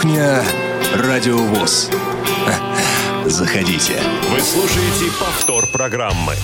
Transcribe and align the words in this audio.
Кухня 0.00 0.42
Радиовоз. 0.94 1.90
Заходите. 3.26 4.00
Вы 4.30 4.40
слушаете 4.40 5.12
повтор 5.20 5.66
программы. 5.66 6.36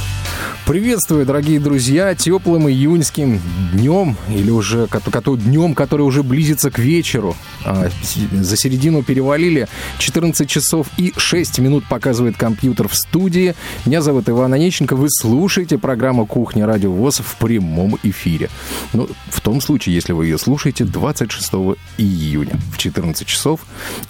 Приветствую, 0.66 1.24
дорогие 1.26 1.60
друзья, 1.60 2.14
теплым 2.14 2.68
июньским 2.68 3.40
днем, 3.72 4.16
или 4.28 4.50
уже 4.50 4.88
днем, 5.36 5.74
который 5.74 6.02
уже 6.02 6.22
близится 6.22 6.70
к 6.70 6.78
вечеру. 6.78 7.36
А, 7.64 7.88
за 8.32 8.56
середину 8.56 9.02
перевалили. 9.02 9.68
14 9.98 10.48
часов 10.48 10.88
и 10.96 11.12
6 11.16 11.58
минут 11.60 11.84
показывает 11.88 12.36
компьютер 12.36 12.88
в 12.88 12.94
студии. 12.94 13.54
Меня 13.84 14.02
зовут 14.02 14.28
Иван 14.28 14.54
Онищенко. 14.54 14.96
Вы 14.96 15.08
слушаете 15.10 15.78
программу 15.78 16.26
«Кухня 16.26 16.66
Радио 16.66 16.92
ВОЗ» 16.92 17.20
в 17.20 17.36
прямом 17.36 17.98
эфире. 18.02 18.50
Ну, 18.92 19.08
в 19.28 19.40
том 19.40 19.60
случае, 19.60 19.94
если 19.94 20.12
вы 20.12 20.26
ее 20.26 20.38
слушаете 20.38 20.84
26 20.84 21.76
июня 21.98 22.58
в 22.72 22.78
14 22.78 23.26
часов 23.26 23.60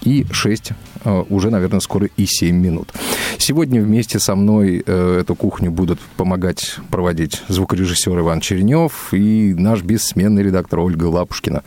и 0.02 0.26
6 0.30 0.70
а, 0.70 0.74
уже, 1.28 1.50
наверное, 1.50 1.80
скоро 1.80 2.08
и 2.16 2.26
7 2.26 2.56
минут. 2.56 2.92
Сегодня 3.38 3.82
вместе 3.82 4.18
со 4.18 4.34
мной 4.34 4.82
э, 4.84 5.18
эту 5.20 5.34
кухню 5.34 5.70
будут 5.70 6.00
помогать 6.16 6.76
проводить 6.90 7.42
звукорежиссер 7.48 8.18
Иван 8.18 8.40
Чернев 8.40 9.12
и 9.12 9.54
наш 9.54 9.82
бессменный 9.82 10.42
редактор 10.42 10.80
Ольга 10.80 11.04
Лапушкина. 11.04 11.62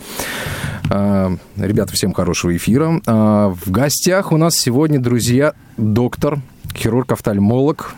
А, 0.89 1.31
ребята, 1.57 1.93
всем 1.93 2.13
хорошего 2.13 2.55
эфира. 2.55 3.01
В 3.05 3.71
гостях 3.71 4.31
у 4.31 4.37
нас 4.37 4.55
сегодня, 4.55 4.99
друзья, 4.99 5.53
доктор 5.77 6.39
хирург-офтальмолог, 6.75 7.93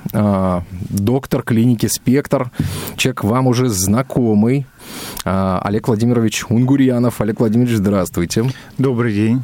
доктор 0.90 1.44
клиники 1.44 1.88
«Спектр», 1.88 2.52
человек 2.98 3.24
вам 3.24 3.48
уже 3.48 3.70
знакомый, 3.70 4.66
Олег 5.24 5.88
Владимирович 5.88 6.46
Унгурьянов. 6.50 7.22
Олег 7.22 7.40
Владимирович, 7.40 7.78
здравствуйте. 7.78 8.52
Добрый 8.78 9.13
день. 9.13 9.44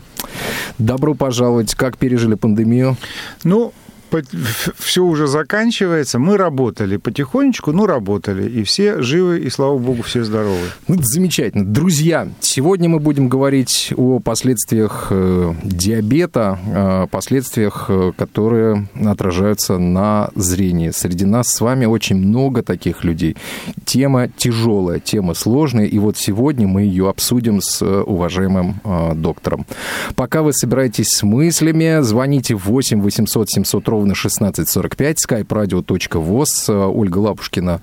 Добро 0.78 1.14
пожаловать. 1.14 1.75
Как 1.75 1.97
пережили 1.97 2.36
пандемию? 2.36 2.97
Ну, 3.44 3.73
все 4.77 5.03
уже 5.03 5.27
заканчивается. 5.27 6.19
Мы 6.19 6.38
работали 6.38 6.97
потихонечку, 6.97 7.72
ну, 7.72 7.86
работали. 7.86 8.50
И 8.50 8.63
все 8.63 9.02
живы, 9.02 9.39
и, 9.39 9.50
слава 9.50 9.77
богу, 9.77 10.03
все 10.03 10.23
здоровы. 10.23 10.67
Ну, 10.88 10.97
замечательно. 11.02 11.66
Друзья, 11.66 12.28
сегодня 12.39 12.89
мы 12.89 13.00
будем 13.00 13.30
говорить 13.30 13.94
о 13.97 14.19
последствиях 14.19 15.08
э, 15.09 15.53
диабета, 15.63 16.59
э, 16.66 17.08
последствиях, 17.11 17.85
э, 17.89 18.11
которые 18.17 18.88
отражаются 19.05 19.78
на 19.78 20.30
зрении. 20.35 20.91
Среди 20.91 21.25
нас 21.25 21.47
с 21.47 21.61
вами 21.61 21.85
очень 21.85 22.17
много 22.17 22.63
таких 22.63 23.03
людей. 23.03 23.35
Тема 23.85 24.28
тяжелая, 24.30 25.00
тема 25.00 25.33
сложная, 25.33 25.85
и 25.85 26.00
вот 26.00 26.17
сегодня 26.17 26.67
мы 26.67 26.81
ее 26.81 27.09
обсудим 27.09 27.61
с 27.61 27.85
уважаемым 27.85 28.81
доктором. 29.16 29.66
Пока 30.16 30.41
вы 30.41 30.53
собираетесь 30.53 31.09
с 31.09 31.23
мыслями, 31.23 32.02
звоните 32.02 32.55
8 32.55 33.02
800 33.02 33.50
700 33.50 33.88
ровно 33.98 34.14
16.45, 34.14 35.16
skype-radio.voz. 35.28 36.88
Ольга 36.88 37.17
Лапушкина 37.17 37.81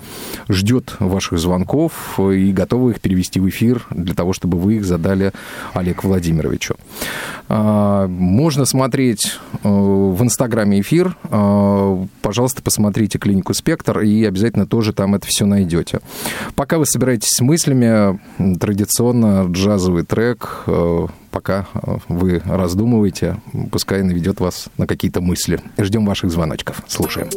ждет 0.48 0.94
ваших 1.00 1.40
звонков 1.40 2.20
и 2.20 2.52
готова 2.52 2.90
их 2.90 3.00
перевести 3.00 3.40
в 3.40 3.48
эфир 3.48 3.84
для 3.90 4.14
того, 4.14 4.32
чтобы 4.32 4.58
вы 4.58 4.76
их 4.76 4.84
задали 4.84 5.32
Олег 5.72 6.04
Владимировичу. 6.04 6.76
А, 7.48 8.06
можно 8.06 8.64
смотреть 8.64 9.38
э, 9.64 9.68
в 9.68 10.22
Инстаграме 10.22 10.80
эфир. 10.80 11.16
А, 11.24 12.06
пожалуйста, 12.22 12.62
посмотрите 12.62 13.18
клинику 13.18 13.52
«Спектр» 13.52 13.98
и 14.00 14.24
обязательно 14.24 14.66
тоже 14.66 14.92
там 14.92 15.16
это 15.16 15.26
все 15.26 15.46
найдете. 15.46 15.98
Пока 16.54 16.78
вы 16.78 16.86
собираетесь 16.86 17.30
с 17.30 17.40
мыслями, 17.40 18.20
традиционно 18.58 19.46
джазовый 19.50 20.04
трек 20.04 20.62
э, 20.68 21.06
пока 21.34 21.66
э, 21.74 21.96
вы 22.08 22.40
раздумываете, 22.46 23.38
пускай 23.72 24.04
наведет 24.04 24.38
вас 24.38 24.68
на 24.78 24.86
какие-то 24.86 25.20
мысли. 25.20 25.60
Ждем 25.76 26.06
ваших 26.06 26.30
звоночков. 26.30 26.80
Слушаем. 26.86 27.28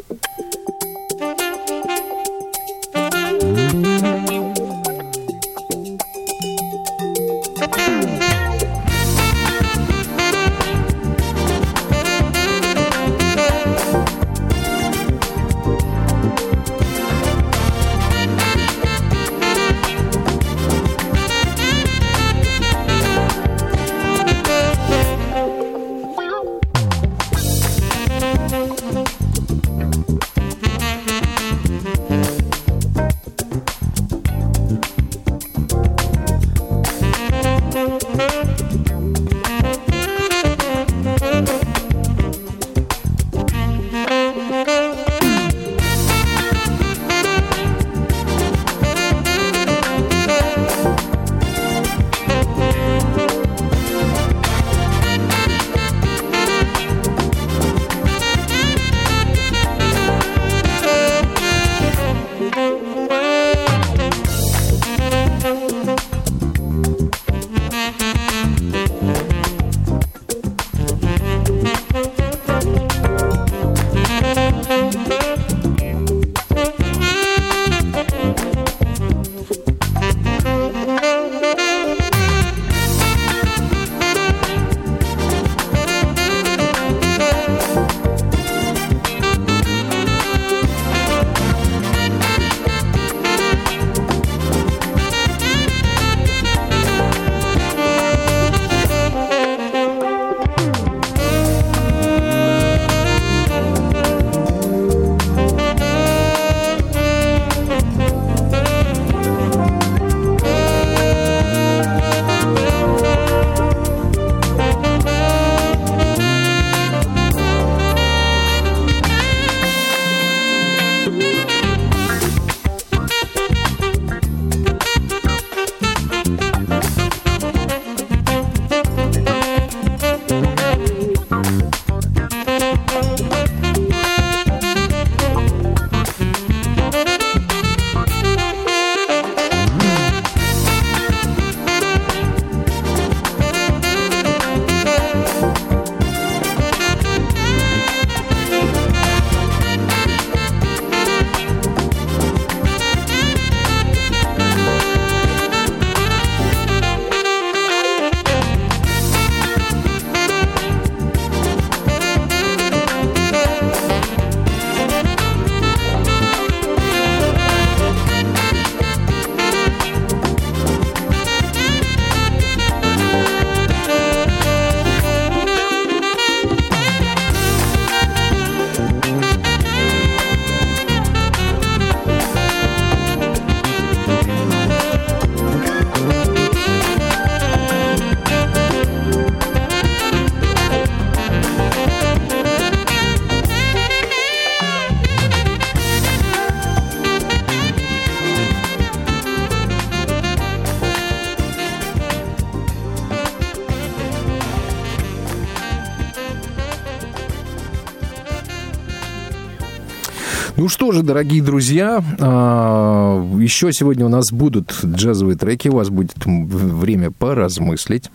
Ну 210.68 210.70
что 210.70 210.92
же, 210.92 211.02
дорогие 211.02 211.42
друзья, 211.42 212.04
а, 212.20 213.26
еще 213.40 213.72
сегодня 213.72 214.06
у 214.06 214.10
нас 214.10 214.34
будут 214.34 214.78
джазовые 214.84 215.38
треки, 215.38 215.70
у 215.70 215.78
вас 215.78 215.90
будет 215.90 216.12
время 216.26 217.10
поразмыслить. 217.10 218.12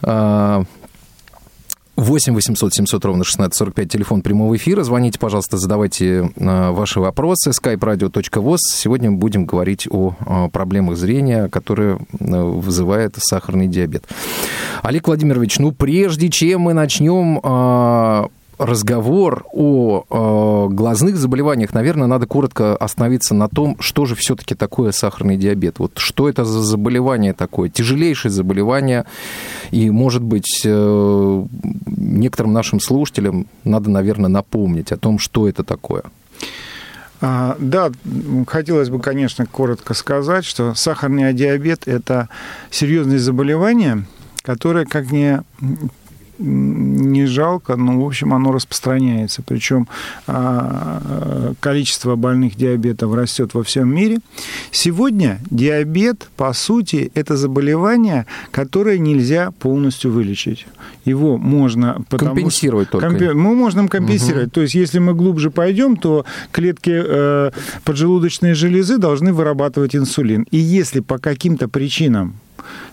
8 0.00 0.64
800 1.96 2.74
700 2.74 3.04
ровно 3.04 3.22
1645, 3.22 3.88
телефон 3.90 4.22
прямого 4.22 4.54
эфира. 4.56 4.84
Звоните, 4.84 5.18
пожалуйста, 5.18 5.56
задавайте 5.56 6.30
а, 6.38 6.70
ваши 6.70 7.00
вопросы. 7.00 7.50
skype-radio.voz. 7.50 8.58
Сегодня 8.72 9.10
будем 9.10 9.44
говорить 9.44 9.88
о 9.90 10.14
а, 10.20 10.48
проблемах 10.50 10.96
зрения, 10.96 11.48
которые 11.48 11.98
вызывает 12.20 13.16
сахарный 13.18 13.66
диабет. 13.66 14.04
Олег 14.82 15.08
Владимирович, 15.08 15.58
ну 15.58 15.72
прежде 15.72 16.28
чем 16.28 16.60
мы 16.60 16.72
начнем 16.72 17.40
разговор 18.58 19.46
о 19.52 20.04
э, 20.08 20.74
глазных 20.74 21.16
заболеваниях, 21.16 21.72
наверное, 21.72 22.06
надо 22.06 22.26
коротко 22.26 22.76
остановиться 22.76 23.34
на 23.34 23.48
том, 23.48 23.76
что 23.80 24.04
же 24.04 24.14
все-таки 24.14 24.54
такое 24.54 24.92
сахарный 24.92 25.36
диабет. 25.36 25.78
Вот 25.78 25.92
что 25.96 26.28
это 26.28 26.44
за 26.44 26.62
заболевание 26.62 27.32
такое? 27.32 27.68
Тяжелейшее 27.68 28.30
заболевание. 28.32 29.04
И, 29.70 29.90
может 29.90 30.22
быть, 30.22 30.62
э, 30.64 31.44
некоторым 31.86 32.52
нашим 32.52 32.80
слушателям 32.80 33.46
надо, 33.64 33.90
наверное, 33.90 34.28
напомнить 34.28 34.92
о 34.92 34.96
том, 34.96 35.18
что 35.18 35.48
это 35.48 35.62
такое. 35.62 36.02
А, 37.20 37.56
да, 37.58 37.90
хотелось 38.46 38.90
бы, 38.90 39.00
конечно, 39.00 39.46
коротко 39.46 39.94
сказать, 39.94 40.44
что 40.44 40.74
сахарный 40.74 41.32
диабет– 41.32 41.82
это 41.86 42.28
серьезное 42.70 43.18
заболевание, 43.18 44.04
которое, 44.42 44.84
как 44.84 45.10
ни 45.10 45.40
не 46.38 47.26
жалко, 47.26 47.76
но, 47.76 48.00
в 48.00 48.06
общем, 48.06 48.32
оно 48.32 48.52
распространяется. 48.52 49.42
Причем 49.42 49.88
а, 50.26 51.52
количество 51.60 52.16
больных 52.16 52.56
диабетом 52.56 53.14
растет 53.14 53.54
во 53.54 53.62
всем 53.62 53.94
мире. 53.94 54.18
Сегодня 54.70 55.40
диабет, 55.50 56.28
по 56.36 56.52
сути, 56.52 57.10
это 57.14 57.36
заболевание, 57.36 58.26
которое 58.50 58.98
нельзя 58.98 59.50
полностью 59.58 60.12
вылечить. 60.12 60.66
Его 61.04 61.38
можно... 61.38 62.02
Компенсировать 62.10 62.88
что, 62.88 63.00
только. 63.00 63.08
Компи... 63.08 63.32
Мы 63.32 63.54
можем 63.54 63.88
компенсировать. 63.88 64.48
Угу. 64.48 64.54
То 64.54 64.60
есть, 64.62 64.74
если 64.74 64.98
мы 64.98 65.14
глубже 65.14 65.50
пойдем, 65.50 65.96
то 65.96 66.24
клетки 66.52 66.92
э, 66.94 67.50
поджелудочной 67.84 68.54
железы 68.54 68.98
должны 68.98 69.32
вырабатывать 69.32 69.96
инсулин. 69.96 70.46
И 70.50 70.58
если 70.58 71.00
по 71.00 71.18
каким-то 71.18 71.68
причинам 71.68 72.34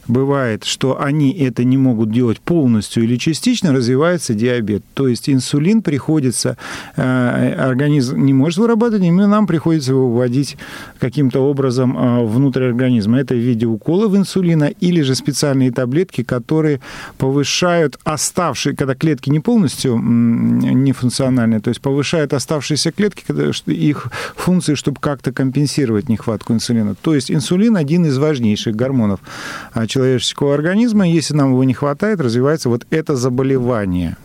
бывает, 0.07 0.63
что 0.63 1.01
они 1.01 1.31
это 1.31 1.63
не 1.63 1.77
могут 1.77 2.12
делать 2.12 2.39
полностью 2.39 3.04
или 3.04 3.18
частично, 3.18 3.74
развивается 3.74 4.33
диабет. 4.33 4.83
То 4.94 5.07
есть 5.07 5.30
инсулин 5.30 5.81
приходится, 5.81 6.57
э, 6.95 7.54
организм 7.57 8.18
не 8.18 8.33
может 8.33 8.60
вырабатывать, 8.60 9.04
и 9.04 9.12
нам 9.12 9.48
приходится 9.48 9.92
его 9.92 10.10
вводить 10.12 10.57
каким-то 11.00 11.39
образом 11.39 11.98
э, 11.98 12.25
внутрь 12.25 12.66
организма. 12.66 13.19
Это 13.19 13.33
в 13.33 13.39
виде 13.39 13.66
уколов 13.66 14.16
инсулина 14.16 14.66
или 14.66 15.01
же 15.01 15.16
специальные 15.16 15.72
таблетки, 15.72 16.24
которые 16.24 16.81
повышают 17.18 17.98
оставшие, 18.04 18.75
когда 18.75 18.95
клетки 18.95 19.30
не 19.30 19.39
полностью 19.39 19.98
нефункциональные, 19.98 21.60
то 21.60 21.69
есть 21.69 21.81
повышают 21.81 22.33
оставшиеся 22.33 22.92
клетки, 22.92 23.24
их 23.72 24.07
функции, 24.36 24.75
чтобы 24.75 25.00
как-то 25.00 25.31
компенсировать 25.31 26.10
нехватку 26.10 26.54
инсулина. 26.54 26.95
То 26.95 27.16
есть 27.16 27.31
инсулин 27.31 27.77
один 27.77 28.06
из 28.06 28.18
важнейших 28.18 28.75
гормонов 28.75 29.19
человеческого 29.88 30.54
организма. 30.54 31.08
Если 31.08 31.34
нам 31.34 31.52
его 31.52 31.64
не 31.64 31.74
хватает, 31.74 32.20
развивается 32.20 32.70
вот 32.70 32.86
это 32.90 33.16
заболевание. 33.16 34.18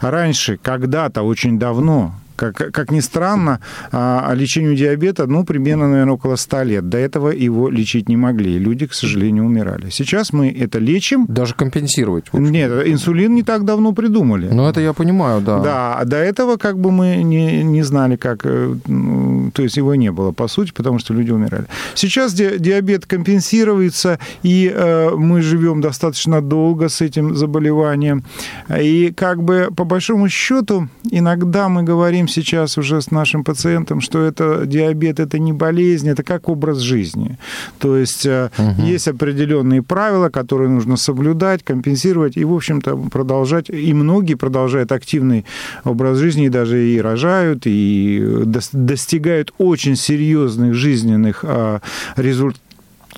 Раньше, 0.00 0.58
когда-то, 0.60 1.22
очень 1.22 1.58
давно, 1.58 2.14
как, 2.40 2.72
как 2.72 2.90
ни 2.90 3.00
странно, 3.00 3.60
а, 3.92 4.32
лечению 4.34 4.74
диабета, 4.74 5.26
ну, 5.26 5.44
примерно, 5.44 5.88
наверное, 5.88 6.14
около 6.14 6.36
100 6.36 6.62
лет. 6.62 6.88
До 6.88 6.96
этого 6.96 7.28
его 7.28 7.68
лечить 7.68 8.08
не 8.08 8.16
могли. 8.16 8.58
Люди, 8.58 8.86
к 8.86 8.94
сожалению, 8.94 9.44
умирали. 9.44 9.90
Сейчас 9.90 10.32
мы 10.32 10.48
это 10.48 10.78
лечим. 10.78 11.26
Даже 11.28 11.54
компенсировать? 11.54 12.32
Нет, 12.32 12.70
инсулин 12.86 13.34
не 13.34 13.42
так 13.42 13.64
давно 13.64 13.92
придумали. 13.92 14.48
Ну, 14.52 14.68
это 14.68 14.80
я 14.80 14.92
понимаю, 14.92 15.40
да. 15.40 15.58
Да, 15.60 15.94
а 15.98 16.04
до 16.04 16.16
этого 16.16 16.56
как 16.56 16.78
бы 16.78 16.90
мы 16.90 17.16
не, 17.22 17.62
не 17.62 17.82
знали, 17.82 18.16
как... 18.16 18.40
Э, 18.44 18.74
ну, 18.86 19.50
то 19.52 19.62
есть 19.62 19.76
его 19.76 19.94
не 19.94 20.10
было, 20.10 20.32
по 20.32 20.48
сути, 20.48 20.72
потому 20.72 20.98
что 20.98 21.14
люди 21.14 21.32
умирали. 21.32 21.66
Сейчас 21.94 22.32
ди 22.32 22.58
диабет 22.58 23.06
компенсируется, 23.06 24.18
и 24.42 24.72
э, 24.74 25.10
мы 25.10 25.42
живем 25.42 25.80
достаточно 25.80 26.40
долго 26.40 26.88
с 26.88 27.00
этим 27.00 27.34
заболеванием. 27.34 28.24
И 28.80 29.12
как 29.16 29.42
бы, 29.42 29.68
по 29.76 29.84
большому 29.84 30.28
счету, 30.28 30.88
иногда 31.10 31.68
мы 31.68 31.82
говорим 31.82 32.28
сейчас 32.30 32.78
уже 32.78 33.00
с 33.00 33.10
нашим 33.10 33.44
пациентом, 33.44 34.00
что 34.00 34.22
это 34.22 34.64
диабет, 34.66 35.20
это 35.20 35.38
не 35.38 35.52
болезнь, 35.52 36.08
это 36.08 36.22
как 36.22 36.48
образ 36.48 36.78
жизни. 36.78 37.38
То 37.78 37.96
есть 37.96 38.26
угу. 38.26 38.82
есть 38.82 39.08
определенные 39.08 39.82
правила, 39.82 40.28
которые 40.28 40.70
нужно 40.70 40.96
соблюдать, 40.96 41.62
компенсировать 41.62 42.36
и, 42.36 42.44
в 42.44 42.54
общем-то, 42.54 42.96
продолжать. 42.96 43.70
И 43.70 43.92
многие 43.92 44.34
продолжают 44.34 44.92
активный 44.92 45.44
образ 45.84 46.18
жизни, 46.18 46.46
и 46.46 46.48
даже 46.48 46.88
и 46.88 47.00
рожают, 47.00 47.62
и 47.66 48.44
достигают 48.72 49.52
очень 49.58 49.96
серьезных 49.96 50.74
жизненных 50.74 51.44
а, 51.46 51.80
результатов 52.16 52.62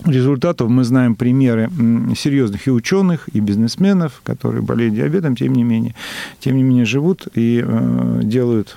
результатов. 0.05 0.69
Мы 0.69 0.85
знаем 0.85 1.15
примеры 1.15 1.70
серьезных 2.17 2.67
и 2.67 2.70
ученых, 2.70 3.29
и 3.32 3.41
бизнесменов, 3.41 4.20
которые 4.25 4.63
болеют 4.63 4.94
диабетом, 4.94 5.36
тем 5.36 5.53
не 5.53 5.65
менее, 5.65 5.94
тем 6.41 6.56
не 6.56 6.63
менее 6.63 6.84
живут 6.84 7.29
и 7.34 7.63
э, 7.65 8.20
делают 8.22 8.77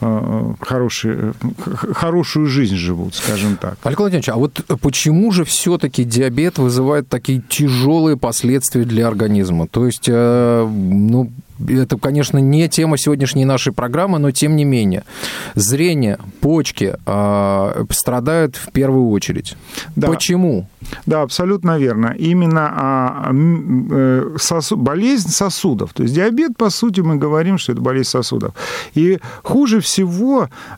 хорошие, 0.00 1.32
хорошую 1.92 2.46
жизнь 2.46 2.76
живут, 2.76 3.14
скажем 3.14 3.56
так. 3.56 3.78
Олег 3.82 3.98
Владимирович, 3.98 4.28
а 4.28 4.36
вот 4.36 4.64
почему 4.82 5.32
же 5.32 5.44
все-таки 5.44 6.04
диабет 6.04 6.58
вызывает 6.58 7.08
такие 7.08 7.42
тяжелые 7.48 8.16
последствия 8.16 8.84
для 8.84 9.08
организма? 9.08 9.66
То 9.66 9.86
есть, 9.86 10.08
э, 10.08 10.68
ну, 10.68 11.30
это, 11.68 11.96
конечно, 11.96 12.38
не 12.38 12.68
тема 12.68 12.98
сегодняшней 12.98 13.44
нашей 13.44 13.72
программы, 13.72 14.18
но 14.18 14.30
тем 14.30 14.56
не 14.56 14.64
менее. 14.64 15.04
Зрение, 15.54 16.18
почки 16.40 16.94
э, 17.06 17.84
страдают 17.90 18.56
в 18.56 18.72
первую 18.72 19.10
очередь. 19.10 19.56
Да. 19.96 20.08
Почему? 20.08 20.68
Да, 21.06 21.22
абсолютно 21.22 21.78
верно. 21.78 22.14
Именно 22.18 22.72
а, 22.72 23.32
э, 23.32 24.36
сосу, 24.38 24.76
болезнь 24.76 25.30
сосудов. 25.30 25.92
То 25.92 26.02
есть 26.02 26.14
диабет, 26.14 26.56
по 26.56 26.70
сути, 26.70 27.00
мы 27.00 27.16
говорим, 27.16 27.58
что 27.58 27.72
это 27.72 27.80
болезнь 27.80 28.10
сосудов. 28.10 28.54
И 28.94 29.18
хуже 29.42 29.80
всего 29.80 29.95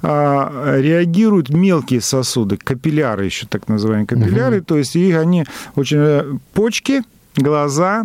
а, 0.03 0.79
реагируют 0.79 1.51
мелкие 1.51 2.01
сосуды, 2.01 2.57
капилляры 2.57 3.25
еще 3.25 3.47
так 3.47 3.69
называемые 3.69 4.07
капилляры. 4.07 4.59
Угу. 4.59 4.65
То 4.65 4.79
есть 4.79 4.97
их 4.97 5.17
они 5.17 5.45
очень... 5.75 5.99
Э, 5.99 6.25
почки, 6.55 7.03
глаза, 7.37 8.05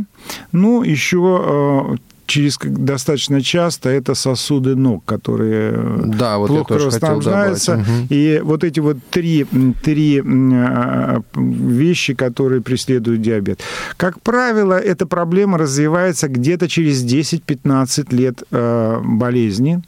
ну, 0.52 0.84
еще 0.84 1.96
э, 1.96 2.14
через 2.26 2.58
достаточно 2.58 3.42
часто 3.42 3.90
это 3.90 4.16
сосуды 4.16 4.76
ног, 4.76 5.04
которые 5.06 5.74
да, 6.06 6.38
вот 6.38 6.48
плохо 6.48 6.78
расснабжаются. 6.78 7.76
Угу. 7.76 8.08
И 8.10 8.42
вот 8.44 8.64
эти 8.64 8.80
вот 8.80 8.98
три, 9.10 9.46
три 9.84 10.22
а, 10.26 11.22
вещи, 11.36 12.14
которые 12.14 12.62
преследуют 12.62 13.22
диабет. 13.22 13.62
Как 13.98 14.22
правило, 14.22 14.74
эта 14.74 15.06
проблема 15.06 15.58
развивается 15.58 16.28
где-то 16.28 16.68
через 16.68 17.04
10-15 17.04 18.16
лет 18.16 18.44
э, 18.52 19.02
болезни. 19.04 19.82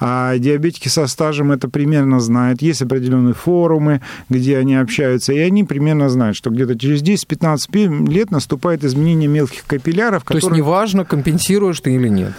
А 0.00 0.36
диабетики 0.38 0.88
со 0.88 1.06
стажем 1.06 1.52
это 1.52 1.68
примерно 1.68 2.20
знают. 2.20 2.62
Есть 2.62 2.82
определенные 2.82 3.34
форумы, 3.34 4.00
где 4.28 4.58
они 4.58 4.76
общаются, 4.76 5.32
и 5.32 5.38
они 5.38 5.64
примерно 5.64 6.08
знают, 6.08 6.36
что 6.36 6.50
где-то 6.50 6.78
через 6.78 7.02
10-15 7.02 8.08
лет 8.08 8.30
наступает 8.30 8.84
изменение 8.84 9.28
мелких 9.28 9.64
капилляров. 9.64 10.22
То 10.22 10.34
которые... 10.34 10.58
есть 10.58 10.66
неважно, 10.66 11.04
компенсируешь 11.04 11.80
ты 11.80 11.94
или 11.94 12.08
нет? 12.08 12.32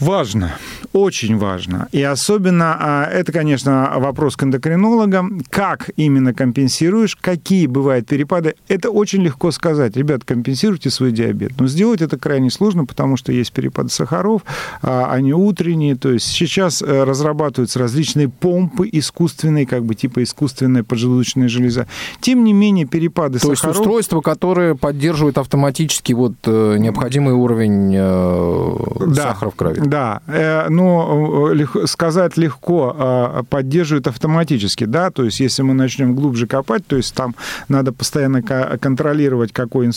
Важно, 0.00 0.54
очень 0.92 1.36
важно. 1.36 1.88
И 1.92 2.02
особенно, 2.02 2.76
а, 2.78 3.04
это, 3.04 3.32
конечно, 3.32 3.92
вопрос 3.96 4.36
к 4.36 4.42
эндокринологам, 4.44 5.42
как 5.50 5.90
именно 5.96 6.34
компенсируешь, 6.34 7.16
какие 7.16 7.66
бывают 7.66 8.06
перепады. 8.06 8.54
Это 8.68 8.90
очень 8.90 9.22
легко 9.22 9.50
сказать. 9.50 9.96
Ребят, 9.96 10.24
компенсируйте 10.24 10.90
свой 10.90 11.12
диабет. 11.12 11.52
Но 11.58 11.66
сделать 11.66 12.02
это 12.02 12.18
крайне 12.18 12.50
сложно, 12.50 12.84
потому 12.84 13.16
что 13.16 13.32
есть 13.32 13.52
перепады 13.52 13.88
сахаров, 13.88 14.42
а, 14.82 15.12
они 15.12 15.32
утренние. 15.32 15.96
То 15.96 16.12
есть 16.12 16.26
сейчас 16.26 16.75
э, 16.82 17.04
разрабатываются 17.04 17.78
различные 17.78 18.28
помпы 18.28 18.88
искусственные, 18.90 19.66
как 19.66 19.84
бы 19.84 19.94
типа 19.94 20.22
искусственная 20.22 20.82
поджелудочная 20.82 21.48
железа. 21.48 21.86
Тем 22.20 22.44
не 22.44 22.52
менее, 22.52 22.86
перепады 22.86 23.38
То 23.38 23.48
сахаров... 23.54 23.60
То 23.60 23.68
есть 23.68 23.80
устройства, 23.80 24.20
которые 24.20 24.74
поддерживают 24.76 25.38
автоматически 25.38 26.12
вот 26.12 26.34
э, 26.44 26.76
необходимый 26.78 27.34
уровень 27.34 27.92
э, 27.94 28.76
да, 29.06 29.22
сахара 29.22 29.50
в 29.50 29.54
крови. 29.54 29.80
Да, 29.84 30.20
но 30.68 31.52
сказать 31.86 32.36
легко, 32.36 33.44
поддерживают 33.48 34.06
автоматически, 34.06 34.84
да, 34.84 35.10
то 35.10 35.24
есть 35.24 35.40
если 35.40 35.62
мы 35.62 35.74
начнем 35.74 36.14
глубже 36.14 36.46
копать, 36.46 36.86
то 36.86 36.96
есть 36.96 37.14
там 37.14 37.34
надо 37.68 37.92
постоянно 37.92 38.42
контролировать, 38.42 39.52
какой, 39.52 39.90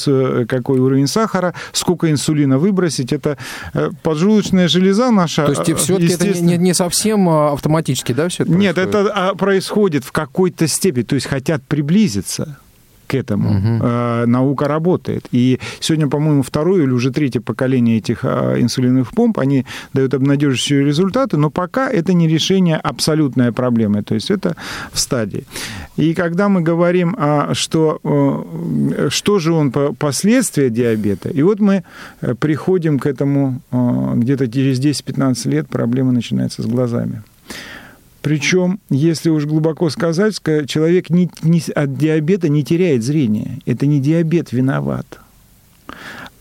какой 0.48 0.80
уровень 0.80 1.08
сахара, 1.08 1.54
сколько 1.72 2.10
инсулина 2.12 2.58
выбросить, 2.58 3.14
это 3.14 3.38
поджелудочная 4.04 4.68
железа 4.68 5.12
наша. 5.12 5.46
То 5.46 5.52
есть 5.52 5.82
все-таки 5.82 6.14
это 6.14 6.40
не, 6.40 6.58
не 6.58 6.69
не 6.70 6.74
совсем 6.76 7.28
а, 7.28 7.54
автоматически, 7.54 8.14
да, 8.14 8.30
все 8.30 8.44
это 8.44 8.52
Нет, 8.52 8.76
происходит? 8.76 9.06
это 9.06 9.14
а, 9.14 9.36
происходит 9.36 10.04
в 10.06 10.12
какой-то 10.12 10.68
степени, 10.68 11.04
то 11.04 11.16
есть 11.16 11.28
хотят 11.28 11.64
приблизиться 11.64 12.60
к 13.10 13.18
этому. 13.18 13.50
Мгм. 13.50 13.82
Э, 13.84 14.26
наука 14.26 14.68
работает. 14.68 15.28
И 15.32 15.60
сегодня, 15.80 16.08
по-моему, 16.08 16.42
второе 16.44 16.84
или 16.84 16.92
уже 16.92 17.12
третье 17.12 17.42
поколение 17.42 17.98
этих 17.98 18.20
а, 18.24 18.56
инсулиновых 18.62 19.12
помп, 19.12 19.40
они 19.40 19.66
дают 19.94 20.14
обнадеживающие 20.14 20.86
результаты, 20.86 21.38
но 21.38 21.50
пока 21.50 21.90
это 21.90 22.14
не 22.14 22.28
решение 22.28 22.78
абсолютной 22.78 23.52
проблемы, 23.52 24.04
то 24.04 24.16
есть 24.16 24.32
это 24.32 24.56
в 24.94 25.00
стадии. 25.00 25.44
И 25.98 26.14
когда 26.14 26.48
мы 26.50 26.62
говорим, 26.62 27.16
а, 27.18 27.54
что, 27.54 28.00
э, 28.04 29.10
что 29.10 29.40
же 29.40 29.54
он 29.54 29.72
по- 29.72 29.94
последствия 29.94 30.70
диабета, 30.70 31.30
и 31.30 31.44
вот 31.44 31.60
мы 31.60 31.84
э, 32.22 32.36
приходим 32.36 33.00
к 33.00 33.10
этому 33.10 33.62
э, 33.72 34.14
где-то 34.16 34.48
через 34.48 34.80
10-15 34.80 35.50
лет 35.50 35.68
проблема 35.68 36.12
начинается 36.12 36.62
с 36.62 36.66
глазами. 36.66 37.22
Причем, 38.22 38.80
если 38.90 39.30
уж 39.30 39.46
глубоко 39.46 39.90
сказать, 39.90 40.34
ска- 40.36 40.66
человек 40.66 41.10
не- 41.10 41.30
не- 41.42 41.64
от 41.74 41.98
диабета 41.98 42.50
не 42.50 42.64
теряет 42.64 43.04
зрение. 43.04 43.60
Это 43.66 43.86
не 43.86 44.00
диабет 44.02 44.52
виноват. 44.52 45.20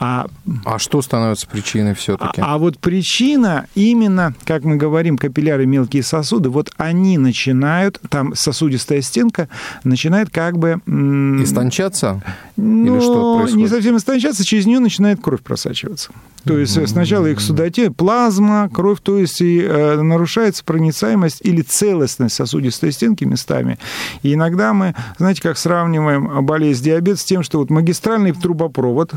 А, 0.01 0.27
А 0.65 0.79
что 0.79 1.03
становится 1.03 1.47
причиной 1.49 1.93
а, 1.93 1.95
все-таки? 1.95 2.41
а 2.41 2.57
вот 2.59 2.79
причина 2.79 3.67
именно, 3.75 4.35
как 4.45 4.65
мы 4.65 4.77
говорим, 4.77 5.19
капилляры, 5.19 5.67
мелкие 5.67 6.03
сосуды, 6.03 6.51
вот 6.51 6.71
они 6.77 7.19
начинают, 7.19 8.01
там 8.09 8.35
сосудистая 8.35 9.01
стенка 9.03 9.49
начинает 9.85 10.31
как 10.31 10.57
бы... 10.59 10.81
м, 10.87 11.43
Истончаться? 11.43 12.23
ну, 12.57 13.01
что 13.01 13.39
происходит? 13.39 13.57
не 13.57 13.69
совсем 13.69 13.97
истончаться, 13.97 14.45
через 14.45 14.67
нее 14.67 14.79
начинает 14.79 15.21
кровь 15.21 15.41
просачиваться. 15.43 16.11
То 16.45 16.57
есть 16.57 16.89
сначала 16.89 17.27
их 17.27 17.41
судоте, 17.41 17.91
плазма, 17.91 18.71
кровь, 18.73 19.01
то 19.03 19.19
есть 19.19 19.41
и 19.41 19.61
э, 19.61 20.01
нарушается 20.01 20.65
проницаемость 20.65 21.41
или 21.43 21.61
целостность 21.63 22.37
сосудистой 22.37 22.93
стенки 22.93 23.25
местами. 23.25 23.79
И 24.23 24.33
иногда 24.35 24.73
мы, 24.73 24.95
знаете, 25.19 25.43
как 25.43 25.59
сравниваем 25.59 26.45
болезнь 26.47 26.85
диабет 26.85 27.19
с 27.19 27.25
тем, 27.25 27.43
что 27.43 27.59
вот 27.59 27.71
магистральный 27.71 28.33
трубопровод, 28.33 29.13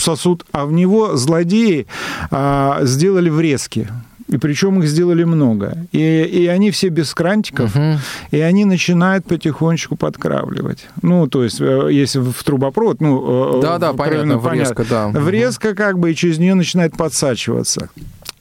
сосуд, 0.00 0.44
а 0.52 0.66
в 0.66 0.72
него 0.72 1.16
злодеи 1.16 1.86
а, 2.30 2.80
сделали 2.82 3.30
врезки. 3.30 3.88
И 4.28 4.38
причем 4.38 4.80
их 4.80 4.88
сделали 4.88 5.22
много. 5.22 5.86
И, 5.92 5.98
и 6.00 6.46
они 6.48 6.72
все 6.72 6.88
без 6.88 7.14
крантиков, 7.14 7.72
Мгм. 7.76 7.98
и 8.32 8.40
они 8.40 8.64
начинают 8.64 9.24
потихонечку 9.24 9.94
подкравливать. 9.94 10.88
Ну, 11.00 11.28
то 11.28 11.44
есть, 11.44 11.60
э, 11.60 11.88
если 11.92 12.18
в 12.18 12.42
трубопровод, 12.42 13.00
ну... 13.00 13.58
э, 13.58 13.62
Да-да, 13.62 13.92
в 13.92 13.96
понятно, 13.96 14.32
кровяной- 14.32 14.50
врезка, 14.50 14.84
да. 14.90 15.08
Врезка 15.10 15.74
как 15.74 16.00
бы, 16.00 16.10
и 16.10 16.14
через 16.16 16.38
нее 16.38 16.54
начинает 16.54 16.96
подсачиваться. 16.96 17.88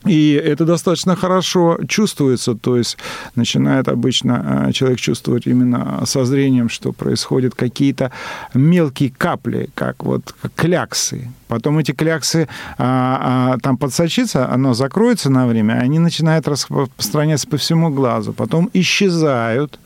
И 0.06 0.34
это 0.34 0.66
достаточно 0.66 1.16
хорошо 1.16 1.80
чувствуется, 1.88 2.56
то 2.56 2.78
есть 2.78 2.98
начинает 3.36 3.88
обычно 3.88 4.68
э, 4.68 4.72
человек 4.72 5.00
чувствовать 5.00 5.48
именно 5.48 6.04
со 6.06 6.26
зрением, 6.26 6.70
что 6.70 6.92
происходят 6.92 7.56
какие-то 7.56 8.12
мелкие 8.54 9.12
капли, 9.16 9.70
как 9.74 10.04
вот 10.04 10.36
кляксы. 10.56 11.30
Потом 11.48 11.78
эти 11.78 11.92
кляксы 11.92 12.48
а, 12.78 13.54
а, 13.54 13.58
там 13.60 13.78
подсочится, 13.78 14.50
оно 14.52 14.74
закроется 14.74 15.30
на 15.30 15.46
время, 15.46 15.74
они 15.74 16.00
начинают 16.00 16.48
распространяться 16.48 17.48
по 17.48 17.58
всему 17.58 17.90
глазу, 17.90 18.34
потом 18.34 18.70
исчезают, 18.74 19.80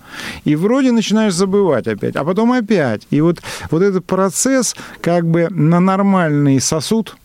и 0.46 0.56
вроде 0.56 0.92
начинаешь 0.92 1.34
забывать 1.34 1.88
опять, 1.88 2.16
а 2.16 2.24
потом 2.24 2.54
опять. 2.54 3.08
И 3.10 3.20
вот, 3.22 3.42
вот 3.72 3.82
этот 3.82 4.06
процесс 4.06 4.76
как 5.02 5.28
бы 5.28 5.48
на 5.50 5.80
нормальный 5.80 6.62
сосуд, 6.62 7.16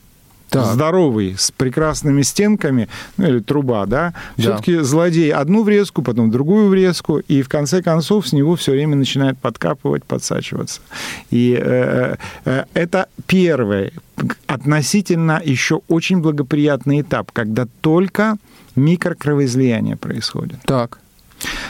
Так. 0.50 0.66
здоровый, 0.74 1.34
с 1.36 1.50
прекрасными 1.50 2.22
стенками, 2.22 2.88
ну 3.16 3.26
или 3.26 3.38
труба, 3.40 3.86
да, 3.86 4.14
Да. 4.36 4.42
все-таки 4.42 4.78
злодей 4.78 5.32
одну 5.32 5.64
врезку, 5.64 6.02
потом 6.02 6.30
другую 6.30 6.68
врезку, 6.68 7.18
и 7.18 7.42
в 7.42 7.48
конце 7.48 7.82
концов 7.82 8.28
с 8.28 8.32
него 8.32 8.54
все 8.54 8.72
время 8.72 8.94
начинает 8.96 9.36
подкапывать, 9.38 10.04
подсачиваться. 10.04 10.80
И 11.30 11.58
э, 11.60 12.16
э, 12.44 12.64
это 12.74 13.08
первый, 13.26 13.92
относительно 14.46 15.40
еще 15.44 15.80
очень 15.88 16.18
благоприятный 16.20 17.00
этап, 17.00 17.32
когда 17.32 17.66
только 17.80 18.36
микрокровоизлияние 18.76 19.96
происходит. 19.96 20.58
Так. 20.66 20.98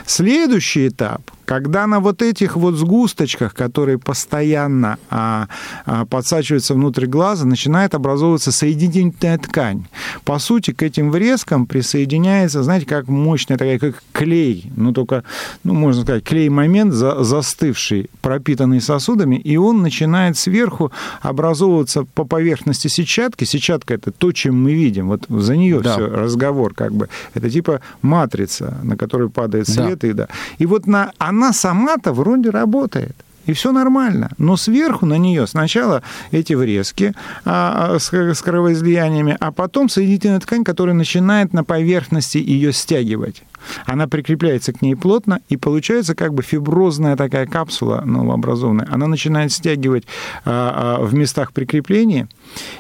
Следующий 0.06 0.88
этап, 0.88 1.22
когда 1.44 1.86
на 1.86 2.00
вот 2.00 2.22
этих 2.22 2.56
вот 2.56 2.74
сгусточках, 2.74 3.54
которые 3.54 3.98
постоянно 3.98 4.98
а, 5.10 5.48
а, 5.86 6.04
подсачиваются 6.06 6.74
внутрь 6.74 7.06
глаза, 7.06 7.44
начинает 7.44 7.94
образовываться 7.94 8.52
соединительная 8.52 9.38
ткань. 9.38 9.86
По 10.24 10.38
сути, 10.38 10.72
к 10.72 10.82
этим 10.82 11.10
врезкам 11.10 11.66
присоединяется, 11.66 12.62
знаете, 12.62 12.86
как 12.86 13.08
мощная 13.08 13.56
такая, 13.56 13.78
как 13.78 14.02
клей, 14.12 14.70
ну 14.76 14.92
только, 14.92 15.24
ну 15.64 15.74
можно 15.74 16.02
сказать, 16.02 16.24
клей-момент 16.24 16.92
за, 16.92 17.22
застывший, 17.24 18.10
пропитанный 18.22 18.80
сосудами, 18.80 19.36
и 19.36 19.56
он 19.56 19.82
начинает 19.82 20.36
сверху 20.36 20.92
образовываться 21.22 22.04
по 22.14 22.24
поверхности 22.24 22.88
сетчатки. 22.88 23.44
Сетчатка 23.44 23.94
это 23.94 24.10
то, 24.10 24.32
чем 24.32 24.62
мы 24.62 24.72
видим, 24.74 25.08
вот 25.08 25.26
за 25.28 25.56
нее 25.56 25.80
Да. 25.80 25.92
все 25.94 26.06
разговор 26.06 26.74
как 26.74 26.92
бы. 26.92 27.08
Это 27.34 27.50
типа 27.50 27.80
матрица, 28.02 28.78
на 28.82 28.96
которую 28.96 29.30
падает 29.30 29.68
свет. 29.68 30.04
И, 30.04 30.12
да. 30.12 30.28
и 30.58 30.66
вот 30.66 30.86
на, 30.86 31.12
она 31.34 31.52
сама-то 31.52 32.12
вроде 32.12 32.50
работает. 32.50 33.16
И 33.46 33.52
все 33.52 33.72
нормально. 33.72 34.30
Но 34.38 34.56
сверху 34.56 35.04
на 35.04 35.18
нее 35.18 35.46
сначала 35.46 36.02
эти 36.30 36.54
врезки 36.54 37.12
а, 37.44 37.94
а, 37.94 37.98
с, 37.98 38.10
с 38.12 38.40
кровоизлияниями, 38.40 39.36
а 39.38 39.52
потом 39.52 39.88
соединительная 39.88 40.40
ткань, 40.40 40.64
которая 40.64 40.94
начинает 40.94 41.52
на 41.52 41.62
поверхности 41.62 42.38
ее 42.38 42.72
стягивать. 42.72 43.42
Она 43.86 44.06
прикрепляется 44.06 44.72
к 44.72 44.82
ней 44.82 44.94
плотно, 44.94 45.40
и 45.48 45.56
получается 45.56 46.14
как 46.14 46.34
бы 46.34 46.42
фиброзная 46.42 47.16
такая 47.16 47.46
капсула 47.46 48.02
новообразованная. 48.04 48.88
Она 48.90 49.06
начинает 49.06 49.52
стягивать 49.52 50.04
а, 50.44 50.98
а, 50.98 51.04
в 51.04 51.14
местах 51.14 51.52
прикрепления, 51.52 52.28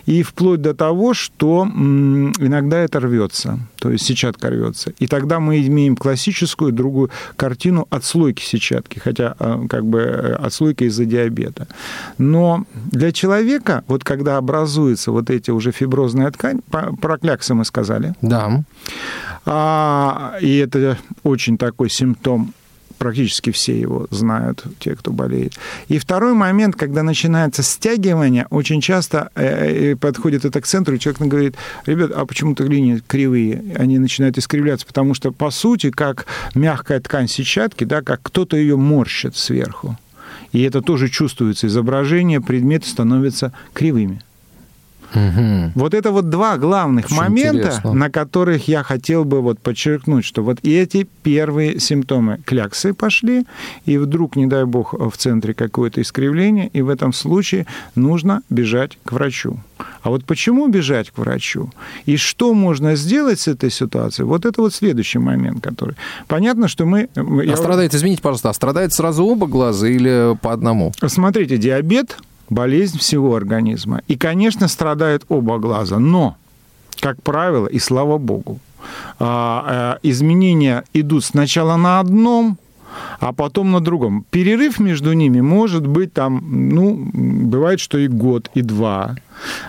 и 0.06 0.22
вплоть 0.22 0.60
до 0.62 0.74
того, 0.74 1.14
что 1.14 1.64
иногда 1.66 2.78
это 2.78 3.00
рвется, 3.00 3.58
то 3.78 3.90
есть 3.90 4.04
сетчатка 4.04 4.50
рвется. 4.50 4.92
И 4.98 5.06
тогда 5.06 5.40
мы 5.40 5.66
имеем 5.66 5.96
классическую 5.96 6.72
другую 6.72 7.10
картину 7.36 7.86
отслойки 7.90 8.42
сетчатки, 8.42 8.98
хотя 8.98 9.34
а, 9.38 9.66
как 9.68 9.84
бы 9.84 9.98
э, 10.00 10.34
отслойка 10.34 10.84
из-за 10.84 11.04
диабета. 11.04 11.66
Но 12.18 12.64
для 12.92 13.12
человека, 13.12 13.84
вот 13.88 14.04
когда 14.04 14.36
образуется 14.36 15.10
вот 15.12 15.30
эти 15.30 15.50
уже 15.50 15.72
фиброзная 15.72 16.30
ткань, 16.30 16.60
про 16.70 17.18
кляксы 17.18 17.54
мы 17.54 17.64
сказали, 17.64 18.14
Да. 18.22 18.62
а, 19.46 20.36
и 20.40 20.56
это 20.58 20.73
очень 21.22 21.58
такой 21.58 21.90
симптом 21.90 22.54
практически 22.98 23.50
все 23.50 23.78
его 23.78 24.06
знают, 24.10 24.64
те, 24.78 24.94
кто 24.94 25.12
болеет. 25.12 25.54
И 25.88 25.98
второй 25.98 26.34
момент, 26.34 26.76
когда 26.76 27.02
начинается 27.02 27.62
стягивание, 27.62 28.46
очень 28.50 28.80
часто 28.80 29.30
э, 29.34 29.92
э, 29.92 29.96
подходит 29.96 30.44
это 30.44 30.60
к 30.60 30.66
центру, 30.66 30.94
и 30.94 30.98
человек 30.98 31.20
говорит, 31.20 31.56
ребят, 31.86 32.12
а 32.14 32.24
почему-то 32.24 32.64
линии 32.64 33.02
кривые, 33.06 33.62
они 33.76 33.98
начинают 33.98 34.38
искривляться, 34.38 34.86
потому 34.86 35.14
что, 35.14 35.32
по 35.32 35.50
сути, 35.50 35.90
как 35.90 36.26
мягкая 36.54 37.00
ткань 37.00 37.28
сетчатки, 37.28 37.84
да, 37.84 38.02
как 38.02 38.20
кто-то 38.22 38.56
ее 38.56 38.76
морщит 38.76 39.36
сверху. 39.36 39.98
И 40.52 40.62
это 40.62 40.82
тоже 40.82 41.08
чувствуется. 41.08 41.66
Изображение, 41.66 42.40
предметы 42.40 42.88
становятся 42.88 43.52
кривыми. 43.72 44.22
Мгм. 45.12 45.72
Вот 45.74 45.94
это 45.94 46.10
вот 46.10 46.28
два 46.30 46.56
главных 46.56 47.06
Очень 47.06 47.16
момента, 47.16 47.58
интересно. 47.58 47.92
на 47.92 48.10
которых 48.10 48.68
я 48.68 48.82
хотел 48.82 49.24
бы 49.24 49.40
вот 49.40 49.58
подчеркнуть, 49.60 50.24
что 50.24 50.42
вот 50.42 50.58
эти 50.62 51.06
первые 51.22 51.78
симптомы 51.80 52.38
кляксы 52.44 52.94
пошли, 52.94 53.44
и 53.84 53.98
вдруг, 53.98 54.36
не 54.36 54.46
дай 54.46 54.64
бог, 54.64 54.94
в 54.94 55.16
центре 55.16 55.54
какое-то 55.54 56.00
искривление, 56.00 56.68
и 56.72 56.82
в 56.82 56.88
этом 56.88 57.12
случае 57.12 57.66
нужно 57.94 58.42
бежать 58.50 58.98
к 59.04 59.12
врачу. 59.12 59.58
А 60.02 60.10
вот 60.10 60.24
почему 60.24 60.68
бежать 60.68 61.10
к 61.10 61.18
врачу? 61.18 61.70
И 62.06 62.16
что 62.16 62.54
можно 62.54 62.94
сделать 62.96 63.40
с 63.40 63.48
этой 63.48 63.70
ситуацией? 63.70 64.26
Вот 64.26 64.44
это 64.44 64.60
вот 64.60 64.74
следующий 64.74 65.18
момент, 65.18 65.62
который... 65.62 65.96
Понятно, 66.26 66.68
что 66.68 66.86
мы... 66.86 67.08
А 67.16 67.42
я- 67.42 67.56
страдает, 67.56 67.94
извините, 67.94 68.22
пожалуйста, 68.22 68.50
а 68.50 68.54
страдает 68.54 68.92
сразу 68.92 69.24
оба 69.24 69.46
глаза 69.46 69.88
или 69.88 70.36
по 70.42 70.52
одному? 70.52 70.92
Смотрите, 71.06 71.56
диабет– 71.56 72.18
болезнь 72.50 72.98
всего 72.98 73.34
организма. 73.34 74.00
И, 74.08 74.16
конечно, 74.16 74.68
страдают 74.68 75.24
оба 75.28 75.58
глаза. 75.58 75.98
Но, 75.98 76.36
как 77.00 77.22
правило, 77.22 77.66
и 77.66 77.78
слава 77.78 78.18
богу, 78.18 78.58
а, 79.18 79.98
э, 80.02 80.08
изменения 80.08 80.84
идут 80.92 81.24
сначала 81.24 81.76
на 81.76 82.00
одном, 82.00 82.58
а 83.20 83.32
потом 83.32 83.72
на 83.72 83.80
другом. 83.80 84.24
Перерыв 84.30 84.78
между 84.78 85.12
ними 85.12 85.40
может 85.40 85.86
быть 85.86 86.12
там, 86.12 86.42
ну, 86.70 87.10
бывает, 87.12 87.80
что 87.80 87.98
и 87.98 88.08
год, 88.08 88.50
и 88.54 88.62
два. 88.62 89.16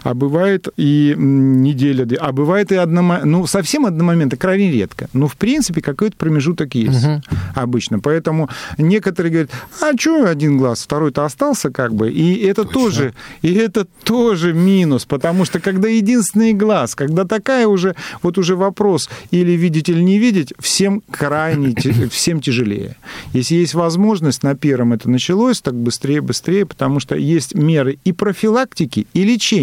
А 0.03 0.13
бывает 0.13 0.67
и 0.77 1.15
неделя, 1.17 2.07
а 2.19 2.31
бывает 2.31 2.72
и 2.72 2.75
одномоментно. 2.75 3.31
Ну, 3.31 3.48
совсем 3.48 3.86
одномоментно 3.86 4.38
крайне 4.38 4.72
редко. 4.72 5.10
Но, 5.13 5.27
в 5.27 5.36
принципе, 5.36 5.81
какой-то 5.81 6.15
промежуток 6.17 6.75
есть 6.75 7.05
угу. 7.05 7.22
обычно. 7.55 8.00
Поэтому 8.00 8.50
некоторые 8.77 9.31
говорят, 9.31 9.51
а 9.81 9.98
что 9.98 10.25
один 10.25 10.57
глаз, 10.57 10.84
второй-то 10.84 11.25
остался 11.25 11.69
как 11.69 11.93
бы. 11.93 12.12
И 12.12 12.38
это 12.45 12.63
Точно. 12.63 12.79
тоже, 12.79 13.13
и 13.41 13.53
это 13.53 13.86
тоже 14.03 14.53
минус, 14.53 15.05
потому 15.05 15.45
что 15.45 15.60
когда 15.60 15.88
единственный 15.88 16.53
глаз, 16.53 16.95
когда 16.95 17.25
такая 17.25 17.67
уже, 17.67 17.95
вот 18.22 18.38
уже 18.38 18.55
вопрос, 18.55 19.10
или 19.31 19.51
видеть, 19.51 19.89
или 19.89 20.01
не 20.01 20.19
видеть, 20.19 20.53
всем 20.60 21.01
крайне, 21.10 21.75
всем 22.12 22.41
тяжелее. 22.41 22.95
Если 23.34 23.55
есть 23.55 23.74
возможность, 23.74 24.43
на 24.43 24.55
первом 24.55 24.93
это 24.93 25.10
началось, 25.10 25.62
так 25.62 25.74
быстрее, 25.75 26.22
быстрее, 26.22 26.65
потому 26.65 27.00
что 27.00 27.15
есть 27.15 27.55
меры 27.55 27.98
и 28.03 28.12
профилактики, 28.12 29.07
и 29.13 29.24
лечения, 29.24 29.54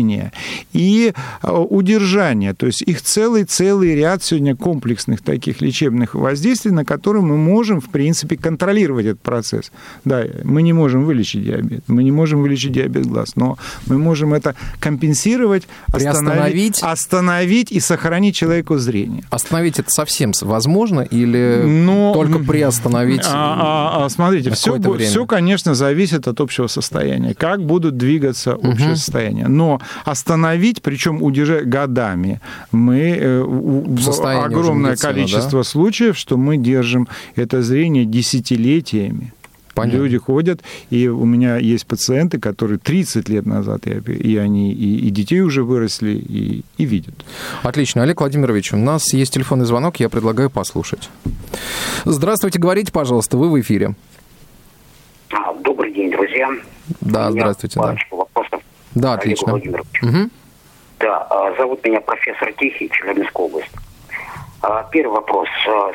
и 0.73 1.13
а, 1.43 1.61
удержания. 1.61 2.55
То 2.55 2.67
есть 2.67 2.83
их 2.83 3.03
целый-целый 3.03 3.95
ряд 3.95 4.23
сегодня 4.23 4.57
комплексных 4.57 5.23
таких 5.23 5.61
лечебных 5.61 6.15
воздействий, 6.15 6.73
на 6.73 6.85
которые 6.85 7.23
мы 7.23 7.37
можем, 7.37 7.81
в 7.81 7.89
принципе, 7.89 8.37
контролировать 8.37 9.07
этот 9.07 9.21
процесс. 9.21 9.73
Да, 10.05 10.25
мы 10.45 10.63
не 10.63 10.73
можем 10.73 11.05
вылечить 11.05 11.45
диабет, 11.45 11.85
мы 11.87 12.03
не 12.05 12.13
можем 12.13 12.43
вылечить 12.43 12.73
диабет 12.73 13.07
глаз, 13.07 13.37
но 13.37 13.59
мы 13.87 13.99
можем 13.99 14.35
это 14.35 14.55
компенсировать, 14.81 15.65
остановить, 15.93 16.83
остановить 16.83 17.71
и 17.71 17.81
сохранить 17.81 18.35
человеку 18.35 18.79
зрение. 18.79 19.25
Остановить 19.31 19.79
это 19.79 19.91
совсем 19.91 20.33
возможно 20.41 21.01
или 21.01 21.63
но, 21.65 22.13
только 22.15 22.39
приостановить? 22.39 23.23
А, 23.27 24.01
а, 24.03 24.05
а, 24.05 24.09
смотрите, 24.09 24.51
все, 24.51 24.79
все, 24.99 25.27
конечно, 25.27 25.75
зависит 25.75 26.27
от 26.29 26.41
общего 26.41 26.67
состояния. 26.67 27.35
Как 27.35 27.63
будут 27.65 27.97
двигаться 27.97 28.55
общее 28.55 28.91
угу. 28.91 28.97
состояние. 28.97 29.49
Но 29.49 29.81
остановить, 30.05 30.83
причем 30.83 31.23
удержать 31.23 31.69
годами, 31.69 32.41
мы 32.71 33.17
э, 33.19 34.45
огромное 34.45 34.97
количество 34.97 35.61
да? 35.61 35.65
случаев, 35.65 36.17
что 36.17 36.37
мы 36.37 36.57
держим 36.57 37.09
это 37.37 37.63
зрение 37.63 38.05
десятилетиями. 38.05 39.33
Понятно. 39.75 39.99
Люди 39.99 40.19
ходят, 40.19 40.61
и 40.91 41.09
у 41.09 41.25
меня 41.25 41.57
есть 41.57 41.87
пациенты, 41.87 42.39
которые 42.39 42.79
30 42.79 43.29
лет 43.29 43.47
назад, 43.47 43.87
и, 43.87 44.13
и 44.13 44.37
они 44.37 44.73
и, 44.73 45.07
и 45.07 45.11
детей 45.11 45.41
уже 45.41 45.65
выросли, 45.65 46.11
и, 46.11 46.63
и 46.77 46.85
видят. 46.85 47.15
Отлично. 47.63 48.03
Олег 48.03 48.21
Владимирович, 48.21 48.73
у 48.73 48.77
нас 48.77 49.13
есть 49.15 49.33
телефонный 49.33 49.65
звонок, 49.65 49.97
я 49.97 50.09
предлагаю 50.09 50.51
послушать. 50.51 51.09
Здравствуйте, 52.05 52.59
говорите, 52.59 52.93
пожалуйста, 52.93 53.39
вы 53.39 53.51
в 53.51 53.59
эфире. 53.61 53.95
А, 55.33 55.55
добрый 55.55 55.93
день, 55.95 56.11
друзья. 56.11 56.51
Да, 57.01 57.31
здравствуйте. 57.31 57.81
Да. 57.81 57.97
Да, 58.95 59.15
отлично. 59.15 59.55
Угу. 59.55 60.31
Да, 61.01 61.27
а, 61.31 61.55
зовут 61.57 61.85
меня 61.85 62.01
профессор 62.01 62.53
Тихий, 62.53 62.91
Челябинская 62.91 63.47
область. 63.47 63.71
А, 64.63 64.85
первый 64.91 65.15
вопрос. 65.15 65.49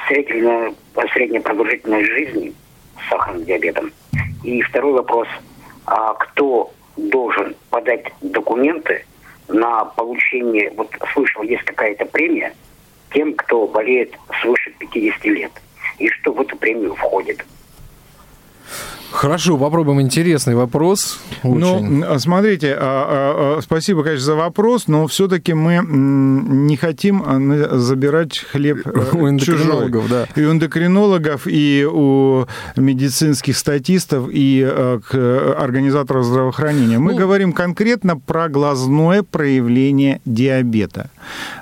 Средняя, 0.08 0.74
средняя 1.14 1.42
продолжительность 1.42 2.08
жизни– 2.08 2.54
сахарным 3.10 3.46
диабетом. 3.46 3.92
И 4.44 4.62
второй 4.62 4.94
вопрос, 4.94 5.28
а 5.86 6.14
кто 6.14 6.72
должен 6.96 7.56
подать 7.70 8.06
документы 8.22 9.06
на 9.48 9.86
получение, 9.86 10.72
вот 10.76 10.90
слышал, 11.14 11.44
есть 11.44 11.64
какая-то 11.64 12.06
премия 12.06 12.54
тем, 13.14 13.34
кто 13.36 13.68
болеет 13.68 14.14
свыше 14.42 14.72
50 14.80 15.26
лет. 15.26 15.52
И 16.00 16.10
что 16.10 16.34
в 16.34 16.42
эту 16.42 16.58
премию 16.58 16.96
входит? 16.96 17.46
Хорошо, 19.12 19.58
попробуем 19.58 20.02
интересный 20.02 20.54
вопрос. 20.54 21.20
Очень. 21.44 21.60
Ну, 21.60 22.20
смотрите, 22.20 22.74
а, 22.74 22.78
а, 22.80 23.58
а, 23.58 23.62
спасибо, 23.62 24.04
конечно, 24.04 24.26
за 24.26 24.36
вопрос, 24.36 24.88
но 24.88 25.08
все-таки 25.08 25.54
мы 25.54 25.82
не 25.88 26.76
хотим 26.76 27.24
забирать 27.80 28.38
хлеб 28.38 28.86
э, 28.86 28.90
у 29.14 29.30
эндокринологов, 29.30 30.04
чужой. 30.04 30.28
да. 30.36 30.42
И 30.42 30.46
у 30.46 30.52
эндокринологов, 30.52 31.48
и 31.48 31.88
у 31.90 32.46
медицинских 32.76 33.58
статистов, 33.58 34.30
и 34.32 34.68
э, 34.70 35.00
к 35.10 35.56
организаторов 35.58 36.26
здравоохранения. 36.26 37.00
Мы 37.00 37.14
ну, 37.14 37.18
говорим 37.18 37.54
конкретно 37.54 38.18
про 38.18 38.50
глазное 38.50 39.24
проявление 39.24 40.22
диабета. 40.26 41.10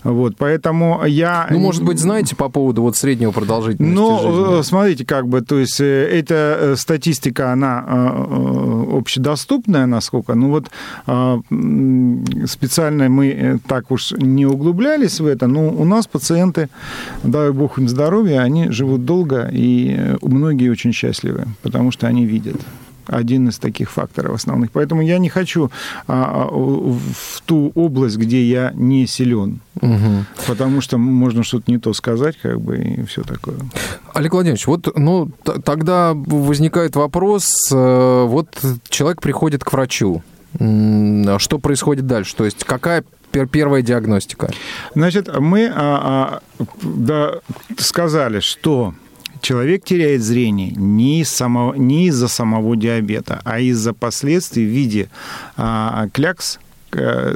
Вот, 0.04 0.36
поэтому 0.38 1.04
я... 1.06 1.48
Ну, 1.52 1.60
может 1.60 1.84
быть, 1.84 2.00
знаете 2.00 2.36
по 2.36 2.50
поводу 2.50 2.82
вот 2.82 2.98
среднего 2.98 3.32
продолжительности 3.32 3.96
ну, 3.96 4.50
жизни? 4.50 4.62
смотрите, 4.64 5.06
как 5.06 5.28
бы, 5.28 5.42
то 5.42 5.60
есть 5.60 5.80
э, 5.80 5.86
эта 5.86 6.74
статистика 6.78 7.35
статистика, 7.36 7.52
она 7.52 7.84
э, 7.88 8.26
э, 8.30 8.98
общедоступная, 8.98 9.86
насколько, 9.86 10.36
ну 10.36 10.50
вот 10.50 10.72
э, 11.08 12.46
специально 12.46 13.10
мы 13.10 13.60
так 13.68 13.92
уж 13.92 14.14
не 14.18 14.46
углублялись 14.46 15.20
в 15.20 15.26
это, 15.26 15.48
но 15.48 15.70
у 15.70 15.86
нас 15.86 16.08
пациенты, 16.08 16.70
дай 17.24 17.52
бог 17.52 17.80
им 17.80 17.88
здоровья, 17.88 18.44
они 18.44 18.72
живут 18.72 19.06
долго, 19.06 19.50
и 19.54 20.16
многие 20.22 20.72
очень 20.72 20.94
счастливы, 20.94 21.46
потому 21.62 21.92
что 21.92 22.08
они 22.08 22.26
видят 22.26 22.56
один 23.08 23.50
из 23.50 23.58
таких 23.58 23.92
факторов 23.92 24.36
основных. 24.36 24.72
Поэтому 24.72 25.02
я 25.02 25.18
не 25.18 25.30
хочу 25.30 25.72
а, 26.08 26.46
а 26.46 26.48
в 26.48 27.42
ту 27.46 27.72
область, 27.76 28.18
где 28.18 28.44
я 28.44 28.72
не 28.76 29.08
силен, 29.08 29.60
угу. 29.82 30.26
потому 30.48 30.82
что 30.82 30.98
можно 30.98 31.44
что-то 31.44 31.72
не 31.72 31.78
то 31.78 31.94
сказать, 31.94 32.38
как 32.42 32.60
бы, 32.60 32.78
и 32.78 33.06
все 33.06 33.24
такое. 33.24 33.58
Олег 34.14 34.34
Владимирович, 34.34 34.68
вот 34.68 34.98
ну, 34.98 35.30
тогда 35.64 36.14
возникает 36.14 36.96
вопрос, 36.96 37.72
э, 37.72 38.26
вот 38.28 38.48
человек 38.90 39.22
приходит 39.22 39.64
к 39.64 39.72
врачу, 39.72 40.24
что 40.58 41.60
происходит 41.62 42.08
дальше? 42.08 42.36
То 42.36 42.46
есть 42.46 42.64
какая 42.64 43.04
первая 43.52 43.82
диагностика? 43.82 44.50
Значит, 44.94 45.28
мы 45.38 45.68
а, 45.68 46.42
а, 46.60 46.66
да, 46.82 47.40
сказали, 47.78 48.40
что 48.40 48.94
человек 49.46 49.84
теряет 49.84 50.24
зрение 50.24 50.72
не, 50.72 51.22
из 51.22 51.30
самого, 51.30 51.76
не 51.76 52.08
из-за 52.08 52.28
самого 52.28 52.76
диабета, 52.76 53.42
а 53.44 53.60
из-за 53.60 53.94
последствий 53.94 54.66
в 54.66 54.70
виде 54.70 55.08
а, 55.56 56.08
клякс, 56.14 56.60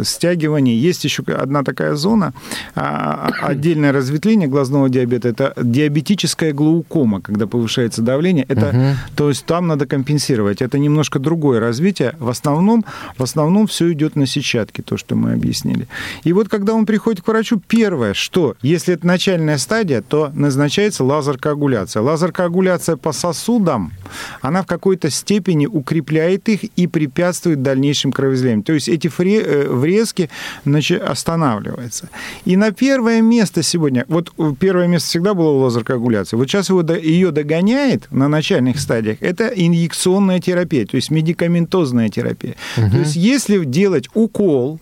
стягивание. 0.03 0.77
Есть 0.79 1.03
еще 1.03 1.23
одна 1.23 1.63
такая 1.63 1.95
зона, 1.95 2.33
а, 2.75 3.31
отдельное 3.41 3.91
разветвление 3.91 4.47
глазного 4.47 4.89
диабета, 4.89 5.29
это 5.29 5.53
диабетическая 5.57 6.53
глаукома, 6.53 7.21
когда 7.21 7.47
повышается 7.47 8.01
давление. 8.01 8.45
Это, 8.47 8.69
угу. 8.69 9.15
То 9.15 9.29
есть 9.29 9.45
там 9.45 9.67
надо 9.67 9.85
компенсировать. 9.85 10.61
Это 10.61 10.79
немножко 10.79 11.19
другое 11.19 11.59
развитие. 11.59 12.15
В 12.19 12.29
основном, 12.29 12.85
в 13.17 13.23
основном 13.23 13.67
все 13.67 13.91
идет 13.91 14.15
на 14.15 14.25
сетчатке, 14.25 14.81
то, 14.81 14.97
что 14.97 15.15
мы 15.15 15.33
объяснили. 15.33 15.87
И 16.23 16.33
вот 16.33 16.49
когда 16.49 16.73
он 16.73 16.85
приходит 16.85 17.21
к 17.21 17.27
врачу, 17.27 17.61
первое, 17.67 18.13
что, 18.13 18.55
если 18.61 18.93
это 18.93 19.05
начальная 19.05 19.57
стадия, 19.57 20.01
то 20.01 20.31
назначается 20.33 21.03
лазер-коагуляция. 21.03 22.01
Лазер-коагуляция 22.01 22.97
по 22.97 23.11
сосудам, 23.11 23.93
она 24.41 24.63
в 24.63 24.65
какой-то 24.65 25.09
степени 25.09 25.65
укрепляет 25.65 26.49
их 26.49 26.63
и 26.75 26.87
препятствует 26.87 27.61
дальнейшим 27.61 28.11
кровоизлияниям. 28.11 28.63
То 28.63 28.73
есть 28.73 28.89
эти 28.89 29.07
фре 29.07 29.39
Э, 29.49 29.67
врезки 29.67 30.29
значит, 30.63 31.01
останавливается. 31.01 32.09
И 32.45 32.55
на 32.55 32.71
первое 32.71 33.21
место 33.21 33.63
сегодня, 33.63 34.05
вот 34.07 34.31
первое 34.59 34.87
место 34.87 35.07
всегда 35.09 35.33
было 35.33 35.49
у 35.49 35.57
лазеркоагуляции, 35.59 36.37
вот 36.37 36.47
сейчас 36.47 36.69
его, 36.69 36.81
ее 36.81 37.31
догоняет 37.31 38.11
на 38.11 38.27
начальных 38.27 38.79
стадиях, 38.79 39.17
это 39.21 39.47
инъекционная 39.47 40.39
терапия, 40.39 40.85
то 40.85 40.97
есть 40.97 41.09
медикаментозная 41.09 42.09
терапия. 42.09 42.55
Угу. 42.77 42.91
То 42.91 42.97
есть 42.99 43.15
если 43.15 43.63
делать 43.65 44.07
укол, 44.13 44.79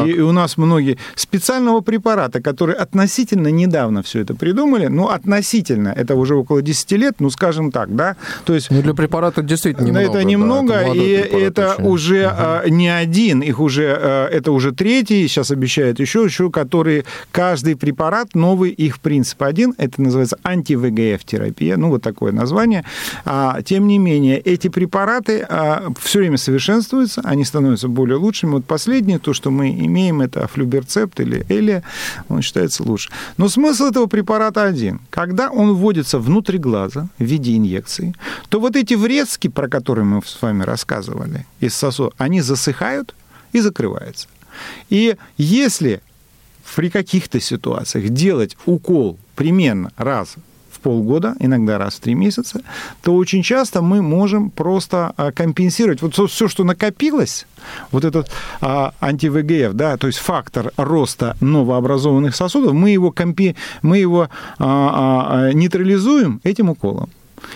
так. 0.00 0.08
И 0.08 0.20
у 0.20 0.32
нас 0.32 0.56
многие 0.56 0.98
специального 1.14 1.80
препарата, 1.80 2.40
который 2.40 2.74
относительно 2.74 3.48
недавно 3.48 4.02
все 4.02 4.20
это 4.20 4.34
придумали, 4.34 4.86
ну, 4.86 5.08
относительно, 5.08 5.88
это 5.88 6.14
уже 6.14 6.34
около 6.34 6.62
10 6.62 6.92
лет, 6.92 7.14
ну, 7.18 7.30
скажем 7.30 7.70
так, 7.70 7.94
да, 7.94 8.16
то 8.44 8.54
есть... 8.54 8.70
Ну, 8.70 8.82
для 8.82 8.94
препарата 8.94 9.42
действительно 9.42 9.86
немного. 9.86 10.18
Это 10.18 10.24
немного, 10.24 10.68
да, 10.68 10.82
это 10.82 10.94
и 10.94 11.40
это 11.40 11.74
очень. 11.74 11.86
уже 11.86 12.26
угу. 12.26 12.74
не 12.74 12.88
один, 12.88 13.40
их 13.42 13.60
уже, 13.60 13.96
а, 13.98 14.28
это 14.28 14.52
уже 14.52 14.72
третий, 14.72 15.26
сейчас 15.28 15.50
обещают 15.50 16.00
еще, 16.00 16.24
еще, 16.24 16.50
которые, 16.50 17.04
каждый 17.32 17.76
препарат 17.76 18.34
новый, 18.34 18.70
их 18.70 19.00
принцип 19.00 19.42
один, 19.42 19.74
это 19.78 20.00
называется 20.00 20.38
анти-ВГФ-терапия, 20.42 21.76
ну, 21.76 21.90
вот 21.90 22.02
такое 22.02 22.32
название. 22.32 22.84
А, 23.24 23.62
тем 23.62 23.86
не 23.86 23.98
менее, 23.98 24.38
эти 24.38 24.68
препараты 24.68 25.46
а, 25.48 25.92
все 26.00 26.20
время 26.20 26.36
совершенствуются, 26.36 27.20
они 27.24 27.44
становятся 27.44 27.88
более 27.88 28.16
лучшими. 28.16 28.52
Вот 28.52 28.64
последнее, 28.64 29.18
то, 29.18 29.32
что 29.32 29.50
мы 29.50 29.70
имеем, 29.86 30.20
это 30.20 30.46
флюберцепт 30.46 31.20
или 31.20 31.44
элия, 31.48 31.82
он 32.28 32.42
считается 32.42 32.82
лучше. 32.82 33.10
Но 33.36 33.48
смысл 33.48 33.84
этого 33.84 34.06
препарата 34.06 34.64
один. 34.64 35.00
Когда 35.10 35.50
он 35.50 35.74
вводится 35.74 36.18
внутрь 36.18 36.58
глаза 36.58 37.08
в 37.18 37.24
виде 37.24 37.56
инъекции, 37.56 38.14
то 38.48 38.60
вот 38.60 38.76
эти 38.76 38.94
врезки, 38.94 39.48
про 39.48 39.68
которые 39.68 40.04
мы 40.04 40.22
с 40.24 40.40
вами 40.40 40.62
рассказывали, 40.62 41.46
из 41.60 41.74
сосудов, 41.74 42.14
они 42.18 42.40
засыхают 42.40 43.14
и 43.52 43.60
закрываются. 43.60 44.28
И 44.90 45.16
если 45.36 46.00
при 46.74 46.90
каких-то 46.90 47.40
ситуациях 47.40 48.08
делать 48.08 48.56
укол 48.66 49.18
примерно 49.36 49.92
раз 49.96 50.36
полгода, 50.84 51.34
иногда 51.40 51.78
раз 51.78 51.94
в 51.94 52.00
три 52.00 52.14
месяца, 52.14 52.60
то 53.02 53.16
очень 53.16 53.42
часто 53.42 53.80
мы 53.80 54.02
можем 54.02 54.50
просто 54.50 55.14
а, 55.16 55.32
компенсировать 55.32 56.02
вот 56.02 56.14
все, 56.30 56.46
что 56.46 56.62
накопилось, 56.62 57.46
вот 57.90 58.04
этот 58.04 58.30
а, 58.60 58.92
анти-ВГФ, 59.00 59.72
да, 59.72 59.96
то 59.96 60.06
есть 60.06 60.18
фактор 60.18 60.72
роста 60.76 61.36
новообразованных 61.40 62.36
сосудов, 62.36 62.74
мы 62.74 62.90
его, 62.90 63.10
компи, 63.10 63.56
мы 63.80 63.96
его 63.96 64.28
а, 64.58 65.48
а, 65.48 65.52
нейтрализуем 65.52 66.40
этим 66.44 66.68
уколом. 66.68 67.08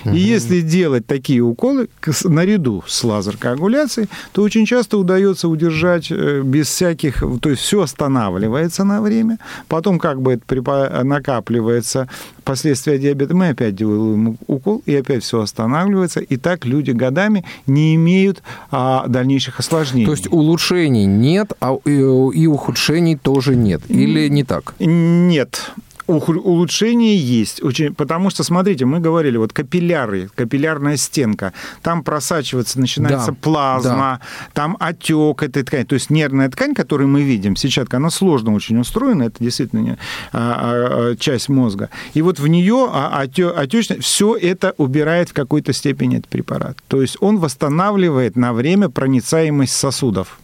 Угу. 0.05 0.15
И 0.15 0.19
если 0.19 0.61
делать 0.61 1.07
такие 1.07 1.41
уколы 1.41 1.89
наряду 2.25 2.83
с 2.87 3.05
лазер-коагуляцией, 3.05 4.09
то 4.33 4.43
очень 4.43 4.67
часто 4.67 4.99
удается 4.99 5.49
удержать 5.49 6.11
э, 6.11 6.43
без 6.43 6.69
всяких... 6.69 7.23
То 7.41 7.51
есть 7.51 7.63
все 7.63 7.83
останавливается 7.83 8.85
на 8.85 9.03
время, 9.03 9.39
потом 9.69 9.99
как 9.99 10.21
бы 10.21 10.33
это 10.35 11.05
накапливается 11.05 12.09
последствия 12.49 12.99
диабета, 12.99 13.35
мы 13.35 13.49
опять 13.49 13.77
делаем 13.77 14.39
укол, 14.47 14.83
и 14.87 14.95
опять 14.97 15.23
все 15.23 15.43
останавливается. 15.43 16.21
И 16.21 16.39
так 16.39 16.65
люди 16.65 16.93
годами 16.93 17.45
не 17.67 17.95
имеют 17.95 18.43
а, 18.71 19.07
дальнейших 19.07 19.61
осложнений. 19.61 20.07
То 20.07 20.13
есть 20.13 20.33
улучшений 20.33 21.05
нет, 21.05 21.53
а 21.61 21.77
и, 21.85 21.91
и 21.91 22.47
ухудшений 22.47 23.17
тоже 23.17 23.55
нет? 23.55 23.83
Или 23.89 24.29
не 24.29 24.45
так? 24.45 24.75
Нет 24.79 25.73
улучшение 26.09 27.17
есть. 27.17 27.63
Очень, 27.63 27.95
потому 27.95 28.31
что, 28.31 28.43
смотрите, 28.43 28.85
мы 28.85 28.99
говорили, 28.99 29.37
вот 29.37 29.53
капилляры, 29.53 30.31
капиллярная 30.35 30.97
стенка, 30.97 31.53
там 31.83 32.03
просачиваться 32.03 32.81
начинается 32.81 33.33
да, 33.33 33.37
плазма, 33.41 34.21
да. 34.21 34.51
там 34.55 34.77
отек 34.81 35.43
этой 35.43 35.63
ткани. 35.63 35.85
То 35.85 35.95
есть 35.95 36.11
нервная 36.11 36.49
ткань, 36.49 36.75
которую 36.75 37.09
мы 37.09 37.23
видим, 37.23 37.57
сетчатка, 37.57 37.99
она 37.99 38.11
сложно 38.11 38.55
очень 38.55 38.79
устроена, 38.79 39.25
это 39.25 39.37
действительно 39.41 39.99
а, 40.33 41.13
а, 41.13 41.17
часть 41.17 41.49
мозга. 41.49 41.91
И 42.15 42.23
вот 42.23 42.41
в 42.41 42.47
нее 42.47 42.89
а, 42.91 43.21
отечность, 43.21 44.03
все 44.03 44.35
это 44.35 44.75
убирает 44.79 45.29
в 45.29 45.33
какой-то 45.35 45.73
степени 45.73 46.19
этот 46.19 46.29
препарат. 46.29 46.79
То 46.89 47.03
есть 47.03 47.17
он 47.21 47.39
восстанавливает 47.39 48.37
на 48.37 48.53
время 48.53 48.89
проницаемость 48.89 49.75
сосудов. 49.75 50.39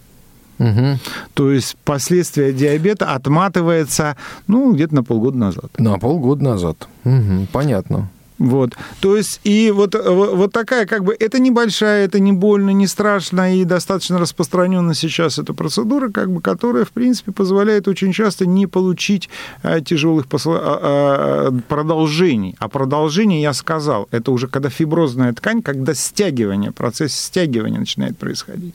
Угу. 0.59 0.99
То 1.35 1.51
есть 1.51 1.77
последствия 1.85 2.53
диабета 2.53 3.12
отматывается, 3.12 4.17
ну, 4.47 4.73
где-то 4.73 4.95
на 4.95 5.05
полгода 5.05 5.37
назад. 5.37 5.71
На 5.79 5.99
полгода 5.99 6.45
назад. 6.45 6.88
Угу, 7.05 7.49
понятно. 7.53 8.09
Вот. 8.38 8.73
То 9.01 9.17
есть, 9.17 9.40
и 9.45 9.71
вот, 9.71 9.95
вот 9.95 10.53
такая, 10.53 10.87
как 10.87 11.05
бы, 11.05 11.17
это 11.19 11.38
небольшая, 11.38 12.05
это 12.05 12.19
не 12.19 12.33
больно, 12.33 12.71
не 12.71 12.87
страшно, 12.87 13.57
и 13.57 13.64
достаточно 13.64 14.19
распространена 14.19 14.95
сейчас 14.95 15.38
эта 15.38 15.55
процедура, 15.55 16.11
как 16.11 16.33
бы, 16.33 16.40
которая, 16.40 16.85
в 16.85 16.90
принципе, 16.90 17.31
позволяет 17.31 17.87
очень 17.87 18.12
часто 18.12 18.45
не 18.45 18.67
получить 18.67 19.29
а, 19.62 19.81
тяжелых 19.81 20.27
посл... 20.27 20.53
а, 20.53 20.59
а, 20.62 21.55
продолжений. 21.69 22.57
А 22.59 22.69
продолжение, 22.69 23.40
я 23.40 23.53
сказал, 23.53 24.09
это 24.11 24.33
уже 24.33 24.49
когда 24.49 24.69
фиброзная 24.69 25.33
ткань, 25.33 25.62
когда 25.62 25.95
стягивание, 25.95 26.73
процесс 26.73 27.14
стягивания 27.14 27.79
начинает 27.79 28.19
происходить. 28.19 28.75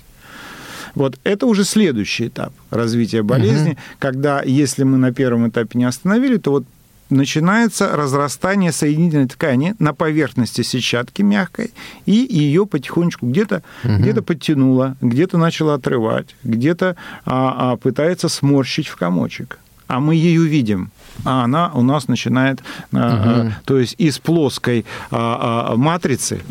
Вот 0.95 1.17
это 1.23 1.45
уже 1.45 1.63
следующий 1.63 2.27
этап 2.27 2.53
развития 2.71 3.23
болезни, 3.23 3.71
угу. 3.71 3.79
когда 3.99 4.41
если 4.41 4.83
мы 4.83 4.97
на 4.97 5.13
первом 5.13 5.49
этапе 5.49 5.77
не 5.77 5.85
остановили, 5.85 6.37
то 6.37 6.51
вот 6.51 6.65
начинается 7.09 7.95
разрастание 7.95 8.71
соединительной 8.71 9.27
ткани 9.27 9.75
на 9.79 9.93
поверхности 9.93 10.61
сетчатки 10.61 11.21
мягкой, 11.21 11.71
и 12.05 12.27
ее 12.29 12.65
потихонечку 12.65 13.27
где-то 13.27 13.63
угу. 13.83 13.97
где 13.97 14.13
подтянуло, 14.21 14.95
где-то 15.01 15.37
начало 15.37 15.73
отрывать, 15.75 16.35
где-то 16.43 16.95
а, 17.25 17.73
а, 17.73 17.77
пытается 17.77 18.29
сморщить 18.29 18.87
в 18.87 18.95
комочек. 18.95 19.59
А 19.87 19.99
мы 19.99 20.13
ее 20.13 20.45
видим, 20.45 20.91
а 21.25 21.43
она 21.43 21.71
у 21.73 21.81
нас 21.81 22.07
начинает, 22.07 22.59
угу. 22.91 23.01
а, 23.01 23.51
то 23.65 23.79
есть 23.79 23.95
из 23.97 24.19
плоской 24.19 24.85
а, 25.09 25.71
а, 25.71 25.75
матрицы 25.75 26.41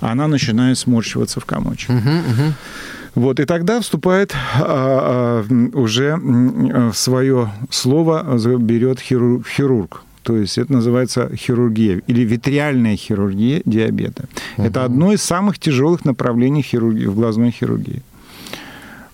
она 0.00 0.28
начинает 0.28 0.78
сморщиваться 0.78 1.40
в 1.40 1.44
комочек. 1.44 1.90
Угу, 1.90 1.98
угу. 1.98 2.52
Вот, 3.16 3.40
и 3.40 3.46
тогда 3.46 3.80
вступает 3.80 4.34
а, 4.60 5.44
а, 5.50 5.76
уже 5.76 6.16
в 6.16 6.92
свое 6.92 7.50
слово 7.70 8.38
берет 8.58 9.00
хирург, 9.00 9.48
хирург. 9.48 10.02
То 10.22 10.36
есть 10.36 10.58
это 10.58 10.72
называется 10.72 11.30
хирургия 11.34 12.02
или 12.06 12.24
витриальная 12.24 12.96
хирургия 12.96 13.62
диабета. 13.64 14.24
Угу. 14.58 14.66
Это 14.66 14.84
одно 14.84 15.12
из 15.12 15.22
самых 15.22 15.58
тяжелых 15.58 16.04
направлений 16.04 16.62
хирургии, 16.62 17.06
в 17.06 17.14
глазной 17.14 17.52
хирургии. 17.52 18.02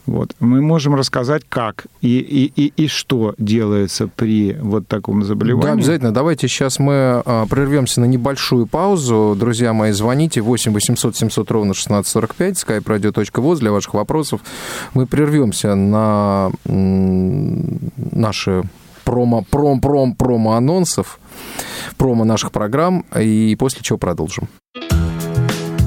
Вот. 0.06 0.34
Мы 0.40 0.60
можем 0.60 0.96
рассказать, 0.96 1.42
как 1.48 1.86
и, 2.00 2.18
и, 2.18 2.52
и, 2.56 2.72
и 2.76 2.88
что 2.88 3.34
делается 3.38 4.08
при 4.08 4.56
вот 4.60 4.88
таком 4.88 5.22
заболевании. 5.22 5.66
Да, 5.66 5.72
обязательно. 5.72 6.12
Давайте 6.12 6.48
сейчас 6.48 6.80
мы 6.80 7.22
а, 7.24 7.46
прервемся 7.46 8.00
на 8.00 8.06
небольшую 8.06 8.66
паузу. 8.66 9.36
Друзья 9.38 9.72
мои, 9.72 9.92
звоните 9.92 10.40
8 10.40 10.72
800 10.72 11.16
700 11.16 11.50
ровно 11.50 11.70
1645, 11.70 12.64
skype-radio.voz 12.64 13.58
для 13.58 13.70
ваших 13.70 13.94
вопросов. 13.94 14.40
Мы 14.94 15.06
прервемся 15.06 15.76
на 15.76 16.50
наши 16.64 18.62
промо, 19.04 19.44
пром, 19.48 19.80
пром, 19.80 20.14
промо 20.14 20.52
анонсов, 20.54 21.20
промо 21.96 22.24
наших 22.24 22.50
программ, 22.50 23.04
и 23.18 23.56
после 23.58 23.82
чего 23.82 23.98
продолжим. 23.98 24.48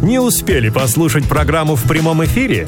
Не 0.01 0.19
успели 0.19 0.69
послушать 0.69 1.27
программу 1.27 1.75
в 1.75 1.83
прямом 1.87 2.23
эфире? 2.23 2.67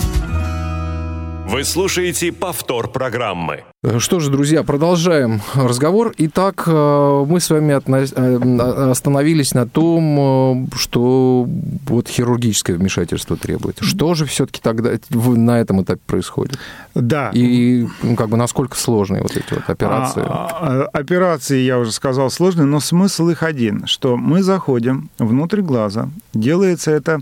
Вы 1.51 1.65
слушаете 1.65 2.31
повтор 2.31 2.89
программы. 2.89 3.65
Что 3.97 4.21
же, 4.21 4.31
друзья, 4.31 4.63
продолжаем 4.63 5.41
разговор. 5.53 6.13
Итак, 6.17 6.63
э, 6.65 7.25
мы 7.27 7.41
с 7.41 7.49
вами 7.49 7.73
э, 7.73 8.89
остановились 8.89 9.53
на 9.53 9.67
том, 9.67 10.69
э, 10.71 10.77
что 10.77 11.45
вот 11.87 12.07
хирургическое 12.07 12.77
вмешательство 12.77 13.35
требует. 13.35 13.79
Что 13.81 14.13
же 14.13 14.25
все-таки 14.27 14.61
тогда 14.61 14.91
на 15.09 15.59
этом 15.59 15.81
этапе 15.81 15.99
происходит? 16.05 16.57
Да. 16.95 17.31
И 17.33 17.85
ну, 18.01 18.15
как 18.15 18.29
бы 18.29 18.37
насколько 18.37 18.77
сложные 18.77 19.21
вот 19.21 19.35
эти 19.35 19.53
вот 19.53 19.69
операции? 19.69 20.23
А, 20.25 20.47
а, 20.61 20.89
операции, 20.93 21.59
я 21.59 21.79
уже 21.79 21.91
сказал, 21.91 22.29
сложные, 22.29 22.67
но 22.67 22.79
смысл 22.79 23.27
их 23.27 23.43
один, 23.43 23.87
что 23.87 24.15
мы 24.15 24.41
заходим 24.41 25.09
внутрь 25.17 25.59
глаза, 25.59 26.07
делается 26.33 26.91
это 26.91 27.21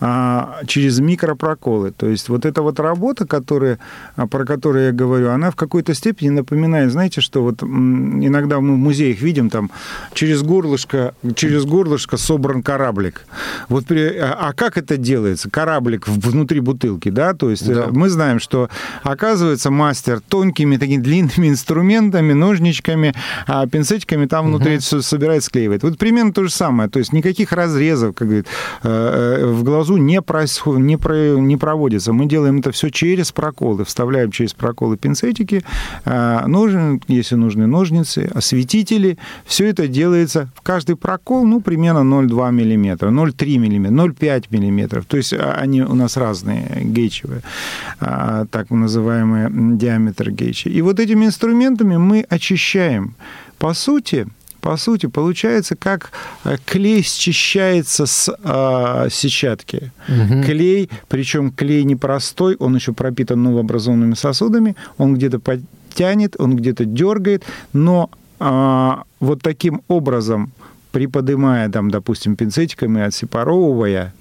а, 0.00 0.60
через 0.66 1.00
микропроколы. 1.00 1.92
То 1.92 2.06
есть 2.06 2.28
вот 2.28 2.44
эта 2.44 2.62
вот 2.62 2.80
работа, 2.80 3.26
которая, 3.26 3.78
про 4.16 4.44
которую 4.44 4.86
я 4.86 4.92
говорю, 4.92 5.30
она 5.30 5.50
в 5.50 5.56
какой-то 5.56 5.94
степени 5.94 6.30
напоминает, 6.30 6.92
знаете, 6.92 7.20
что 7.20 7.42
вот 7.42 7.62
иногда 7.62 8.60
мы 8.60 8.74
в 8.74 8.78
музеях 8.78 9.20
видим 9.20 9.50
там 9.50 9.70
через 10.12 10.42
горлышко, 10.42 11.14
через 11.34 11.64
горлышко 11.64 12.16
собран 12.16 12.62
кораблик. 12.62 13.26
Вот 13.68 13.86
при, 13.86 14.16
а, 14.16 14.36
а 14.40 14.52
как 14.52 14.76
это 14.76 14.96
делается? 14.96 15.50
Кораблик 15.50 16.08
внутри 16.08 16.60
бутылки, 16.60 17.10
да? 17.10 17.34
То 17.34 17.50
есть 17.50 17.66
да. 17.66 17.88
мы 17.90 18.08
знаем, 18.08 18.40
что 18.40 18.68
оказывается 19.02 19.70
мастер 19.70 20.20
тонкими 20.20 20.76
такими 20.76 21.00
длинными 21.00 21.48
инструментами, 21.48 22.32
ножничками, 22.32 23.14
а 23.46 23.66
пинцетиками 23.66 24.26
там 24.26 24.46
внутри 24.46 24.74
угу. 24.74 24.80
все 24.80 25.00
собирает, 25.02 25.44
склеивает. 25.44 25.82
Вот 25.82 25.98
примерно 25.98 26.32
то 26.32 26.44
же 26.44 26.50
самое. 26.50 26.88
То 26.88 26.98
есть 26.98 27.12
никаких 27.12 27.52
разрезов, 27.52 28.14
как 28.14 28.28
говорит, 28.28 28.46
э, 28.46 28.49
э, 28.49 28.49
в 28.82 29.62
глазу 29.62 29.96
не, 29.96 30.22
происходит, 30.22 30.84
не, 30.84 30.96
про, 30.96 31.38
не 31.38 31.56
проводится. 31.56 32.12
Мы 32.12 32.26
делаем 32.26 32.58
это 32.60 32.72
все 32.72 32.90
через 32.90 33.32
проколы, 33.32 33.84
вставляем 33.84 34.30
через 34.30 34.52
проколы 34.54 34.96
пинцетики, 34.96 35.62
а, 36.04 36.46
ножны, 36.46 37.00
если 37.08 37.34
нужны 37.36 37.66
ножницы, 37.66 38.30
осветители. 38.34 39.18
Все 39.44 39.66
это 39.66 39.88
делается 39.88 40.48
в 40.54 40.62
каждый 40.62 40.96
прокол, 40.96 41.44
ну, 41.44 41.60
примерно 41.60 42.00
0,2 42.00 42.50
мм, 42.50 43.08
0,3 43.08 43.58
мм, 43.58 43.88
0,5 43.88 44.46
мм. 44.50 45.04
То 45.04 45.16
есть 45.16 45.32
а, 45.32 45.52
они 45.52 45.82
у 45.82 45.94
нас 45.94 46.16
разные, 46.16 46.82
гейчевые, 46.82 47.42
а, 48.00 48.46
так 48.50 48.70
называемые 48.70 49.48
диаметр 49.76 50.30
гейча. 50.30 50.70
И 50.70 50.82
вот 50.82 51.00
этими 51.00 51.26
инструментами 51.26 51.96
мы 51.96 52.26
очищаем. 52.28 53.14
По 53.58 53.74
сути, 53.74 54.26
по 54.60 54.76
сути, 54.76 55.06
получается, 55.06 55.76
как 55.76 56.12
э, 56.44 56.56
клей 56.64 57.02
счищается 57.02 58.06
с 58.06 58.32
э, 58.32 59.08
сетчатки. 59.10 59.92
Угу. 60.08 60.44
Клей, 60.44 60.90
причем 61.08 61.50
клей 61.50 61.84
непростой, 61.84 62.56
он 62.56 62.74
еще 62.74 62.92
пропитан 62.92 63.42
новообразованными 63.42 64.14
сосудами, 64.14 64.76
он 64.98 65.14
где-то 65.14 65.40
тянет, 65.94 66.36
он 66.38 66.56
где-то 66.56 66.84
дергает, 66.84 67.44
но 67.72 68.10
а, 68.38 69.02
вот 69.18 69.42
таким 69.42 69.82
образом 69.88 70.52
приподнимая 70.92 71.68
там, 71.68 71.90
допустим, 71.90 72.36
пинцетиком 72.36 72.98
и 72.98 73.02
отсепаровывая 73.02 74.12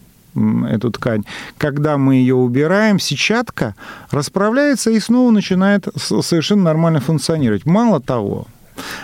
эту 0.69 0.91
ткань, 0.91 1.23
когда 1.57 1.97
мы 1.97 2.15
ее 2.15 2.35
убираем, 2.35 2.99
сетчатка 2.99 3.75
расправляется 4.11 4.91
и 4.91 4.99
снова 4.99 5.31
начинает 5.31 5.87
совершенно 5.97 6.63
нормально 6.63 6.99
функционировать. 6.99 7.65
Мало 7.65 7.99
того, 7.99 8.47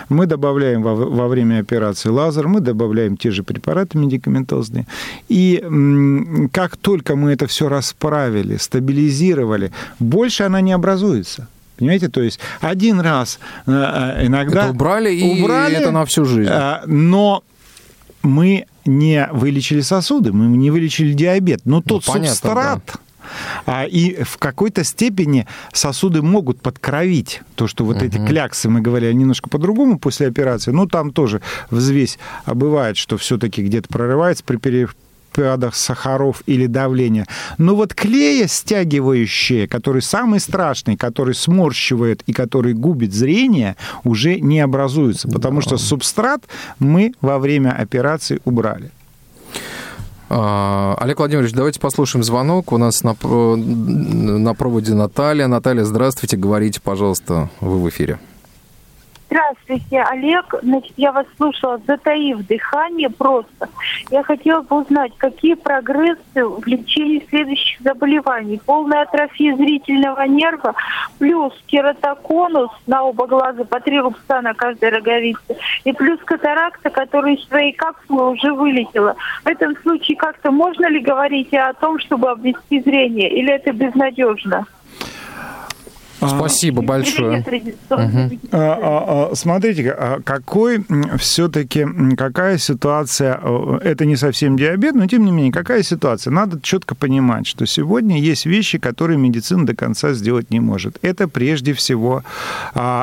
мы 0.08 0.26
добавляем 0.26 0.82
во, 0.82 0.94
во 0.94 1.28
время 1.28 1.60
операции 1.60 2.08
лазер, 2.08 2.48
мы 2.48 2.60
добавляем 2.60 3.16
те 3.16 3.30
же 3.30 3.42
препараты 3.42 3.98
медикаментозные. 3.98 4.86
И 5.28 5.62
как 6.52 6.76
только 6.76 7.16
мы 7.16 7.32
это 7.32 7.46
все 7.46 7.68
расправили, 7.68 8.56
стабилизировали, 8.56 9.72
больше 9.98 10.44
она 10.44 10.60
не 10.60 10.72
образуется. 10.72 11.48
Понимаете, 11.76 12.08
то 12.08 12.22
есть 12.22 12.40
один 12.60 13.00
раз 13.00 13.38
э, 13.66 13.70
э, 13.70 14.26
иногда... 14.26 14.62
Это 14.62 14.70
убрали, 14.70 15.14
и 15.14 15.42
убрали, 15.42 15.76
это 15.76 15.90
на 15.90 16.06
всю 16.06 16.24
жизнь. 16.24 16.50
Э, 16.50 16.80
но 16.86 17.42
мы 18.22 18.64
не 18.86 19.28
вылечили 19.32 19.82
сосуды, 19.82 20.32
мы 20.32 20.56
не 20.56 20.70
вылечили 20.70 21.12
диабет. 21.12 21.60
Но 21.64 21.76
ну, 21.76 21.82
тот 21.82 22.04
понятно, 22.04 22.28
субстрат... 22.28 22.82
Да 22.86 23.00
и 23.84 24.22
в 24.22 24.38
какой-то 24.38 24.84
степени 24.84 25.46
сосуды 25.72 26.22
могут 26.22 26.60
подкровить. 26.60 27.42
То, 27.54 27.66
что 27.66 27.84
вот 27.84 27.96
угу. 27.96 28.04
эти 28.04 28.18
кляксы, 28.18 28.68
мы 28.68 28.80
говорили, 28.80 29.12
немножко 29.12 29.48
по-другому 29.48 29.98
после 29.98 30.28
операции, 30.28 30.70
но 30.70 30.86
там 30.86 31.12
тоже 31.12 31.40
взвесь 31.70 32.18
а 32.44 32.54
бывает, 32.54 32.96
что 32.96 33.16
все-таки 33.16 33.62
где-то 33.62 33.88
прорывается 33.88 34.44
при 34.44 34.56
перепадах 34.56 35.74
сахаров 35.74 36.42
или 36.46 36.66
давления. 36.66 37.26
Но 37.58 37.74
вот 37.74 37.94
клея 37.94 38.46
стягивающие, 38.46 39.68
который 39.68 40.02
самый 40.02 40.40
страшный, 40.40 40.96
который 40.96 41.34
сморщивает 41.34 42.22
и 42.26 42.32
который 42.32 42.74
губит 42.74 43.12
зрение, 43.12 43.76
уже 44.04 44.40
не 44.40 44.60
образуются, 44.60 45.28
потому 45.28 45.60
да. 45.60 45.62
что 45.62 45.76
субстрат 45.76 46.42
мы 46.78 47.12
во 47.20 47.38
время 47.38 47.72
операции 47.72 48.40
убрали. 48.44 48.90
А, 50.28 50.96
Олег 50.98 51.18
Владимирович, 51.18 51.52
давайте 51.52 51.80
послушаем 51.80 52.24
звонок. 52.24 52.72
У 52.72 52.78
нас 52.78 53.02
на, 53.04 53.14
на 53.22 54.54
проводе 54.54 54.94
Наталья. 54.94 55.46
Наталья, 55.46 55.84
здравствуйте. 55.84 56.36
Говорите, 56.36 56.80
пожалуйста, 56.80 57.48
вы 57.60 57.80
в 57.80 57.88
эфире. 57.88 58.18
Здравствуйте, 59.28 60.02
Олег. 60.02 60.54
Значит, 60.62 60.92
я 60.96 61.10
вас 61.10 61.26
слушала, 61.36 61.80
затаив 61.86 62.46
дыхание 62.46 63.10
просто. 63.10 63.68
Я 64.10 64.22
хотела 64.22 64.62
бы 64.62 64.82
узнать, 64.82 65.12
какие 65.18 65.54
прогрессы 65.54 66.44
в 66.44 66.64
лечении 66.66 67.26
следующих 67.28 67.80
заболеваний. 67.80 68.60
Полная 68.64 69.02
атрофия 69.02 69.56
зрительного 69.56 70.22
нерва, 70.22 70.74
плюс 71.18 71.52
кератоконус 71.66 72.70
на 72.86 73.02
оба 73.02 73.26
глаза 73.26 73.64
по 73.64 73.80
три 73.80 73.98
рубца 73.98 74.40
на 74.42 74.54
каждой 74.54 74.90
роговице, 74.90 75.56
и 75.84 75.92
плюс 75.92 76.20
катаракта, 76.20 76.90
которая 76.90 77.34
из 77.34 77.44
своей 77.48 77.72
капсулы 77.72 78.30
уже 78.30 78.52
вылетела. 78.52 79.16
В 79.42 79.48
этом 79.48 79.76
случае 79.82 80.16
как-то 80.16 80.52
можно 80.52 80.88
ли 80.88 81.00
говорить 81.00 81.52
о 81.52 81.72
том, 81.74 81.98
чтобы 81.98 82.30
обвести 82.30 82.80
зрение, 82.80 83.28
или 83.28 83.52
это 83.52 83.72
безнадежно? 83.72 84.66
А, 86.20 86.28
Спасибо 86.28 86.82
большое. 86.82 87.44
А, 87.90 89.30
а, 89.30 89.30
смотрите, 89.34 89.96
какой 90.24 90.84
все-таки, 91.18 91.86
какая 92.16 92.58
ситуация, 92.58 93.40
это 93.82 94.06
не 94.06 94.16
совсем 94.16 94.56
диабет, 94.56 94.94
но 94.94 95.06
тем 95.06 95.24
не 95.24 95.32
менее, 95.32 95.52
какая 95.52 95.82
ситуация? 95.82 96.30
Надо 96.30 96.60
четко 96.60 96.94
понимать, 96.94 97.46
что 97.46 97.66
сегодня 97.66 98.20
есть 98.20 98.46
вещи, 98.46 98.78
которые 98.78 99.18
медицина 99.18 99.66
до 99.66 99.74
конца 99.74 100.12
сделать 100.12 100.50
не 100.50 100.60
может. 100.60 100.98
Это 101.02 101.28
прежде 101.28 101.72
всего 101.74 102.22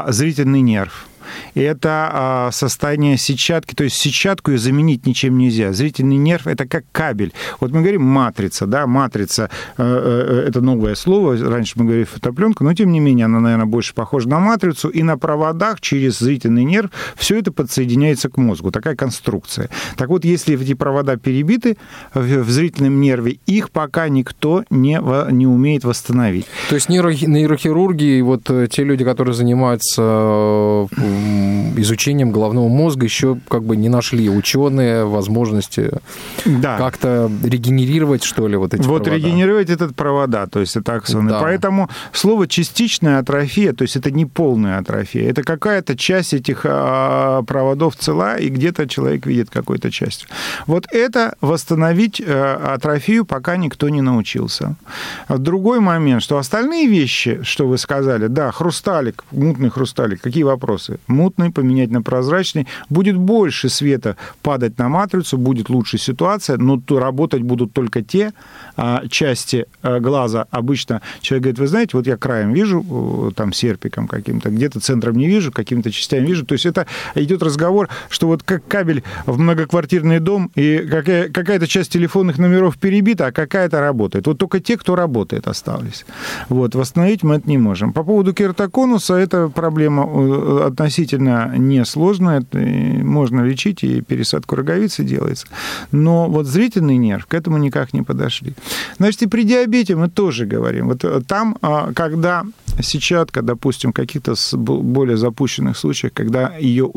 зрительный 0.07 0.61
нерв 0.61 1.07
это 1.55 2.09
а, 2.11 2.51
состояние 2.51 3.17
сетчатки, 3.17 3.75
то 3.75 3.83
есть 3.83 3.97
сетчатку 3.97 4.51
ее 4.51 4.57
заменить 4.57 5.05
ничем 5.05 5.37
нельзя. 5.37 5.73
Зрительный 5.73 6.17
нерв– 6.17 6.47
это 6.47 6.67
как 6.67 6.85
кабель. 6.91 7.33
Вот 7.59 7.71
мы 7.71 7.81
говорим 7.81 8.03
матрица, 8.03 8.65
да, 8.65 8.87
матрица 8.87 9.49
э, 9.77 9.83
э,– 9.83 10.45
это 10.47 10.61
новое 10.61 10.95
слово, 10.95 11.37
раньше 11.37 11.73
мы 11.75 11.85
говорили 11.85 12.05
фотопленка, 12.05 12.63
но 12.63 12.73
тем 12.73 12.91
не 12.91 12.99
менее 12.99 13.25
она, 13.25 13.39
наверное, 13.39 13.65
больше 13.65 13.93
похожа 13.93 14.27
на 14.27 14.39
матрицу, 14.39 14.89
и 14.89 15.03
на 15.03 15.17
проводах 15.17 15.81
через 15.81 16.19
зрительный 16.19 16.63
нерв 16.63 16.91
все 17.15 17.39
это 17.39 17.51
подсоединяется 17.51 18.29
к 18.29 18.37
мозгу, 18.37 18.71
такая 18.71 18.95
конструкция. 18.95 19.69
Так 19.97 20.09
вот, 20.09 20.25
если 20.25 20.59
эти 20.61 20.73
провода 20.73 21.17
перебиты 21.17 21.77
в 22.13 22.49
зрительном 22.49 22.99
нерве, 22.99 23.39
их 23.45 23.71
пока 23.71 24.09
никто 24.09 24.63
не, 24.69 24.99
не 25.31 25.47
умеет 25.47 25.83
восстановить. 25.83 26.45
То 26.69 26.75
есть 26.75 26.89
нейрохирурги, 26.89 28.21
вот 28.21 28.49
э, 28.49 28.67
те 28.69 28.83
люди, 28.83 29.03
которые 29.03 29.33
занимаются 29.33 30.87
изучением 31.77 32.31
головного 32.31 32.67
мозга 32.67 33.05
еще 33.05 33.37
как 33.47 33.63
бы 33.63 33.75
не 33.75 33.89
нашли 33.89 34.29
ученые 34.29 35.05
возможности 35.05 35.91
да. 36.45 36.77
как-то 36.77 37.31
регенерировать, 37.43 38.23
что 38.23 38.47
ли, 38.47 38.55
вот 38.57 38.73
эти 38.73 38.81
Вот 38.81 39.03
провода. 39.03 39.15
регенерировать 39.15 39.69
этот 39.69 39.95
провода, 39.95 40.47
то 40.47 40.59
есть 40.59 40.75
это 40.75 40.95
аксоны. 40.95 41.29
Да. 41.29 41.41
Поэтому 41.41 41.89
слово 42.11 42.47
частичная 42.47 43.19
атрофия, 43.19 43.73
то 43.73 43.83
есть 43.83 43.95
это 43.95 44.11
не 44.11 44.25
полная 44.25 44.79
атрофия, 44.79 45.29
это 45.29 45.43
какая-то 45.43 45.97
часть 45.97 46.33
этих 46.33 46.61
а, 46.65 47.43
проводов 47.43 47.95
цела, 47.95 48.37
и 48.37 48.49
где-то 48.49 48.87
человек 48.87 49.25
видит 49.25 49.49
какую-то 49.49 49.91
часть. 49.91 50.27
Вот 50.67 50.87
это 50.91 51.35
восстановить 51.41 52.21
а, 52.25 52.73
атрофию 52.75 53.25
пока 53.25 53.57
никто 53.57 53.89
не 53.89 54.01
научился. 54.01 54.75
Другой 55.29 55.79
момент, 55.79 56.21
что 56.21 56.37
остальные 56.37 56.87
вещи, 56.87 57.39
что 57.43 57.67
вы 57.67 57.77
сказали, 57.77 58.27
да, 58.27 58.51
хрусталик, 58.51 59.23
мутный 59.31 59.69
хрусталик, 59.69 60.21
какие 60.21 60.43
вопросы? 60.43 60.99
Мутный 61.07 61.51
поменять 61.63 61.91
на 61.91 62.01
прозрачный, 62.01 62.67
будет 62.89 63.15
больше 63.15 63.69
света 63.69 64.17
падать 64.41 64.77
на 64.77 64.89
матрицу, 64.89 65.37
будет 65.37 65.69
лучше 65.69 65.97
ситуация, 65.97 66.57
но 66.57 66.81
работать 66.89 67.41
будут 67.41 67.71
только 67.71 68.01
те 68.01 68.33
а, 68.75 69.03
части 69.07 69.65
а, 69.81 70.01
глаза. 70.01 70.45
Обычно 70.51 71.01
человек 71.21 71.43
говорит, 71.43 71.59
вы 71.59 71.67
знаете, 71.67 71.91
вот 71.93 72.05
я 72.05 72.17
краем 72.17 72.51
вижу, 72.51 73.31
там 73.37 73.53
серпиком 73.53 74.09
каким-то, 74.09 74.49
где-то 74.49 74.81
центром 74.81 75.15
не 75.15 75.27
вижу, 75.27 75.53
какими-то 75.53 75.89
частями 75.89 76.27
вижу. 76.27 76.45
То 76.45 76.53
есть 76.53 76.65
это 76.65 76.85
идет 77.15 77.41
разговор, 77.41 77.87
что 78.09 78.27
вот 78.27 78.43
как 78.43 78.67
кабель 78.67 79.03
в 79.25 79.39
многоквартирный 79.39 80.19
дом, 80.19 80.51
и 80.55 80.79
какая, 80.79 81.29
какая-то 81.29 81.65
часть 81.65 81.93
телефонных 81.93 82.39
номеров 82.39 82.77
перебита, 82.77 83.27
а 83.27 83.31
какая-то 83.31 83.79
работает. 83.79 84.27
Вот 84.27 84.37
только 84.37 84.59
те, 84.59 84.77
кто 84.77 84.95
работает, 84.95 85.47
остались. 85.47 86.05
Вот, 86.49 86.75
восстановить 86.75 87.23
мы 87.23 87.35
это 87.35 87.49
не 87.49 87.57
можем. 87.57 87.93
По 87.93 88.03
поводу 88.03 88.33
кератоконуса, 88.33 89.13
это 89.13 89.47
проблема 89.47 90.03
несложная, 91.57 92.45
можно 92.51 93.41
лечить, 93.41 93.83
и 93.83 94.01
пересадку 94.01 94.55
роговицы 94.55 95.03
делается. 95.03 95.47
Но 95.91 96.29
вот 96.29 96.45
зрительный 96.45 96.97
нерв 96.97 97.25
к 97.25 97.33
этому 97.33 97.57
никак 97.57 97.93
не 97.93 98.01
подошли. 98.01 98.53
Значит, 98.97 99.23
и 99.23 99.27
при 99.27 99.43
диабете 99.43 99.95
мы 99.95 100.09
тоже 100.09 100.45
говорим. 100.45 100.87
Вот 100.87 101.03
э, 101.03 101.21
там, 101.27 101.57
а, 101.61 101.91
когда 101.93 102.43
сетчатка, 102.81 103.41
допустим, 103.41 103.93
каких-то 103.93 104.35
более 104.53 105.17
запущенных 105.17 105.77
случаях, 105.77 106.13
когда 106.13 106.55
ее, 106.57 106.91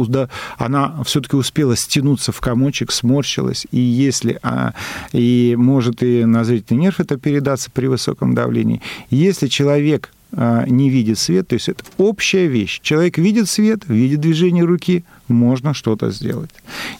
она 0.58 1.02
все-таки 1.04 1.36
успела 1.36 1.76
стянуться 1.76 2.32
в 2.32 2.40
комочек, 2.40 2.92
сморщилась, 2.92 3.66
и 3.70 3.78
если, 3.78 4.38
а, 4.42 4.72
и 5.12 5.54
может 5.58 6.02
и 6.02 6.24
на 6.24 6.44
зрительный 6.44 6.82
нерв 6.82 7.00
это 7.00 7.16
передаться 7.16 7.70
при 7.70 7.86
высоком 7.86 8.34
давлении, 8.34 8.80
если 9.10 9.48
человек 9.48 10.10
не 10.36 10.90
видит 10.90 11.18
свет, 11.18 11.48
то 11.48 11.54
есть 11.54 11.68
это 11.68 11.82
общая 11.96 12.46
вещь. 12.46 12.80
Человек 12.82 13.16
видит 13.18 13.48
свет, 13.48 13.88
видит 13.88 14.20
движение 14.20 14.64
руки, 14.64 15.04
можно 15.28 15.74
что-то 15.74 16.10
сделать. 16.10 16.50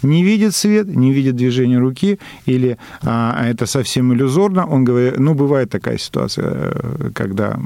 Не 0.02 0.24
видит 0.24 0.54
свет, 0.54 0.86
не 0.86 1.12
видит 1.12 1.36
движение 1.36 1.78
руки, 1.78 2.18
или 2.46 2.78
а, 3.02 3.44
это 3.46 3.66
совсем 3.66 4.12
иллюзорно, 4.12 4.66
он 4.66 4.84
говорит, 4.84 5.18
ну, 5.18 5.34
бывает 5.34 5.70
такая 5.70 5.98
ситуация, 5.98 6.46
э, 6.46 7.10
когда 7.14 7.58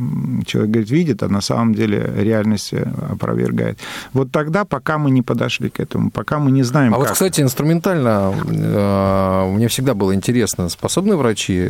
человек 0.46 0.70
говорит, 0.70 0.90
видит, 0.90 1.23
а 1.23 1.29
на 1.29 1.40
самом 1.40 1.75
деле 1.75 2.12
реальность 2.16 2.73
э, 2.73 2.87
опровергает. 3.11 3.79
Вот 4.12 4.31
тогда, 4.31 4.64
пока 4.64 4.99
мы 4.99 5.11
не 5.11 5.23
подошли 5.23 5.70
к 5.70 5.81
этому, 5.81 6.11
пока 6.11 6.38
мы 6.38 6.51
не 6.51 6.62
знаем, 6.62 6.94
А 6.94 6.96
как... 6.96 7.07
вот, 7.07 7.12
кстати, 7.12 7.40
инструментально 7.40 8.35
э, 8.49 9.53
мне 9.55 9.68
всегда 9.68 9.94
было 9.94 10.14
интересно, 10.14 10.68
способны 10.68 11.16
врачи 11.16 11.66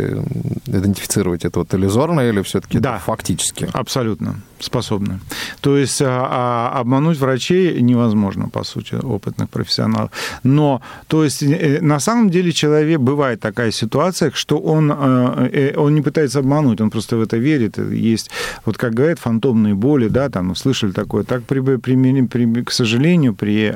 идентифицировать 0.66 1.44
это 1.44 1.60
вот 1.60 1.74
иллюзорно 1.74 2.20
или 2.20 2.42
все-таки 2.42 2.78
да, 2.78 2.98
фактически? 2.98 3.68
Абсолютно 3.72 4.36
способны. 4.60 5.20
То 5.60 5.76
есть 5.76 6.02
а, 6.02 6.70
а, 6.74 6.80
обмануть 6.80 7.18
врачей 7.18 7.80
невозможно, 7.80 8.48
по 8.48 8.64
сути 8.64 8.79
сути, 8.80 8.94
опытных 9.04 9.48
профессионалов. 9.48 10.10
Но, 10.44 10.80
то 11.06 11.24
есть, 11.24 11.42
э, 11.42 11.80
на 11.80 12.00
самом 12.00 12.30
деле 12.30 12.52
человек, 12.52 13.00
бывает 13.00 13.40
такая 13.40 13.70
ситуация, 13.70 14.30
что 14.34 14.58
он, 14.58 14.92
э, 14.92 15.50
э, 15.52 15.76
он 15.76 15.94
не 15.94 16.02
пытается 16.02 16.38
обмануть, 16.38 16.80
он 16.80 16.90
просто 16.90 17.16
в 17.16 17.20
это 17.20 17.36
верит. 17.36 17.78
Есть, 17.78 18.30
вот 18.64 18.76
как 18.76 18.94
говорят, 18.94 19.18
фантомные 19.18 19.74
боли, 19.74 20.08
да, 20.08 20.28
там, 20.28 20.54
слышали 20.56 20.92
такое. 20.92 21.24
Так, 21.24 21.42
при, 21.44 21.60
при, 21.60 22.26
при, 22.26 22.64
к 22.64 22.72
сожалению, 22.72 23.34
при 23.34 23.74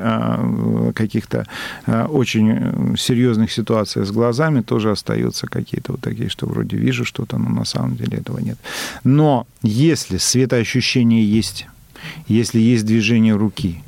каких-то 0.93 1.45
очень 2.09 2.95
серьезных 2.97 3.51
ситуациях 3.51 4.05
с 4.05 4.11
глазами 4.11 4.61
тоже 4.61 4.91
остаются 4.91 5.47
какие-то 5.47 5.93
вот 5.93 6.01
такие, 6.01 6.29
что 6.29 6.47
вроде 6.47 6.77
вижу 6.77 7.05
что-то, 7.05 7.37
но 7.37 7.49
на 7.49 7.65
самом 7.65 7.95
деле 7.95 8.17
этого 8.17 8.39
нет. 8.39 8.57
Но 9.03 9.47
если 9.61 10.17
светоощущение 10.17 11.23
есть, 11.37 11.67
если 12.27 12.59
есть 12.59 12.85
движение 12.85 13.35
руки, 13.35 13.83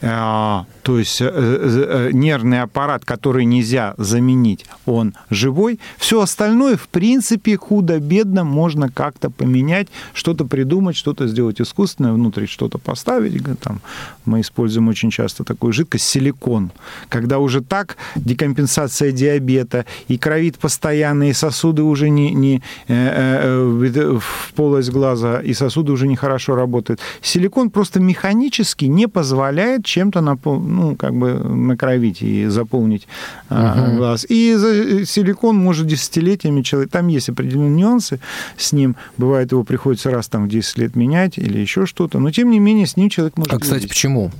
то 0.00 0.98
есть 0.98 1.20
э, 1.20 1.28
э, 1.30 2.10
нервный 2.12 2.62
аппарат, 2.62 3.04
который 3.04 3.44
нельзя 3.44 3.94
заменить, 3.98 4.64
он 4.86 5.14
живой. 5.28 5.78
Все 5.98 6.22
остальное, 6.22 6.76
в 6.76 6.88
принципе, 6.88 7.56
худо-бедно 7.58 8.44
можно 8.44 8.90
как-то 8.90 9.28
поменять, 9.30 9.88
что-то 10.14 10.46
придумать, 10.46 10.96
что-то 10.96 11.26
сделать 11.26 11.60
искусственное, 11.60 12.12
внутри 12.12 12.46
что-то 12.46 12.78
поставить. 12.78 13.42
Там, 13.60 13.80
мы 14.24 14.40
используем 14.40 14.88
очень 14.88 15.10
часто 15.10 15.44
такую 15.44 15.72
жидкость, 15.74 16.08
силикон. 16.08 16.70
Когда 17.10 17.38
уже 17.38 17.60
так 17.60 17.98
декомпенсация 18.16 19.12
диабета, 19.12 19.84
и 20.08 20.16
кровит 20.16 20.58
постоянно, 20.58 21.28
и 21.28 21.34
сосуды 21.34 21.82
уже 21.82 22.08
не, 22.08 22.32
не 22.32 22.62
э, 22.88 24.18
в 24.18 24.52
полость 24.54 24.90
глаза, 24.90 25.40
и 25.40 25.52
сосуды 25.52 25.92
уже 25.92 26.08
нехорошо 26.08 26.54
работают. 26.54 27.00
Силикон 27.20 27.68
просто 27.70 28.00
механически 28.00 28.86
не 28.86 29.06
позволяет 29.06 29.89
чем-то 29.90 30.20
напол... 30.20 30.60
ну, 30.60 30.96
как 30.96 31.14
бы 31.14 31.34
накровить 31.34 32.22
и 32.22 32.46
заполнить 32.46 33.06
uh-huh. 33.48 33.96
глаз. 33.96 34.26
И 34.28 35.04
силикон 35.06 35.56
может 35.56 35.86
десятилетиями 35.86 36.62
человек... 36.62 36.90
Там 36.90 37.08
есть 37.08 37.28
определенные 37.28 37.70
нюансы 37.70 38.20
с 38.56 38.72
ним. 38.72 38.96
Бывает, 39.18 39.52
его 39.52 39.64
приходится 39.64 40.10
раз 40.10 40.28
там 40.28 40.44
в 40.44 40.48
10 40.48 40.78
лет 40.78 40.96
менять 40.96 41.38
или 41.38 41.58
еще 41.58 41.86
что-то. 41.86 42.18
Но, 42.18 42.30
тем 42.30 42.50
не 42.50 42.60
менее, 42.60 42.86
с 42.86 42.96
ним 42.96 43.10
человек 43.10 43.36
может... 43.36 43.52
А, 43.52 43.58
кстати, 43.58 43.82
видеть. 43.82 43.90
почему? 43.90 44.30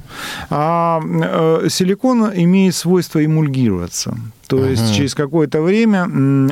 А, 0.50 1.00
э, 1.02 1.68
силикон 1.68 2.30
имеет 2.34 2.74
свойство 2.74 3.24
эмульгироваться. 3.24 4.16
То 4.50 4.66
есть 4.66 4.82
uh-huh. 4.82 4.96
через 4.96 5.14
какое-то 5.14 5.62
время 5.62 6.02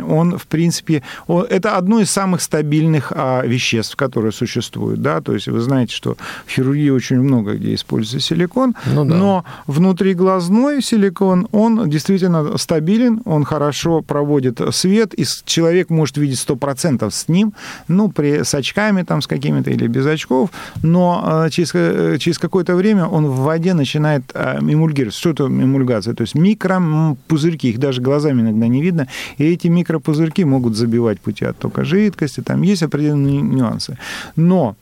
он, 0.06 0.38
в 0.38 0.46
принципе, 0.46 1.02
он, 1.26 1.46
это 1.50 1.76
одно 1.76 1.98
из 1.98 2.08
самых 2.12 2.40
стабильных 2.42 3.12
а, 3.12 3.44
веществ, 3.44 3.96
которые 3.96 4.30
существуют. 4.30 5.02
Да? 5.02 5.20
То 5.20 5.34
есть 5.34 5.48
вы 5.48 5.58
знаете, 5.58 5.96
что 5.96 6.16
в 6.46 6.50
хирургии 6.52 6.90
очень 6.90 7.20
много 7.20 7.54
где 7.54 7.74
используется 7.74 8.20
силикон, 8.20 8.76
ну, 8.86 9.04
да. 9.04 9.16
но 9.16 9.44
внутриглазной 9.66 10.80
силикон, 10.80 11.48
он 11.50 11.90
действительно 11.90 12.56
стабилен, 12.56 13.20
он 13.24 13.42
хорошо 13.42 14.00
проводит 14.00 14.60
свет, 14.70 15.12
и 15.18 15.24
человек 15.44 15.90
может 15.90 16.18
видеть 16.18 16.38
100% 16.46 17.10
с 17.10 17.26
ним, 17.26 17.52
ну, 17.88 18.10
при, 18.10 18.44
с 18.44 18.54
очками 18.54 19.02
там, 19.02 19.22
с 19.22 19.26
какими-то 19.26 19.70
или 19.70 19.88
без 19.88 20.06
очков, 20.06 20.50
но 20.84 21.20
а, 21.24 21.50
через, 21.50 21.72
э, 21.74 22.16
через 22.20 22.38
какое-то 22.38 22.76
время 22.76 23.06
он 23.06 23.26
в 23.26 23.40
воде 23.40 23.74
начинает 23.74 24.22
а, 24.34 24.58
эмульгироваться. 24.60 25.18
Что 25.18 25.30
это 25.30 25.46
эмульгация? 25.46 26.14
То 26.14 26.22
есть 26.22 26.36
микропузырьки, 26.36 27.70
их 27.70 27.78
даже 27.78 27.87
глазами 27.96 28.42
иногда 28.42 28.68
не 28.68 28.82
видно, 28.82 29.08
и 29.38 29.44
эти 29.44 29.68
микропузырьки 29.68 30.44
могут 30.44 30.76
забивать 30.76 31.20
пути 31.20 31.44
оттока 31.44 31.84
жидкости, 31.84 32.40
там 32.40 32.62
есть 32.62 32.82
определенные 32.82 33.40
нюансы. 33.40 33.98
Но 34.36 34.76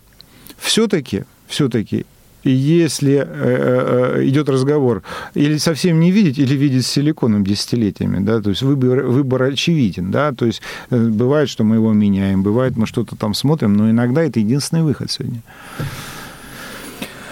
все-таки, 0.58 1.24
все-таки 1.46 2.06
если 2.46 3.14
э, 3.14 3.24
э, 3.24 4.18
э, 4.18 4.28
идет 4.28 4.48
разговор, 4.48 5.02
или 5.34 5.58
совсем 5.58 6.00
не 6.00 6.12
видеть, 6.12 6.38
или 6.38 6.54
видеть 6.54 6.86
с 6.86 6.90
силиконом 6.90 7.44
десятилетиями, 7.44 8.24
да, 8.24 8.40
то 8.40 8.50
есть 8.50 8.62
выбор, 8.62 9.04
выбор 9.04 9.42
очевиден, 9.42 10.10
да, 10.10 10.32
то 10.32 10.46
есть 10.46 10.62
бывает, 10.90 11.48
что 11.48 11.64
мы 11.64 11.76
его 11.76 11.92
меняем, 11.92 12.42
бывает, 12.42 12.76
мы 12.76 12.86
что-то 12.86 13.16
там 13.16 13.34
смотрим, 13.34 13.74
но 13.74 13.90
иногда 13.90 14.22
это 14.22 14.40
единственный 14.40 14.82
выход 14.82 15.10
сегодня. 15.10 15.42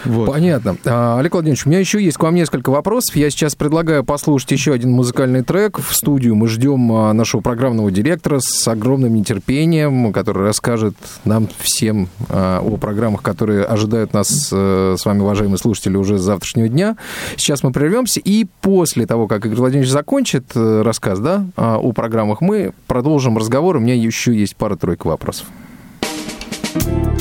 Вот. 0.05 0.31
Понятно. 0.31 0.77
А, 0.85 1.19
Олег 1.19 1.33
Владимирович, 1.33 1.67
у 1.67 1.69
меня 1.69 1.81
еще 1.81 2.03
есть 2.03 2.17
к 2.17 2.23
вам 2.23 2.35
несколько 2.35 2.71
вопросов. 2.71 3.17
Я 3.17 3.31
сейчас 3.31 3.55
предлагаю 3.55 4.05
послушать 4.05 4.51
еще 4.53 4.73
один 4.73 4.93
музыкальный 4.93 5.43
трек. 5.43 5.79
В 5.79 5.95
студию 5.95 6.35
мы 6.35 6.49
ждем 6.49 6.93
а, 6.93 7.13
нашего 7.13 7.41
программного 7.41 7.91
директора 7.91 8.41
с 8.41 8.67
огромным 8.69 9.15
нетерпением, 9.15 10.13
который 10.13 10.45
расскажет 10.45 10.95
нам 11.25 11.49
всем 11.59 12.09
а, 12.29 12.61
о 12.61 12.77
программах, 12.77 13.23
которые 13.23 13.65
ожидают 13.65 14.13
нас 14.13 14.51
а, 14.53 14.95
с 14.99 15.05
вами, 15.05 15.21
уважаемые 15.21 15.59
слушатели, 15.59 15.97
уже 15.97 16.19
с 16.19 16.23
завтрашнего 16.23 16.69
дня. 16.69 16.97
Сейчас 17.37 17.63
мы 17.63 17.73
прервемся, 17.73 18.21
и 18.21 18.47
после 18.61 19.07
того, 19.07 19.27
как 19.27 19.47
Игорь 19.47 19.59
Владимирович 19.59 19.91
закончит 19.91 20.45
э, 20.55 20.83
рассказ 20.83 21.19
да, 21.19 21.47
о 21.57 21.93
программах, 21.93 22.41
мы 22.41 22.73
продолжим 22.87 23.39
разговор. 23.39 23.77
У 23.77 23.81
меня 23.81 23.95
еще 23.95 24.35
есть 24.35 24.57
пара-тройка 24.57 25.07
вопросов. 25.07 25.47
Кухня 26.75 27.14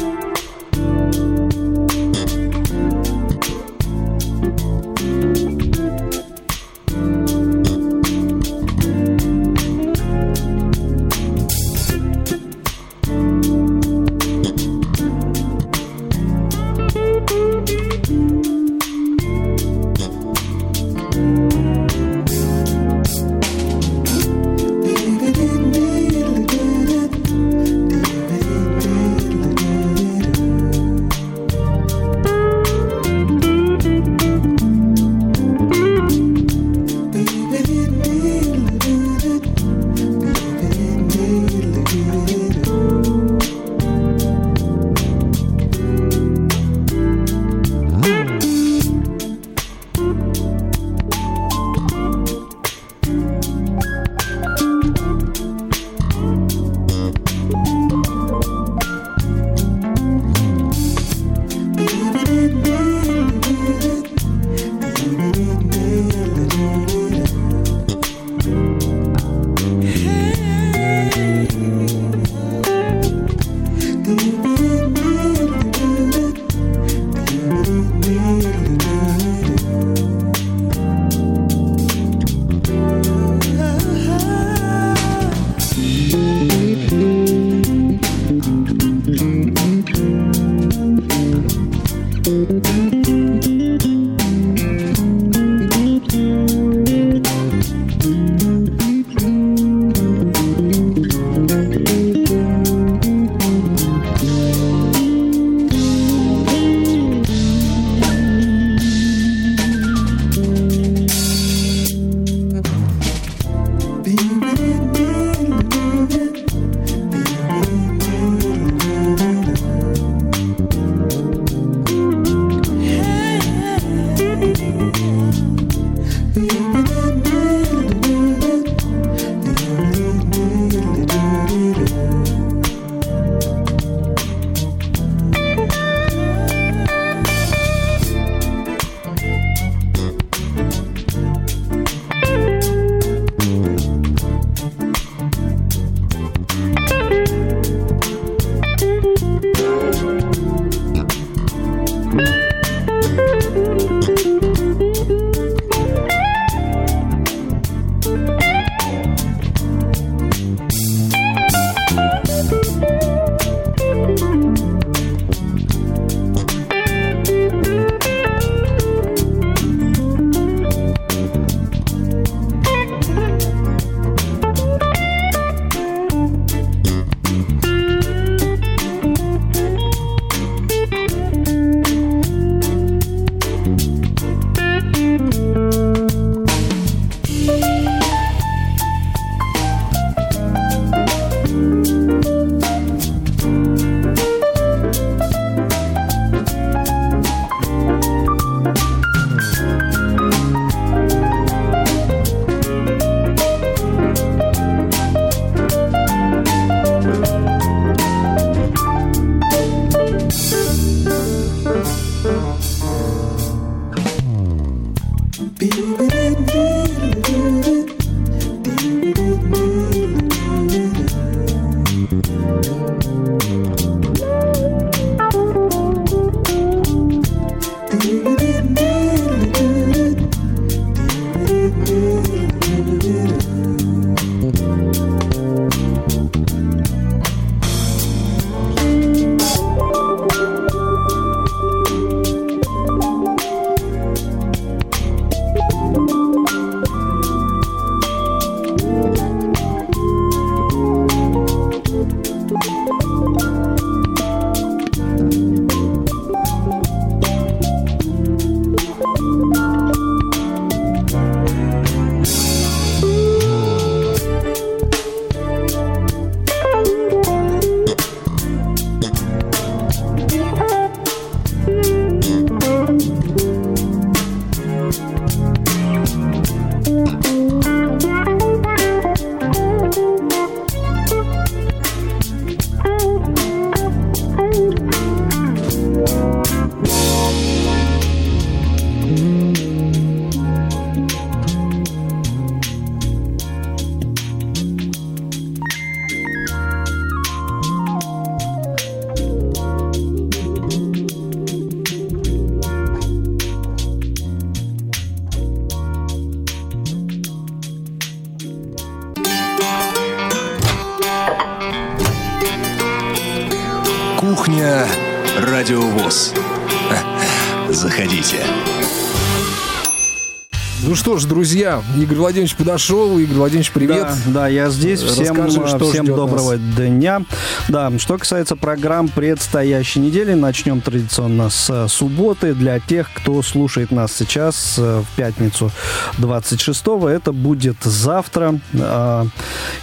Игорь 321.95 322.17
Владимирович 322.17 322.55
подошел. 322.55 323.17
Игорь 323.19 323.37
Владимирович, 323.37 323.71
привет. 323.71 324.07
Да, 324.25 324.31
да, 324.33 324.47
я 324.47 324.69
здесь. 324.69 325.01
Всем, 325.01 325.35
Расскажи, 325.35 325.67
что 325.67 325.91
всем 325.91 326.05
доброго 326.07 326.57
дня. 326.57 327.21
Да, 327.69 327.91
что 327.99 328.17
касается 328.17 328.55
программ 328.55 329.09
предстоящей 329.09 329.99
недели, 329.99 330.33
начнем 330.33 330.81
традиционно 330.81 331.49
с 331.49 331.87
субботы. 331.89 332.55
Для 332.55 332.79
тех, 332.79 333.11
кто 333.13 333.41
слушает 333.43 333.91
нас 333.91 334.11
сейчас 334.11 334.75
э, 334.79 335.01
в 335.01 335.15
пятницу 335.15 335.71
26-го, 336.17 337.07
это 337.07 337.31
будет 337.31 337.77
завтра. 337.83 338.59
А, 338.79 339.27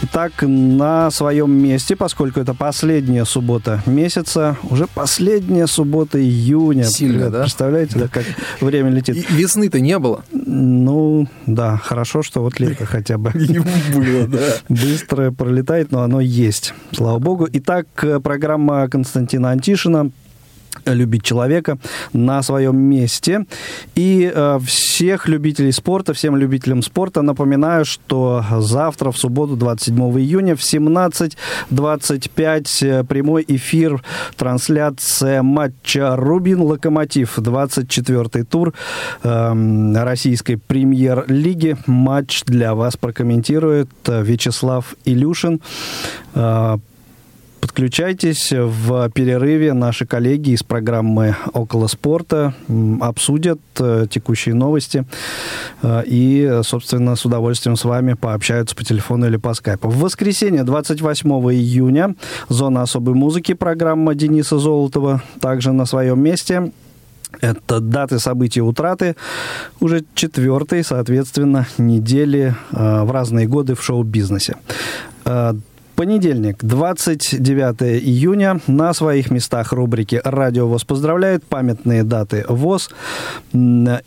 Итак, 0.03 0.33
на 0.43 1.11
своем 1.11 1.53
месте, 1.53 1.95
поскольку 1.95 2.41
это 2.41 2.55
последняя 2.55 3.25
суббота 3.25 3.83
месяца, 3.87 4.57
уже 4.65 4.87
последняя 4.89 5.67
суббота 5.67 6.21
июня. 6.21 6.85
Сильно, 6.85 7.31
да? 7.31 7.43
Представляете, 7.43 7.99
да, 7.99 8.09
как 8.09 8.25
время 8.61 8.91
летит? 8.91 9.31
Весны-то 9.31 9.79
не 9.79 9.99
было. 9.99 10.25
Ну, 10.33 11.29
да, 11.47 11.77
хорошо, 11.77 12.00
что 12.23 12.43
вот 12.43 12.61
лето 12.61 12.87
хотя 12.87 13.19
бы 13.19 13.31
было, 13.95 14.27
да. 14.27 14.39
быстро 14.69 15.31
пролетает, 15.31 15.93
но 15.93 16.03
оно 16.03 16.21
есть, 16.21 16.75
слава 16.93 17.19
богу. 17.19 17.49
Итак, 17.53 17.87
э, 18.03 18.21
программа 18.21 18.89
Константина 18.89 19.51
Антишина 19.51 20.11
любить 20.87 21.23
человека 21.23 21.77
на 22.13 22.43
своем 22.43 22.77
месте. 22.77 23.47
И 23.95 24.31
э, 24.33 24.59
всех 24.65 25.29
любителей 25.29 25.73
спорта, 25.73 26.15
всем 26.15 26.37
любителям 26.37 26.83
спорта 26.83 27.23
напоминаю, 27.23 27.85
что 27.85 28.45
завтра, 28.59 29.11
в 29.11 29.19
субботу, 29.19 29.57
27 29.57 29.99
июня, 30.19 30.55
в 30.57 30.61
17.25 30.61 32.67
э, 32.83 33.05
прямой 33.05 33.45
эфир, 33.47 34.03
трансляция 34.37 35.43
матча 35.43 36.17
Рубин-Локомотив, 36.17 37.39
24-й 37.39 38.45
тур 38.45 38.73
э, 39.23 39.93
российской 39.95 40.57
премьер-лиги. 40.57 41.77
Матч 41.87 42.43
для 42.45 42.75
вас 42.75 42.97
прокомментирует 42.97 43.91
э, 44.07 44.23
Вячеслав 44.23 44.95
Илюшин. 45.05 45.61
Э, 46.35 46.79
Подключайтесь 47.61 48.53
в 48.53 49.11
перерыве. 49.11 49.73
Наши 49.73 50.07
коллеги 50.07 50.51
из 50.51 50.63
программы 50.63 51.37
«Около 51.53 51.87
спорта» 51.89 52.55
обсудят 53.01 53.61
э, 53.79 54.07
текущие 54.11 54.55
новости 54.55 55.05
э, 55.83 56.03
и, 56.07 56.61
собственно, 56.63 57.17
с 57.17 57.25
удовольствием 57.25 57.77
с 57.77 57.85
вами 57.85 58.15
пообщаются 58.15 58.75
по 58.75 58.83
телефону 58.85 59.27
или 59.27 59.37
по 59.37 59.53
скайпу. 59.55 59.89
В 59.89 59.99
воскресенье, 59.99 60.65
28 60.65 61.31
июня, 61.53 62.15
зона 62.49 62.83
особой 62.83 63.15
музыки, 63.15 63.53
программа 63.53 64.15
Дениса 64.15 64.59
Золотова, 64.59 65.23
также 65.41 65.73
на 65.73 65.85
своем 65.85 66.21
месте. 66.21 66.73
Это 67.41 67.81
даты 67.81 68.19
событий 68.19 68.61
утраты, 68.61 69.17
уже 69.79 70.05
четвертые, 70.15 70.83
соответственно, 70.83 71.67
недели 71.79 72.55
э, 72.73 73.03
в 73.05 73.11
разные 73.11 73.47
годы 73.47 73.75
в 73.75 73.83
шоу-бизнесе. 73.83 74.57
Э, 75.25 75.55
Понедельник, 76.01 76.65
29 76.65 78.03
июня. 78.03 78.59
На 78.67 78.95
своих 78.95 79.31
местах 79.31 79.75
рубрики 79.75 80.19
«Радио 80.25 80.67
ВОЗ 80.67 80.85
поздравляет», 80.85 81.45
памятные 81.45 82.05
даты 82.05 82.47
ВОЗ 82.49 82.89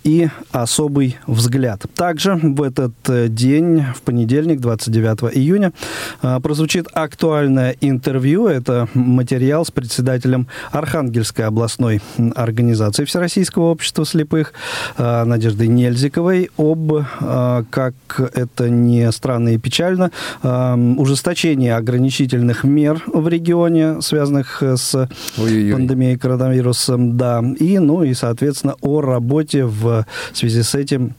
и 0.04 0.28
особый 0.50 1.18
взгляд. 1.28 1.84
Также 1.94 2.34
в 2.34 2.64
этот 2.64 2.94
э, 3.10 3.28
день, 3.28 3.86
в 3.96 4.02
понедельник, 4.02 4.60
29 4.60 5.38
июня, 5.38 5.72
э, 6.24 6.40
прозвучит 6.42 6.88
актуальное 6.94 7.76
интервью. 7.80 8.48
Это 8.48 8.88
материал 8.96 9.64
с 9.64 9.70
председателем 9.70 10.48
Архангельской 10.72 11.46
областной 11.46 12.02
организации 12.36 13.06
Всероссийского 13.06 13.66
общества 13.66 14.04
слепых 14.04 14.54
э, 14.98 15.24
Надеждой 15.26 15.68
Нельзиковой 15.68 16.50
об, 16.58 16.92
как 17.70 17.94
это 18.34 18.70
не 18.70 19.12
странно 19.12 19.50
и 19.50 19.60
печально, 19.60 20.10
ужесточении 20.42 21.83
ограничительных 21.84 22.64
мер 22.64 23.04
в 23.06 23.28
регионе, 23.28 24.02
связанных 24.02 24.64
э, 24.64 24.78
с 24.78 24.96
Ой-ой-ой. 25.38 25.74
пандемией 25.74 26.18
коронавируса, 26.18 26.96
да, 26.98 27.44
и, 27.60 27.78
ну, 27.80 28.04
и, 28.04 28.14
соответственно, 28.14 28.76
о 28.82 29.02
работе 29.02 29.66
в 29.66 30.06
связи 30.34 30.64
с 30.64 30.74
этим 30.76 31.14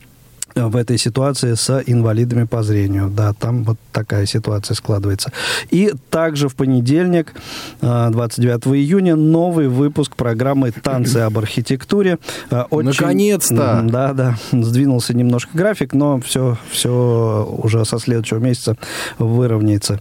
в 0.55 0.77
этой 0.77 0.99
ситуации 0.99 1.55
с 1.55 1.83
инвалидами 1.87 2.45
по 2.45 2.63
зрению. 2.63 3.09
Да, 3.11 3.33
там 3.33 3.65
вот 3.65 3.77
такая 3.93 4.27
ситуация 4.27 4.75
складывается. 4.75 5.33
И 5.71 5.93
также 6.11 6.49
в 6.49 6.55
понедельник, 6.55 7.33
э, 7.81 8.09
29 8.11 8.75
июня, 8.77 9.17
новый 9.17 9.69
выпуск 9.69 10.17
программы 10.17 10.71
«Танцы 10.71 11.19
об 11.19 11.39
архитектуре». 11.39 12.19
Э, 12.51 12.63
очень- 12.71 12.89
Наконец-то! 13.01 13.81
Да, 13.85 14.13
да, 14.13 14.37
сдвинулся 14.53 15.15
немножко 15.15 15.51
график, 15.57 15.93
но 15.93 16.21
все, 16.21 16.57
все 16.71 17.59
уже 17.63 17.85
со 17.85 17.99
следующего 17.99 18.39
месяца 18.39 18.77
выровняется. 19.19 20.01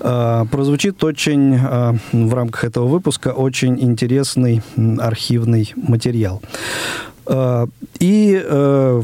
Э, 0.00 0.44
Прозвучит 0.50 1.02
очень 1.04 1.54
э, 1.56 1.94
в 2.12 2.34
рамках 2.34 2.64
этого 2.64 2.86
выпуска 2.86 3.28
очень 3.28 3.80
интересный 3.80 4.62
архивный 4.98 5.72
материал. 5.76 6.42
Э, 7.26 7.66
И 8.00 8.42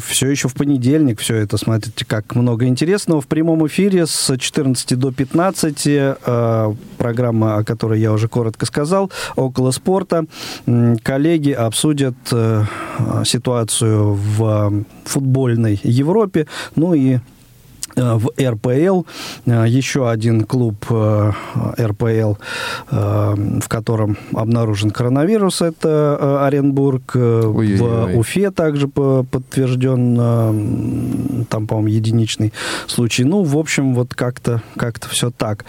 все 0.01 0.29
еще 0.29 0.49
в 0.49 0.55
понедельник, 0.55 1.21
все 1.21 1.37
это, 1.37 1.57
смотрите, 1.57 2.05
как 2.05 2.35
много 2.35 2.67
интересного. 2.67 3.21
В 3.21 3.27
прямом 3.27 3.67
эфире 3.67 4.07
с 4.07 4.37
14 4.37 4.99
до 4.99 5.13
15 5.13 5.87
э, 5.87 6.75
программа, 6.99 7.57
о 7.57 7.65
которой 7.65 8.01
я 8.01 8.13
уже 8.13 8.29
коротко 8.29 8.67
сказал, 8.67 9.11
около 9.37 9.71
спорта. 9.71 10.25
Коллеги 11.03 11.53
обсудят 11.53 12.15
э, 12.33 12.65
ситуацию 13.25 14.15
в 14.15 14.85
футбольной 15.05 15.81
Европе, 15.83 16.47
ну 16.77 16.95
и 16.95 17.15
э, 17.15 17.21
в 17.97 18.31
РПЛ. 18.41 19.03
Э, 19.47 19.65
Еще 19.69 20.09
один 20.09 20.45
клуб 20.45 20.85
э, 20.91 21.33
РПЛ, 21.79 22.35
э, 22.91 23.35
в 23.63 23.69
котором 23.69 24.17
обнаружен 24.35 24.91
коронавирус, 24.91 25.61
это 25.63 26.19
э, 26.21 26.47
Оренбург. 26.47 27.13
Э, 27.15 27.43
Ой-ой-ой. 27.47 28.15
В 28.15 28.19
Уфе 28.19 28.51
также 28.51 28.89
по- 28.89 29.25
подтвержден, 29.25 30.17
э, 30.21 31.45
там, 31.49 31.67
по-моему, 31.67 31.89
единичный 31.89 32.53
случай. 32.87 33.25
Ну, 33.25 33.43
в 33.43 33.57
общем, 33.57 33.95
вот 33.95 34.15
как-то 34.15 34.63
как 34.77 34.99
все 35.09 35.31
так. 35.31 35.65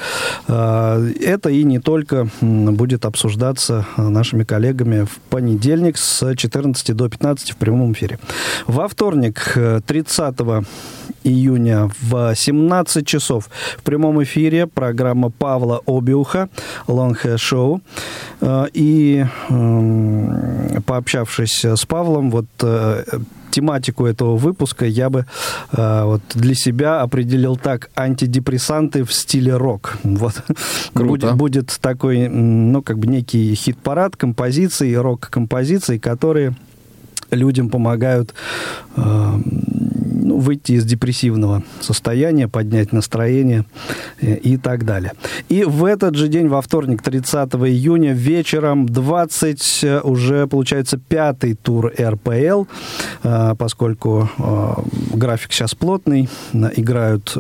Э, 0.47 1.11
Это 1.21 1.49
и 1.49 1.63
не 1.63 1.79
только 1.79 2.27
будет 2.41 3.05
обсуждаться 3.05 3.85
э, 3.97 4.01
нашими 4.07 4.43
коллегами 4.43 5.03
в 5.05 5.19
понедельник 5.29 5.97
с 5.97 6.35
14 6.35 6.95
до 6.95 7.09
15 7.09 7.51
в 7.51 7.55
прямом 7.57 7.93
эфире. 7.93 8.19
Во 8.67 8.87
вторник, 8.87 9.53
э, 9.55 9.81
30 9.85 10.35
июня 11.23 11.89
в 12.01 12.10
17 12.35 13.05
часов 13.05 13.49
в 13.77 13.83
прямом 13.83 14.21
эфире 14.23 14.67
программа 14.67 15.29
Павла 15.29 15.81
Обиуха 15.85 16.49
«Long 16.87 17.15
Hair 17.23 17.35
Show». 17.37 17.81
Э, 18.41 18.65
И 18.73 19.25
м, 19.49 20.81
пообщавшись 20.85 21.65
с 21.65 21.85
Павлом, 21.85 22.31
вот 22.31 22.45
э, 22.61 23.03
тематику 23.51 24.05
этого 24.05 24.37
выпуска 24.37 24.85
я 24.85 25.09
бы 25.09 25.25
э, 25.71 26.03
вот 26.05 26.21
для 26.33 26.55
себя 26.55 27.01
определил 27.01 27.57
так 27.57 27.89
антидепрессанты 27.95 29.03
в 29.03 29.13
стиле 29.13 29.55
рок. 29.57 29.97
Вот. 30.03 30.33
Круто. 30.93 31.27
Будет, 31.33 31.35
будет 31.35 31.77
такой, 31.81 32.27
ну, 32.27 32.81
как 32.81 32.97
бы 32.97 33.07
некий 33.07 33.55
хит-парад 33.55 34.15
композиций, 34.15 34.95
рок-композиций, 34.97 35.99
которые 35.99 36.55
людям 37.31 37.69
помогают 37.69 38.33
э, 38.95 39.33
ну, 40.31 40.37
выйти 40.37 40.73
из 40.73 40.85
депрессивного 40.85 41.61
состояния, 41.81 42.47
поднять 42.47 42.93
настроение 42.93 43.65
э, 44.21 44.35
и 44.35 44.55
так 44.55 44.85
далее. 44.85 45.11
И 45.49 45.65
в 45.65 45.83
этот 45.83 46.15
же 46.15 46.29
день, 46.29 46.47
во 46.47 46.61
вторник, 46.61 47.01
30 47.01 47.49
июня, 47.55 48.13
вечером 48.13 48.85
20, 48.85 49.79
э, 49.83 49.99
уже, 50.01 50.47
получается, 50.47 50.97
пятый 50.97 51.55
тур 51.55 51.91
РПЛ, 51.99 52.63
э, 53.23 53.55
поскольку 53.57 54.29
график 55.13 55.51
сейчас 55.51 55.75
плотный, 55.75 56.29
играют 56.53 57.35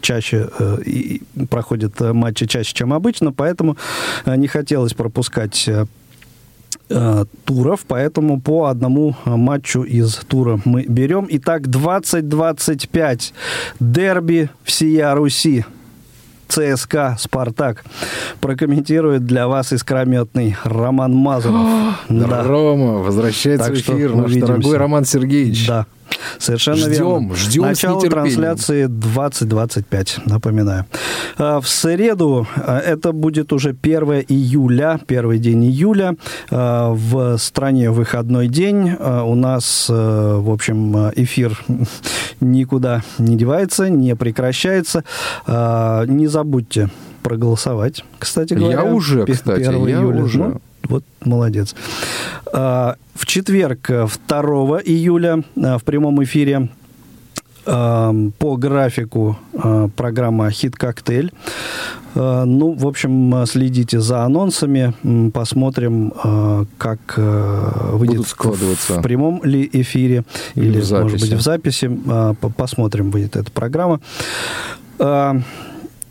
чаще, 0.00 0.48
и 0.84 1.22
проходят 1.48 2.00
матчи 2.00 2.46
чаще, 2.46 2.74
чем 2.74 2.92
обычно, 2.92 3.32
поэтому 3.32 3.76
не 4.26 4.48
хотелось 4.48 4.94
пропускать 4.94 5.68
туров, 7.44 7.84
поэтому 7.86 8.40
по 8.40 8.66
одному 8.66 9.14
матчу 9.24 9.82
из 9.82 10.14
тура 10.14 10.60
мы 10.64 10.84
берем. 10.84 11.26
Итак, 11.30 11.68
2025 11.68 13.34
дерби 13.80 14.50
всея 14.64 15.14
Руси. 15.14 15.64
ЦСКА 16.48 17.16
«Спартак». 17.18 17.84
Прокомментирует 18.40 19.26
для 19.26 19.48
вас 19.48 19.72
искрометный 19.72 20.56
Роман 20.64 21.14
Мазуров. 21.14 21.66
Да. 22.08 22.42
Рома, 22.42 23.00
возвращается 23.00 23.66
Так 23.68 23.76
в 23.76 23.80
эфир 23.80 24.14
наш 24.14 24.24
увидимся. 24.30 24.46
дорогой 24.46 24.76
Роман 24.78 25.04
Сергеевич. 25.04 25.66
Да. 25.66 25.86
Совершенно 26.38 26.76
Ждем, 26.76 26.92
верно. 27.20 27.34
ждем 27.34 27.62
с 27.64 27.66
Начало 27.66 28.00
трансляции 28.02 28.86
2025, 28.86 30.20
напоминаю. 30.26 30.84
А, 31.38 31.60
В 31.60 31.68
среду, 31.68 32.46
а, 32.56 32.78
это 32.78 33.12
будет 33.12 33.52
уже 33.52 33.72
1 33.74 34.20
июля, 34.28 35.00
первый 35.06 35.38
день 35.38 35.64
июля, 35.64 36.14
а, 36.50 36.92
в 36.92 37.36
стране 37.38 37.90
выходной 37.90 38.48
день. 38.48 38.92
У 38.94 39.34
нас, 39.34 39.86
а, 39.90 40.38
в 40.40 40.50
общем, 40.50 40.96
а, 40.96 41.12
эфир 41.16 41.58
никуда 42.40 43.02
не 43.18 43.36
девается, 43.36 43.88
не 43.90 44.14
прекращается. 44.16 45.04
Не 45.46 46.26
забудьте 46.26 46.90
проголосовать, 47.22 48.04
кстати 48.18 48.54
Я 48.54 48.58
говоря. 48.58 48.84
уже, 48.84 49.24
Пе- 49.24 49.32
кстати, 49.34 49.60
1 49.60 49.86
я 49.86 49.98
июля. 49.98 50.22
уже. 50.22 50.38
Ну, 50.38 50.60
вот 50.88 51.04
молодец. 51.24 51.74
А, 52.52 52.94
В 53.14 53.26
четверг, 53.26 53.90
э, 53.90 54.06
2 54.28 54.80
июля, 54.84 55.42
э, 55.56 55.76
в 55.78 55.82
прямом 55.84 56.22
эфире 56.22 56.68
э, 57.66 58.30
по 58.38 58.56
графику 58.56 59.36
э, 59.52 59.88
программа 59.96 60.50
«Хит 60.50 60.76
Коктейль». 60.76 61.32
Э, 62.14 62.44
Ну, 62.46 62.72
в 62.72 62.86
общем, 62.86 63.34
э, 63.34 63.46
следите 63.46 64.00
за 64.00 64.22
анонсами, 64.24 64.94
посмотрим, 65.30 66.12
э, 66.24 66.64
как 66.78 66.98
э, 67.16 67.90
выйдет 67.92 68.18
в 68.98 69.02
прямом 69.02 69.40
ли 69.44 69.68
эфире 69.72 70.22
Или 70.54 70.66
или, 70.68 70.80
может 71.02 71.20
быть, 71.20 71.30
в 71.38 71.42
записи. 71.42 71.90
Э, 72.06 72.34
по- 72.40 72.50
Посмотрим, 72.50 73.10
выйдет 73.10 73.36
эта 73.36 73.50
программа. 73.50 74.00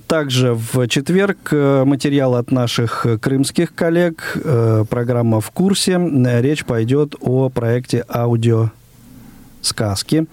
Также 0.07 0.53
в 0.53 0.87
четверг 0.87 1.49
э, 1.51 1.83
материал 1.83 2.35
от 2.35 2.51
наших 2.51 3.05
э, 3.05 3.17
крымских 3.17 3.75
коллег. 3.75 4.37
э, 4.41 4.85
Программа 4.89 5.41
«В 5.41 5.51
курсе». 5.51 5.99
Речь 6.39 6.63
пойдет 6.63 7.15
о 7.19 7.49
проекте 7.49 8.05
«Аудиосказки», 8.07 10.27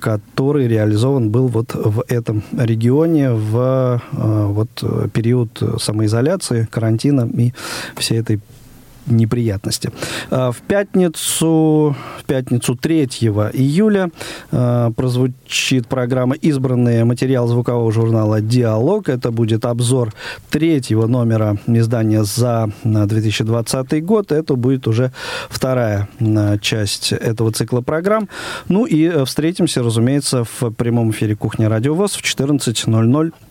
который 0.00 0.68
реализован 0.68 1.30
был 1.30 1.48
вот 1.48 1.74
в 1.74 2.04
этом 2.08 2.42
регионе 2.52 3.32
в 3.32 4.02
вот 4.12 4.84
период 5.12 5.62
самоизоляции, 5.78 6.68
карантина 6.70 7.26
и 7.34 7.52
всей 7.96 8.18
этой 8.18 8.40
неприятности. 9.10 9.90
А, 10.30 10.52
В 10.52 10.58
пятницу, 10.58 11.96
в 12.18 12.24
пятницу 12.24 12.76
3 12.76 13.04
июля 13.52 14.10
э, 14.52 14.90
прозвучит 14.96 15.88
программа 15.88 16.34
«Избранный 16.34 17.04
материал 17.04 17.46
звукового 17.48 17.92
журнала 17.92 18.40
«Диалог». 18.40 19.08
Это 19.08 19.30
будет 19.30 19.64
обзор 19.64 20.12
третьего 20.50 21.06
номера 21.06 21.56
издания 21.66 22.24
за 22.24 22.70
э, 22.84 23.06
2020 23.06 24.04
год. 24.04 24.32
Это 24.32 24.54
будет 24.56 24.86
уже 24.86 25.12
вторая 25.48 26.08
часть 26.60 27.12
этого 27.12 27.52
цикла 27.52 27.80
программ. 27.80 28.28
Ну 28.68 28.86
и 28.86 29.04
э, 29.04 29.24
встретимся, 29.24 29.82
разумеется, 29.82 30.44
в 30.44 30.70
прямом 30.70 31.10
эфире 31.10 31.36
«Кухня 31.36 31.68
Радио 31.68 31.94
ВОЗ» 31.94 32.16
в 32.16 32.22
14.00 32.22 33.28
э, 33.28 33.49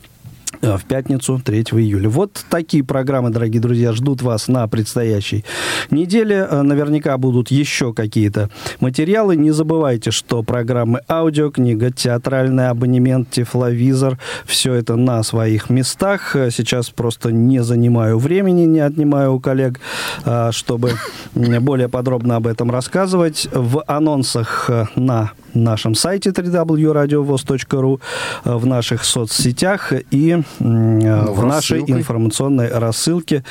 в 0.62 0.84
пятницу 0.86 1.42
3 1.44 1.62
июля. 1.62 2.10
Вот 2.10 2.46
такие 2.50 2.84
программы, 2.84 3.30
дорогие 3.30 3.62
друзья, 3.62 3.94
ждут 3.94 4.22
вас 4.22 4.48
на 4.48 4.68
предстоящей 4.68 5.46
неделе. 5.90 6.48
Э, 6.50 6.62
Наверняка 6.62 7.18
будут 7.18 7.52
еще 7.52 7.94
какие-то 7.94 8.50
материалы. 8.80 9.36
Не 9.36 9.52
забывайте, 9.52 10.12
что 10.12 10.44
программы 10.44 11.02
аудиокнига, 11.08 11.92
театральный 11.92 12.70
абонемент, 12.70 13.30
тефловизор, 13.30 14.18
все 14.46 14.74
это 14.74 14.96
на 14.96 15.24
своих 15.24 15.70
местах. 15.70 16.36
Э, 16.36 16.50
Сейчас 16.52 16.90
просто 16.90 17.32
не 17.32 17.64
занимаю 17.64 18.20
времени, 18.20 18.66
не 18.66 18.80
отнимаю 18.80 19.34
у 19.36 19.40
коллег, 19.40 19.80
э, 20.26 20.50
чтобы 20.52 20.94
более 21.36 21.88
подробно 21.88 22.36
об 22.36 22.48
этом 22.48 22.72
рассказывать. 22.72 23.48
В 23.52 23.84
анонсах 23.88 24.66
э, 24.70 24.86
на 24.96 25.32
нашем 25.54 25.96
сайте 25.96 26.30
www.radiovoz.ru, 26.32 28.00
э, 28.46 28.54
в 28.56 28.66
наших 28.66 29.04
соцсетях 29.04 29.94
и 30.12 30.32
э, 30.32 30.42
Ну, 30.60 31.34
в 31.34 31.46
нашей 31.46 31.80
рассылкой. 31.80 31.96
информационной 31.96 32.68
рассылке. 32.70 33.44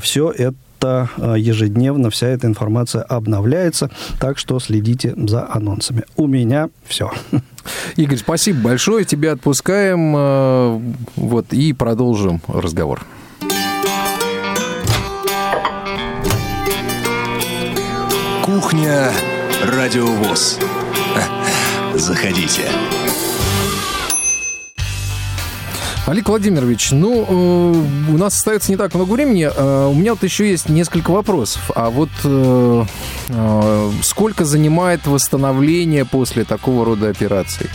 Все 0.00 0.30
это 0.30 1.08
э, 1.16 1.34
ежедневно, 1.38 2.10
вся 2.10 2.28
эта 2.28 2.46
информация 2.46 3.02
обновляется, 3.02 3.90
так 4.20 4.38
что 4.38 4.60
следите 4.60 5.14
за 5.16 5.46
анонсами. 5.50 6.04
У 6.16 6.26
меня 6.26 6.68
все. 6.86 7.10
Игорь, 7.96 8.18
спасибо 8.18 8.60
большое. 8.60 9.04
Тебя 9.04 9.32
отпускаем. 9.32 10.14
э, 10.16 10.80
Вот, 11.16 11.52
и 11.52 11.72
продолжим 11.72 12.40
разговор. 12.46 13.00
Кухня 18.44 19.10
Радиовоз. 19.76 20.58
Заходите. 21.94 22.70
Олег 26.06 26.28
Владимирович, 26.28 26.92
ну, 26.92 27.24
э, 27.28 28.12
у 28.12 28.16
нас 28.16 28.36
остается 28.36 28.70
не 28.70 28.76
так 28.76 28.94
много 28.94 29.10
времени. 29.10 29.50
Э, 29.52 29.88
у 29.88 29.94
меня 29.94 30.12
вот 30.12 30.22
еще 30.22 30.48
есть 30.48 30.68
несколько 30.68 31.10
вопросов. 31.10 31.68
А 31.74 31.90
вот 31.90 32.10
э, 32.22 32.84
э, 33.28 33.90
сколько 34.02 34.44
занимает 34.44 35.04
восстановление 35.06 36.04
после 36.04 36.44
такого 36.44 36.84
рода 36.84 37.08
операций? 37.08 37.68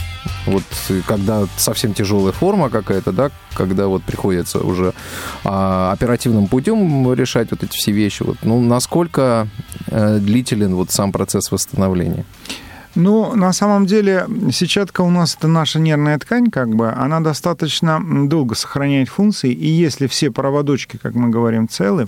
Вот 0.45 0.63
э, 0.87 1.01
когда 1.05 1.45
совсем 1.57 1.93
тяжелая 1.93 2.31
форма 2.31 2.69
какая-то, 2.69 3.11
да, 3.11 3.31
когда 3.53 3.87
вот 3.87 4.03
приходится 4.03 4.59
уже 4.59 4.93
а, 5.43 5.91
оперативным 5.91 6.47
путем 6.47 7.13
решать 7.13 7.51
вот 7.51 7.63
эти 7.63 7.75
все 7.75 7.91
вещи. 7.91 8.23
Вот, 8.23 8.37
ну, 8.43 8.61
насколько 8.61 9.49
э, 9.87 10.19
длителен 10.19 10.75
вот 10.75 10.89
сам 10.89 11.11
процесс 11.11 11.51
восстановления? 11.51 12.23
Ну, 12.95 13.35
на 13.35 13.53
самом 13.53 13.85
деле, 13.85 14.27
сетчатка 14.51 15.01
у 15.01 15.09
нас 15.09 15.35
это 15.35 15.47
наша 15.47 15.79
нервная 15.79 16.19
ткань, 16.19 16.49
как 16.49 16.75
бы, 16.75 16.89
она 16.91 17.21
достаточно 17.21 18.01
долго 18.27 18.55
сохраняет 18.55 19.07
функции, 19.07 19.51
и 19.51 19.67
если 19.67 20.07
все 20.07 20.29
проводочки, 20.29 20.97
как 20.97 21.15
мы 21.15 21.29
говорим, 21.29 21.69
целы, 21.69 22.07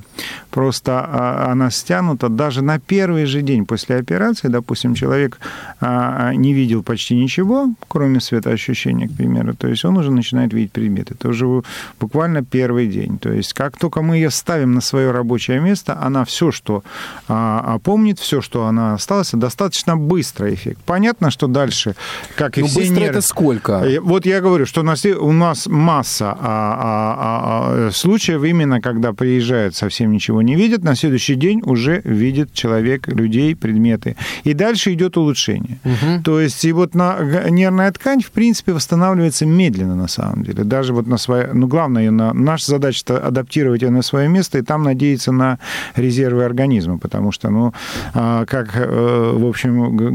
просто 0.49 0.99
а, 0.99 1.51
она 1.51 1.71
стянута, 1.71 2.27
даже 2.27 2.61
на 2.61 2.79
первый 2.79 3.25
же 3.25 3.41
день 3.41 3.65
после 3.65 3.95
операции, 3.95 4.49
допустим, 4.49 4.93
человек 4.93 5.39
а, 5.79 6.33
не 6.33 6.53
видел 6.53 6.83
почти 6.83 7.15
ничего, 7.15 7.69
кроме 7.87 8.19
светоощущения, 8.19 9.07
к 9.07 9.13
примеру, 9.13 9.53
то 9.53 9.67
есть 9.67 9.85
он 9.85 9.97
уже 9.97 10.11
начинает 10.11 10.53
видеть 10.53 10.73
предметы. 10.73 11.13
Это 11.13 11.29
уже 11.29 11.63
буквально 11.99 12.43
первый 12.43 12.87
день. 12.87 13.17
То 13.19 13.31
есть 13.31 13.53
как 13.53 13.77
только 13.77 14.01
мы 14.01 14.17
ее 14.17 14.31
ставим 14.31 14.73
на 14.73 14.81
свое 14.81 15.11
рабочее 15.11 15.59
место, 15.59 15.97
она 16.01 16.25
все, 16.25 16.51
что 16.51 16.83
а, 17.27 17.61
а, 17.65 17.79
помнит, 17.79 18.19
все, 18.19 18.41
что 18.41 18.65
она 18.65 18.93
осталась, 18.93 19.31
достаточно 19.31 19.95
быстрый 19.95 20.53
эффект. 20.53 20.72
Понятно, 20.85 21.31
что 21.31 21.47
дальше, 21.47 21.95
как 22.35 22.57
и 22.57 22.61
Ну, 22.61 22.67
все 22.67 22.79
быстро 22.79 22.95
нервы- 22.95 23.09
это 23.09 23.21
сколько? 23.21 23.71
Э, 23.73 23.99
Вот 23.99 24.25
я 24.25 24.41
говорю, 24.41 24.65
что 24.65 24.81
у 24.81 24.83
нас, 24.83 25.05
у 25.05 25.31
нас 25.31 25.67
масса 25.67 26.31
а, 26.31 26.37
а, 26.39 27.15
а, 27.17 27.87
а, 27.87 27.91
случаев 27.91 28.43
именно, 28.43 28.81
когда 28.81 29.13
приезжают, 29.13 29.75
совсем 29.75 30.11
ничего 30.11 30.41
не 30.41 30.55
видят, 30.55 30.83
на 30.83 30.95
следующий 30.95 31.35
день 31.35 31.61
уже 31.65 32.01
видит 32.03 32.53
человек, 32.53 33.07
людей, 33.07 33.55
предметы. 33.55 34.15
И 34.43 34.53
дальше 34.53 34.93
идет 34.93 35.17
улучшение. 35.17 35.79
То 36.23 36.39
есть 36.39 36.65
и 36.65 36.71
вот 36.71 36.95
на, 36.95 37.17
нервная 37.49 37.91
ткань, 37.91 38.21
в 38.21 38.31
принципе, 38.31 38.73
восстанавливается 38.73 39.45
медленно 39.45 39.95
на 39.95 40.07
самом 40.07 40.43
деле. 40.43 40.63
Даже 40.63 40.93
вот 40.93 41.07
на 41.07 41.17
свое... 41.17 41.49
Ну, 41.53 41.67
главное, 41.67 42.09
на, 42.11 42.33
наша 42.33 42.67
задача 42.71 43.17
адаптировать 43.17 43.81
ее 43.81 43.89
на 43.89 44.01
свое 44.01 44.27
место 44.29 44.57
и 44.59 44.61
там 44.61 44.83
надеяться 44.83 45.31
на 45.31 45.59
резервы 45.95 46.43
организма, 46.45 46.97
потому 46.97 47.31
что, 47.31 47.49
ну, 47.49 47.73
а, 48.13 48.45
как, 48.45 48.69
э, 48.75 49.31
в 49.33 49.45
общем, 49.45 49.97
г- 49.97 50.09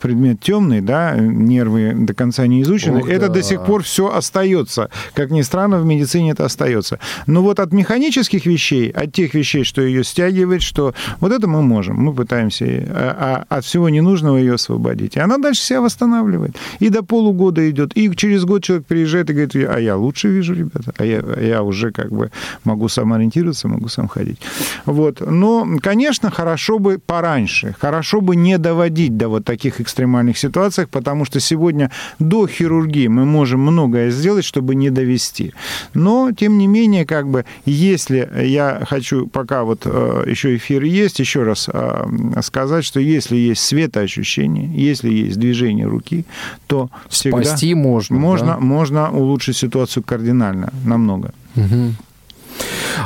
предмет 0.00 0.40
темный, 0.40 0.80
да, 0.80 1.16
нервы 1.16 1.94
до 1.94 2.14
конца 2.14 2.46
не 2.46 2.62
изучены, 2.62 3.00
Ох, 3.00 3.08
это 3.08 3.28
да. 3.28 3.34
до 3.34 3.42
сих 3.42 3.64
пор 3.64 3.82
все 3.82 4.08
остается. 4.08 4.90
Как 5.14 5.30
ни 5.30 5.42
странно, 5.42 5.78
в 5.78 5.84
медицине 5.84 6.32
это 6.32 6.44
остается. 6.44 6.98
Но 7.26 7.42
вот 7.42 7.60
от 7.60 7.72
механических 7.72 8.46
вещей, 8.46 8.90
от 8.90 9.12
тех 9.12 9.34
вещей, 9.34 9.64
что 9.64 9.82
ее 9.82 10.04
стягивает, 10.04 10.62
что 10.62 10.94
вот 11.20 11.32
это 11.32 11.46
мы 11.46 11.62
можем, 11.62 11.96
мы 11.96 12.12
пытаемся 12.14 12.64
а, 12.90 13.44
а 13.50 13.58
от 13.58 13.64
всего 13.64 13.88
ненужного 13.88 14.36
ее 14.36 14.54
освободить. 14.54 15.16
И 15.16 15.20
она 15.20 15.38
дальше 15.38 15.62
себя 15.62 15.80
восстанавливает. 15.80 16.56
И 16.78 16.88
до 16.88 17.02
полугода 17.02 17.68
идет. 17.70 17.96
И 17.96 18.14
через 18.16 18.44
год 18.44 18.62
человек 18.62 18.86
приезжает 18.86 19.30
и 19.30 19.32
говорит, 19.32 19.56
а 19.56 19.78
я 19.78 19.96
лучше 19.96 20.28
вижу, 20.28 20.54
ребята, 20.54 20.92
а 20.96 21.04
я, 21.04 21.20
а 21.20 21.40
я 21.40 21.62
уже 21.62 21.90
как 21.90 22.10
бы 22.10 22.30
могу 22.64 22.88
сам 22.88 23.12
ориентироваться, 23.12 23.68
могу 23.68 23.88
сам 23.88 24.08
ходить. 24.08 24.40
Вот. 24.86 25.20
Но, 25.20 25.66
конечно, 25.80 26.30
хорошо 26.30 26.78
бы 26.78 26.98
пораньше, 26.98 27.74
хорошо 27.78 28.20
бы 28.20 28.36
не 28.36 28.58
доводить 28.58 29.16
до 29.16 29.28
вот 29.28 29.44
таких 29.44 29.57
таких 29.58 29.80
экстремальных 29.80 30.38
ситуациях, 30.38 30.88
потому 30.88 31.24
что 31.24 31.40
сегодня 31.40 31.90
до 32.20 32.46
хирургии 32.46 33.08
мы 33.08 33.24
можем 33.24 33.60
многое 33.60 34.10
сделать, 34.10 34.44
чтобы 34.44 34.76
не 34.76 34.90
довести. 34.90 35.52
Но, 35.94 36.30
тем 36.32 36.58
не 36.58 36.68
менее, 36.68 37.04
как 37.04 37.26
бы, 37.26 37.44
если 37.66 38.28
я 38.44 38.82
хочу, 38.88 39.26
пока 39.26 39.64
вот 39.64 39.80
э, 39.84 40.24
еще 40.30 40.54
эфир 40.54 40.84
есть, 40.84 41.18
еще 41.18 41.42
раз 41.42 41.68
э, 41.72 42.40
сказать, 42.42 42.84
что 42.84 43.00
если 43.00 43.36
есть 43.36 43.62
светоощущение, 43.62 44.70
если 44.88 45.10
есть 45.10 45.38
движение 45.38 45.86
руки, 45.86 46.24
то 46.68 46.88
всегда... 47.08 47.42
Спасти 47.42 47.74
можно. 47.74 48.16
Можно, 48.16 48.46
да? 48.46 48.58
можно 48.58 49.10
улучшить 49.10 49.56
ситуацию 49.56 50.04
кардинально, 50.04 50.72
намного. 50.84 51.32
Угу. 51.56 51.94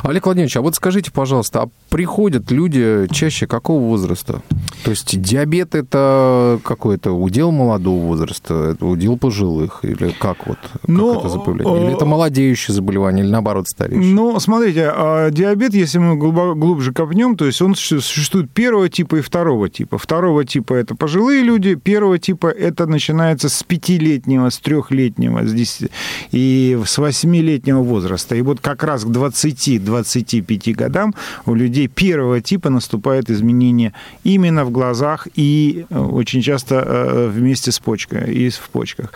Олег 0.03 0.25
Владимирович, 0.25 0.57
а 0.57 0.61
вот 0.61 0.75
скажите, 0.75 1.11
пожалуйста, 1.11 1.63
а 1.63 1.69
приходят 1.89 2.51
люди 2.51 3.07
чаще 3.11 3.47
какого 3.47 3.79
возраста? 3.81 4.41
То 4.83 4.91
есть 4.91 5.19
диабет 5.21 5.75
это 5.75 6.59
какой-то 6.63 7.11
удел 7.11 7.51
молодого 7.51 8.05
возраста, 8.05 8.71
это 8.71 8.85
удел 8.85 9.17
пожилых, 9.17 9.79
или 9.83 10.09
как 10.19 10.47
вот 10.47 10.57
как 10.61 10.87
Ну, 10.87 11.19
это 11.19 11.29
заболевание? 11.29 11.83
Или 11.85 11.93
э, 11.93 11.95
это 11.95 12.05
молодеющее 12.05 12.73
заболевание, 12.73 13.23
или 13.23 13.31
наоборот 13.31 13.67
стареющее? 13.67 14.13
Ну, 14.13 14.39
смотрите, 14.39 14.91
а 14.93 15.29
диабет, 15.29 15.73
если 15.73 15.99
мы 15.99 16.15
глубже 16.17 16.91
копнем, 16.91 17.37
то 17.37 17.45
есть 17.45 17.61
он 17.61 17.75
су- 17.75 18.01
существует 18.01 18.49
первого 18.51 18.89
типа 18.89 19.17
и 19.17 19.21
второго 19.21 19.69
типа. 19.69 19.97
Второго 19.97 20.43
типа 20.43 20.73
это 20.73 20.95
пожилые 20.95 21.43
люди, 21.43 21.75
первого 21.75 22.19
типа 22.19 22.47
это 22.47 22.87
начинается 22.87 23.49
с 23.49 23.63
пятилетнего, 23.63 24.49
с 24.49 24.57
трехлетнего, 24.57 25.45
с 25.45 25.53
10, 25.53 25.89
и 26.31 26.79
с 26.85 26.97
восьмилетнего 26.97 27.81
возраста. 27.81 28.35
И 28.35 28.41
вот 28.41 28.59
как 28.59 28.83
раз 28.83 29.03
к 29.03 29.07
20-25 29.43 30.73
годам 30.73 31.13
у 31.45 31.53
людей 31.55 31.87
первого 31.87 32.41
типа 32.41 32.69
наступает 32.69 33.29
изменение 33.29 33.91
именно 34.23 34.65
в 34.65 34.71
глазах 34.71 35.27
и 35.35 35.85
э, 35.89 35.99
очень 35.99 36.41
часто 36.41 36.75
э, 36.75 37.29
вместе 37.33 37.71
с 37.71 37.79
почкой, 37.79 38.33
и 38.33 38.49
в 38.49 38.69
почках. 38.71 39.13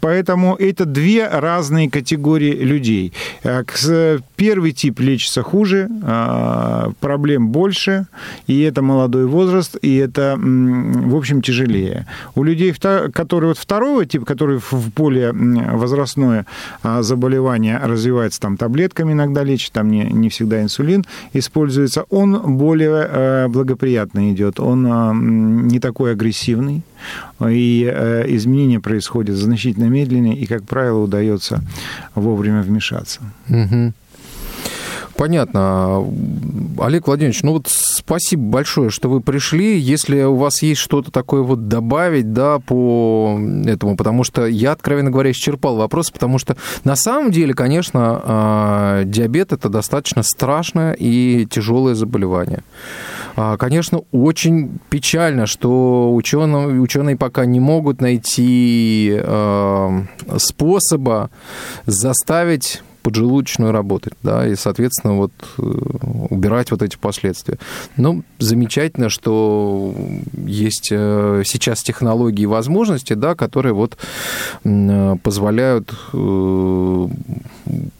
Поэтому 0.00 0.54
это 0.56 0.84
две 0.84 1.28
разные 1.28 1.90
категории 1.90 2.52
людей. 2.64 3.12
Э, 3.44 3.62
Первый 4.36 4.72
тип 4.72 5.00
лечится 5.00 5.42
хуже, 5.42 5.88
проблем 7.00 7.48
больше, 7.48 8.06
и 8.46 8.60
это 8.60 8.82
молодой 8.82 9.26
возраст, 9.26 9.76
и 9.82 9.96
это, 9.96 10.36
в 10.38 11.16
общем, 11.16 11.40
тяжелее. 11.42 12.06
У 12.34 12.42
людей, 12.44 12.74
которые 13.12 13.48
вот 13.48 13.58
второго 13.58 14.04
типа, 14.04 14.26
которые 14.26 14.58
в- 14.58 14.90
более 14.94 15.32
возрастное 15.32 16.44
заболевание 17.00 17.78
развивается, 17.78 18.40
там 18.40 18.56
таблетками 18.56 19.12
иногда 19.12 19.42
лечат, 19.42 19.65
там 19.72 19.90
не, 19.90 20.04
не 20.04 20.28
всегда 20.28 20.62
инсулин 20.62 21.04
используется, 21.32 22.04
он 22.10 22.56
более 22.56 23.06
э, 23.08 23.48
благоприятно 23.48 24.32
идет, 24.32 24.60
он 24.60 24.86
м, 24.86 25.68
не 25.68 25.80
такой 25.80 26.12
агрессивный, 26.12 26.82
и 27.48 27.90
э, 27.92 28.24
изменения 28.36 28.80
происходят 28.80 29.36
значительно 29.36 29.84
медленнее, 29.84 30.36
и, 30.36 30.46
как 30.46 30.64
правило, 30.64 30.98
удается 30.98 31.62
вовремя 32.14 32.62
вмешаться. 32.62 33.20
Мгм. 33.48 33.94
Понятно. 35.16 36.04
Олег 36.78 37.06
Владимирович, 37.06 37.42
ну 37.42 37.52
вот 37.52 37.68
спасибо 37.68 38.42
большое, 38.42 38.90
что 38.90 39.08
вы 39.08 39.20
пришли. 39.20 39.78
Если 39.78 40.22
у 40.22 40.36
вас 40.36 40.62
есть 40.62 40.80
что-то 40.80 41.10
такое 41.10 41.42
вот 41.42 41.68
добавить, 41.68 42.32
да, 42.32 42.58
по 42.58 43.38
этому, 43.64 43.96
потому 43.96 44.24
что 44.24 44.46
я, 44.46 44.72
откровенно 44.72 45.10
говоря, 45.10 45.30
исчерпал 45.30 45.76
вопрос, 45.76 46.10
потому 46.10 46.38
что 46.38 46.56
на 46.84 46.96
самом 46.96 47.30
деле, 47.30 47.54
конечно, 47.54 48.20
а, 48.24 49.04
диабет 49.04 49.52
это 49.52 49.70
достаточно 49.70 50.22
страшное 50.22 50.92
и 50.92 51.46
тяжелое 51.46 51.94
заболевание. 51.94 52.62
А, 53.36 53.56
Конечно, 53.56 54.02
очень 54.12 54.78
печально, 54.90 55.46
что 55.46 56.14
ученые, 56.14 56.80
ученые 56.80 57.16
пока 57.16 57.46
не 57.46 57.58
могут 57.58 58.00
найти 58.00 59.18
э, 59.18 60.02
способа 60.38 61.30
заставить 61.86 62.82
поджелудочную 63.06 63.70
работать, 63.70 64.14
да, 64.24 64.48
и, 64.48 64.56
соответственно, 64.56 65.14
вот 65.14 65.30
э, 65.58 65.62
убирать 66.28 66.72
вот 66.72 66.82
эти 66.82 66.96
последствия. 66.96 67.56
Ну, 67.96 68.24
замечательно, 68.40 69.10
что 69.10 69.94
есть 70.44 70.88
э, 70.90 71.42
сейчас 71.44 71.84
технологии 71.84 72.42
и 72.42 72.46
возможности, 72.46 73.12
да, 73.12 73.36
которые 73.36 73.74
вот 73.74 73.96
э, 74.64 75.16
позволяют 75.22 75.94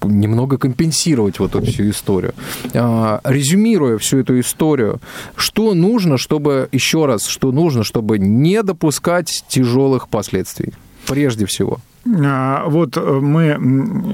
немного 0.03 0.59
компенсировать 0.59 1.39
вот 1.39 1.55
эту 1.55 1.67
всю 1.67 1.89
историю. 1.91 2.35
А, 2.75 3.21
Резюмируя 3.23 3.99
всю 3.99 4.19
эту 4.19 4.41
историю, 4.41 4.99
что 5.37 5.75
нужно, 5.75 6.19
чтобы, 6.19 6.69
еще 6.73 7.07
раз, 7.07 7.27
что 7.27 7.53
нужно, 7.53 7.85
чтобы 7.85 8.19
не 8.19 8.61
допускать 8.65 9.45
тяжелых 9.47 10.09
последствий? 10.09 10.73
Прежде 11.07 11.47
всего. 11.47 11.79
А, 12.25 12.65
Вот 12.69 12.97
э, 12.97 13.01
мы 13.01 13.59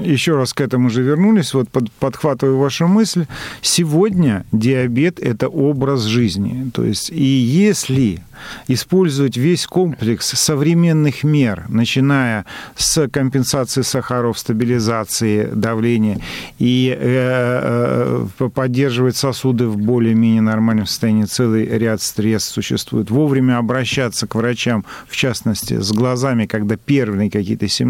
еще 0.03 0.35
раз 0.35 0.53
к 0.53 0.61
этому 0.61 0.89
же 0.89 1.03
вернулись, 1.03 1.53
вот 1.53 1.69
под- 1.69 1.91
подхватываю 1.91 2.57
вашу 2.57 2.87
мысль. 2.87 3.25
Сегодня 3.61 4.45
диабет– 4.51 5.19
это 5.21 5.47
образ 5.47 6.03
жизни. 6.03 6.69
То 6.73 6.83
есть, 6.83 7.09
и 7.09 7.23
если 7.23 8.21
использовать 8.67 9.37
весь 9.37 9.67
комплекс 9.67 10.27
современных 10.27 11.23
мер, 11.23 11.65
начиная 11.69 12.45
с 12.75 13.07
компенсации 13.07 13.83
сахаров, 13.83 14.39
стабилизации 14.39 15.49
давления 15.53 16.19
и 16.59 16.95
э, 16.97 18.27
э, 18.39 18.49
поддерживать 18.49 19.15
сосуды 19.15 19.67
в 19.67 19.77
более-менее 19.77 20.41
нормальном 20.41 20.85
состоянии, 20.85 21.25
целый 21.25 21.65
ряд 21.65 22.01
средств 22.01 22.53
существует, 22.53 23.09
вовремя 23.11 23.57
обращаться 23.57 24.27
к 24.27 24.35
врачам, 24.35 24.85
в 25.07 25.15
частности, 25.15 25.79
с 25.79 25.91
глазами, 25.91 26.45
когда 26.45 26.75
первые 26.75 27.29
какие-то 27.29 27.67
симптомы 27.67 27.82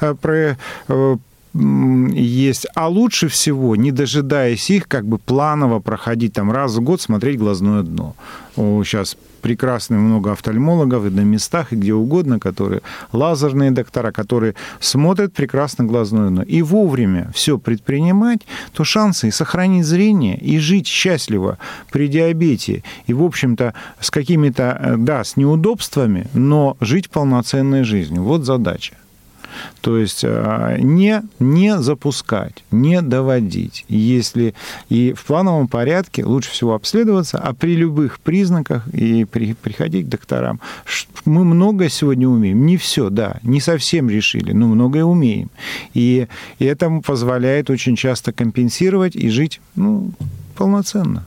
э, 0.00 0.14
про- 0.14 0.56
э, 0.88 1.16
есть. 1.52 2.66
А 2.74 2.88
лучше 2.88 3.26
всего, 3.26 3.74
не 3.76 3.90
дожидаясь 3.90 4.70
их, 4.70 4.86
как 4.86 5.04
бы 5.04 5.18
планово 5.18 5.80
проходить 5.80 6.32
там 6.32 6.52
раз 6.52 6.76
в 6.76 6.80
год, 6.80 7.00
смотреть 7.00 7.38
глазное 7.38 7.82
дно. 7.82 8.14
Сейчас 8.56 9.16
прекрасно 9.42 9.98
много 9.98 10.32
офтальмологов 10.32 11.06
и 11.06 11.10
на 11.10 11.22
местах, 11.22 11.72
и 11.72 11.76
где 11.76 11.92
угодно, 11.92 12.38
которые 12.38 12.82
лазерные 13.12 13.70
доктора, 13.70 14.12
которые 14.12 14.54
смотрят 14.80 15.32
прекрасно 15.32 15.84
глазное 15.84 16.28
дно. 16.28 16.42
И 16.42 16.62
вовремя 16.62 17.30
все 17.34 17.58
предпринимать, 17.58 18.46
то 18.72 18.84
шансы 18.84 19.28
и 19.28 19.32
сохранить 19.32 19.86
зрение, 19.86 20.36
и 20.36 20.58
жить 20.58 20.86
счастливо 20.86 21.58
при 21.90 22.08
диабете, 22.08 22.84
и, 23.08 23.14
в 23.14 23.22
общем-то, 23.22 23.74
с 23.98 24.10
какими-то, 24.10 24.78
э, 24.80 24.96
да, 24.98 25.24
с 25.24 25.36
неудобствами, 25.36 26.26
но 26.34 26.76
жить 26.80 27.10
полноценной 27.10 27.82
жизнью. 27.82 28.22
Вот 28.22 28.44
задача. 28.44 28.94
То 29.80 29.96
есть 29.98 30.24
э, 30.24 30.76
не, 30.80 31.22
не 31.38 31.78
запускать, 31.78 32.64
не 32.70 33.02
доводить. 33.02 33.84
Если 33.88 34.54
и 34.88 35.12
в 35.12 35.24
плановом 35.24 35.68
порядке 35.68 36.24
лучше 36.24 36.50
всего 36.50 36.74
обследоваться, 36.74 37.38
а 37.38 37.52
при 37.54 37.76
любых 37.76 38.20
признаках 38.20 38.86
и 38.88 39.24
при, 39.24 39.54
приходить 39.54 40.06
к 40.06 40.08
докторам. 40.08 40.60
Мы 41.24 41.44
многое 41.44 41.88
сегодня 41.88 42.28
умеем. 42.28 42.66
Не 42.66 42.76
все, 42.76 43.10
да, 43.10 43.38
не 43.42 43.60
совсем 43.60 44.08
решили, 44.10 44.52
но 44.52 44.66
многое 44.66 45.04
умеем. 45.04 45.50
И, 45.94 46.28
и 46.58 46.64
это 46.64 46.90
позволяет 47.04 47.70
очень 47.70 47.96
часто 47.96 48.32
компенсировать 48.32 49.16
и 49.16 49.28
жить 49.28 49.60
ну, 49.74 50.12
полноценно. 50.56 51.26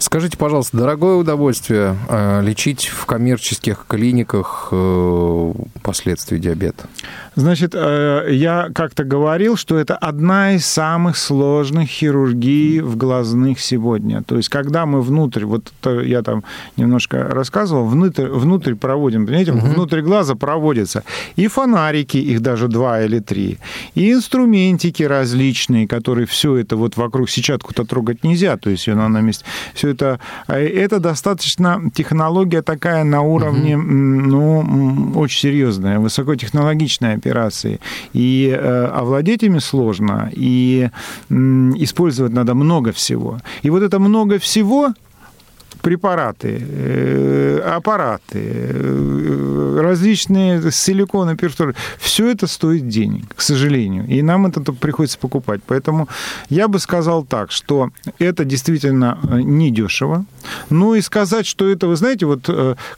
Скажите, 0.00 0.38
пожалуйста, 0.38 0.78
дорогое 0.78 1.16
удовольствие 1.16 1.94
э, 2.08 2.40
лечить 2.42 2.86
в 2.86 3.04
коммерческих 3.04 3.84
клиниках 3.86 4.68
э, 4.72 5.52
последствия 5.82 6.38
диабета? 6.38 6.88
Значит, 7.34 7.72
э, 7.74 8.28
я 8.30 8.70
как-то 8.74 9.04
говорил, 9.04 9.56
что 9.56 9.78
это 9.78 9.94
одна 9.96 10.54
из 10.54 10.64
самых 10.64 11.18
сложных 11.18 11.90
хирургий 11.90 12.80
в 12.80 12.96
глазных 12.96 13.60
сегодня. 13.60 14.22
То 14.22 14.38
есть, 14.38 14.48
когда 14.48 14.86
мы 14.86 15.02
внутрь, 15.02 15.44
вот 15.44 15.70
это 15.80 16.00
я 16.00 16.22
там 16.22 16.44
немножко 16.78 17.24
рассказывал, 17.24 17.84
внутрь, 17.84 18.24
внутрь 18.26 18.76
проводим, 18.76 19.26
понимаете, 19.26 19.52
внутрь 19.52 20.00
глаза 20.00 20.34
проводятся 20.34 21.04
и 21.36 21.46
фонарики, 21.46 22.16
их 22.16 22.40
даже 22.40 22.68
два 22.68 23.02
или 23.02 23.18
три, 23.18 23.58
и 23.94 24.12
инструментики 24.12 25.02
различные, 25.02 25.86
которые 25.86 26.26
все 26.26 26.56
это 26.56 26.76
вот 26.76 26.96
вокруг 26.96 27.28
сетчатку-то 27.28 27.84
трогать 27.84 28.24
нельзя, 28.24 28.56
то 28.56 28.70
есть 28.70 28.88
она 28.88 29.10
на 29.10 29.20
месте. 29.20 29.44
Все 29.74 29.89
это, 29.90 30.18
а 30.46 30.58
это 30.58 31.00
достаточно 31.00 31.82
технология 31.94 32.62
такая 32.62 33.04
на 33.04 33.22
уровне, 33.22 33.74
м, 33.74 34.28
ну, 34.28 35.12
очень 35.16 35.40
серьезная, 35.40 35.98
высокотехнологичная 35.98 37.16
операции. 37.16 37.80
И 38.12 38.48
э, 38.50 38.84
овладеть 38.86 39.42
ими 39.42 39.58
сложно, 39.58 40.30
и 40.32 40.88
использовать 41.28 42.32
надо 42.32 42.54
много 42.54 42.92
всего. 42.92 43.38
И 43.62 43.70
вот 43.70 43.82
это 43.82 43.98
много 43.98 44.38
всего 44.38 44.94
препараты, 45.82 46.58
э, 46.60 47.60
аппараты, 47.76 48.38
э, 48.38 49.80
различные 49.82 50.70
силиконы, 50.70 51.36
перфоры, 51.36 51.74
все 51.98 52.30
это 52.30 52.46
стоит 52.46 52.88
денег, 52.88 53.34
к 53.34 53.40
сожалению. 53.40 54.06
И 54.06 54.22
нам 54.22 54.46
это 54.46 54.60
приходится 54.72 55.18
покупать. 55.18 55.60
Поэтому 55.66 56.08
я 56.48 56.68
бы 56.68 56.78
сказал 56.78 57.24
так, 57.24 57.50
что 57.50 57.90
это 58.18 58.44
действительно 58.44 59.18
недешево. 59.32 60.24
Ну 60.70 60.94
и 60.94 61.00
сказать, 61.00 61.46
что 61.46 61.68
это, 61.68 61.86
вы 61.86 61.96
знаете, 61.96 62.26
вот, 62.26 62.48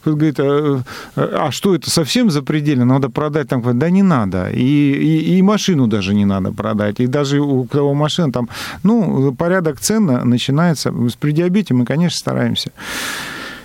говорит, 0.04 0.36
а 0.38 1.48
что 1.50 1.74
это 1.74 1.90
совсем 1.90 2.30
запредельно, 2.30 2.84
надо 2.84 3.08
продать 3.10 3.48
там, 3.48 3.62
да 3.78 3.90
не 3.90 4.02
надо. 4.02 4.50
И, 4.50 4.92
и, 4.92 5.38
и 5.38 5.42
машину 5.42 5.86
даже 5.86 6.14
не 6.14 6.24
надо 6.24 6.52
продать. 6.52 7.00
И 7.00 7.06
даже 7.06 7.40
у 7.40 7.64
кого 7.64 7.94
машина 7.94 8.32
там, 8.32 8.48
ну, 8.82 9.32
порядок 9.34 9.80
цен 9.80 10.06
начинается. 10.28 10.92
При 11.20 11.32
диабете 11.32 11.74
мы, 11.74 11.84
конечно, 11.84 12.18
стараемся 12.18 12.71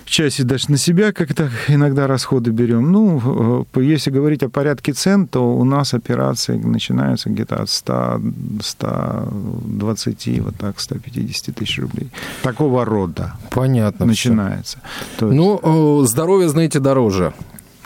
части 0.08 0.42
даже 0.42 0.70
на 0.70 0.78
себя 0.78 1.12
как-то 1.12 1.50
иногда 1.68 2.06
расходы 2.06 2.50
берем. 2.50 2.92
Ну, 2.92 3.66
э, 3.74 3.82
если 3.82 4.10
говорить 4.10 4.42
о 4.42 4.48
порядке 4.48 4.92
цен, 4.92 5.26
то 5.26 5.56
у 5.56 5.64
нас 5.64 5.94
операции 5.94 6.56
начинаются 6.56 7.30
где-то 7.30 7.62
от 7.62 7.70
100, 7.70 8.20
120, 8.62 10.40
вот 10.40 10.56
так, 10.56 10.80
150 10.80 11.54
тысяч 11.54 11.78
рублей. 11.78 12.10
Такого 12.42 12.84
рода. 12.84 13.34
Понятно. 13.50 14.06
Начинается. 14.06 14.78
Есть... 15.20 15.34
Ну, 15.34 15.60
э, 16.02 16.06
здоровье, 16.06 16.48
знаете, 16.48 16.80
дороже. 16.80 17.32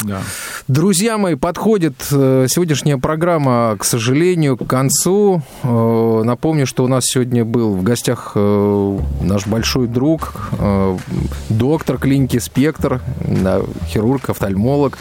Да. 0.04 0.22
Друзья 0.68 1.18
мои, 1.18 1.34
подходит 1.34 1.94
э, 2.10 2.46
сегодняшняя 2.48 2.98
программа, 2.98 3.76
к 3.78 3.84
сожалению, 3.84 4.56
к 4.56 4.66
концу. 4.66 5.42
Э, 5.62 6.22
напомню, 6.24 6.66
что 6.66 6.84
у 6.84 6.88
нас 6.88 7.04
сегодня 7.06 7.44
был 7.44 7.74
в 7.74 7.82
гостях 7.82 8.32
э, 8.34 8.98
наш 9.20 9.46
большой 9.46 9.86
друг, 9.86 10.34
доктор 11.48 11.98
клиники 11.98 12.38
«Спектр», 12.38 13.00
хирург, 13.86 14.30
офтальмолог 14.30 14.98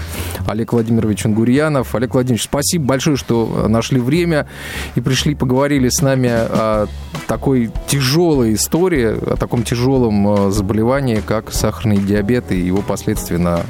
Олег 0.47 0.74
Владимирович 0.74 1.26
Ангурьянов. 1.26 1.95
Олег 1.95 2.14
Владимирович, 2.14 2.43
спасибо 2.43 2.86
большое, 2.86 3.18
что 3.18 3.68
нашли 3.68 3.99
время 3.99 4.47
и 4.95 5.02
пришли, 5.02 5.36
поговорили 5.36 5.89
с 5.89 6.02
нами 6.02 6.30
о 6.30 6.88
такой 7.28 7.72
тяжелой 7.88 8.56
истории, 8.56 9.18
о 9.32 9.36
таком 9.38 9.64
тяжелом 9.64 10.52
заболевании, 10.52 11.22
как 11.26 11.54
сахарный 11.54 11.97
диабет 11.97 12.52
и 12.52 12.60
его 12.60 12.82
последствия 12.82 13.38
на 13.38 13.62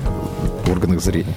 органах 0.70 1.02
зрения. 1.02 1.36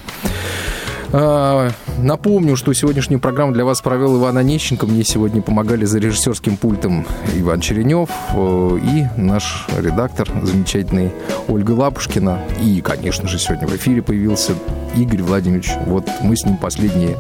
А, 1.17 1.71
напомню, 1.99 2.57
что 2.57 2.73
сегодняшнюю 2.73 3.21
программу 3.21 3.53
для 3.53 3.65
вас 3.65 3.81
провел 3.81 4.19
Иван 4.19 4.37
Онищенко. 4.37 4.85
Мне 4.85 5.05
сегодня 5.05 5.43
помогали 5.43 5.85
за 5.85 6.01
режиссерским 6.01 6.57
пультом 6.57 7.07
Иван 7.37 7.61
Черенев 7.61 8.11
э, 8.35 8.79
и 8.83 9.21
наш 9.21 9.69
редактор 9.79 10.29
замечательный 10.43 11.13
Ольга 11.47 11.71
Лапушкина. 11.71 12.41
И, 12.61 12.81
конечно 12.81 13.29
же, 13.29 13.39
сегодня 13.39 13.69
в 13.69 13.77
эфире 13.77 14.03
появился 14.03 14.55
Игорь 14.97 15.23
Владимирович. 15.23 15.71
Вот 15.87 16.09
мы 16.21 16.37
с 16.37 16.45
ним 16.45 16.57
последние 16.57 17.17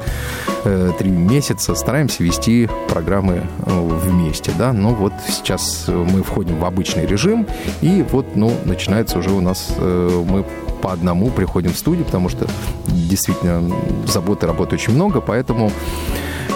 э, 0.65 0.91
три 0.99 1.11
месяца 1.11 1.77
стараемся 1.77 2.25
вести 2.25 2.69
программы 2.89 3.47
э, 3.65 3.99
вместе, 4.03 4.51
да, 4.59 4.73
но 4.73 4.89
вот 4.89 5.13
сейчас 5.29 5.85
мы 5.87 6.25
входим 6.25 6.59
в 6.59 6.65
обычный 6.65 7.07
режим, 7.07 7.47
и 7.81 8.05
вот, 8.11 8.35
ну, 8.35 8.53
начинается 8.65 9.19
уже 9.19 9.31
у 9.31 9.41
нас, 9.41 9.73
мы 9.79 10.45
по 10.85 10.93
одному 10.93 11.31
приходим 11.31 11.73
в 11.73 11.79
студию, 11.79 12.05
потому 12.05 12.29
что 12.29 12.47
действительно 12.89 13.75
заботы, 14.07 14.47
работы 14.47 14.75
очень 14.75 14.93
много, 14.93 15.23
поэтому 15.23 15.73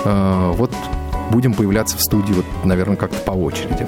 э, 0.04 0.52
вот 0.54 0.70
будем 1.30 1.54
появляться 1.54 1.96
в 1.96 2.02
студии, 2.02 2.32
вот, 2.32 2.44
наверное, 2.64 2.96
как-то 2.96 3.18
по 3.18 3.32
очереди. 3.32 3.86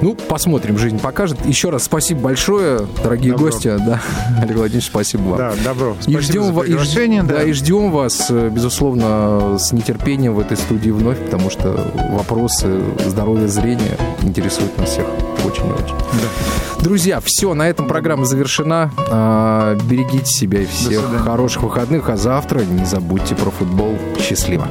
Ну, 0.00 0.14
посмотрим, 0.14 0.78
жизнь 0.78 0.98
покажет. 0.98 1.44
Еще 1.46 1.70
раз 1.70 1.84
спасибо 1.84 2.20
большое, 2.20 2.86
дорогие 3.02 3.32
добро. 3.32 3.46
гости. 3.46 3.74
Да, 3.78 4.00
Олег 4.42 4.56
Владимирович, 4.56 4.86
спасибо 4.86 5.22
вам. 5.22 5.38
Да, 5.38 5.54
добро. 5.64 5.96
Спасибо 6.00 6.18
и 6.18 6.22
ждем, 6.22 6.54
за 6.54 7.02
и, 7.02 7.20
да. 7.20 7.22
да, 7.22 7.42
и 7.42 7.52
ждем 7.52 7.90
вас, 7.90 8.26
э, 8.30 8.50
безусловно, 8.50 9.56
с 9.58 9.72
нетерпением 9.72 10.34
в 10.34 10.40
этой 10.40 10.56
студии 10.56 10.90
вновь, 10.90 11.18
потому 11.18 11.50
что 11.50 11.90
вопросы 12.10 12.82
здоровья 13.06 13.46
зрения 13.46 13.96
интересуют 14.22 14.76
нас 14.78 14.90
всех 14.90 15.06
очень 15.44 15.66
и 15.66 15.72
очень. 15.72 15.96
Да. 15.96 16.82
Друзья, 16.82 17.20
все, 17.20 17.54
на 17.54 17.68
этом 17.68 17.86
программа 17.86 18.24
завершена. 18.24 18.90
А, 19.10 19.74
берегите 19.88 20.26
себя 20.26 20.60
и 20.60 20.66
всех 20.66 21.02
хороших 21.22 21.62
выходных, 21.62 22.08
а 22.08 22.16
завтра 22.16 22.60
не 22.60 22.84
забудьте 22.84 23.34
про 23.34 23.50
футбол. 23.50 23.96
Счастливо. 24.20 24.68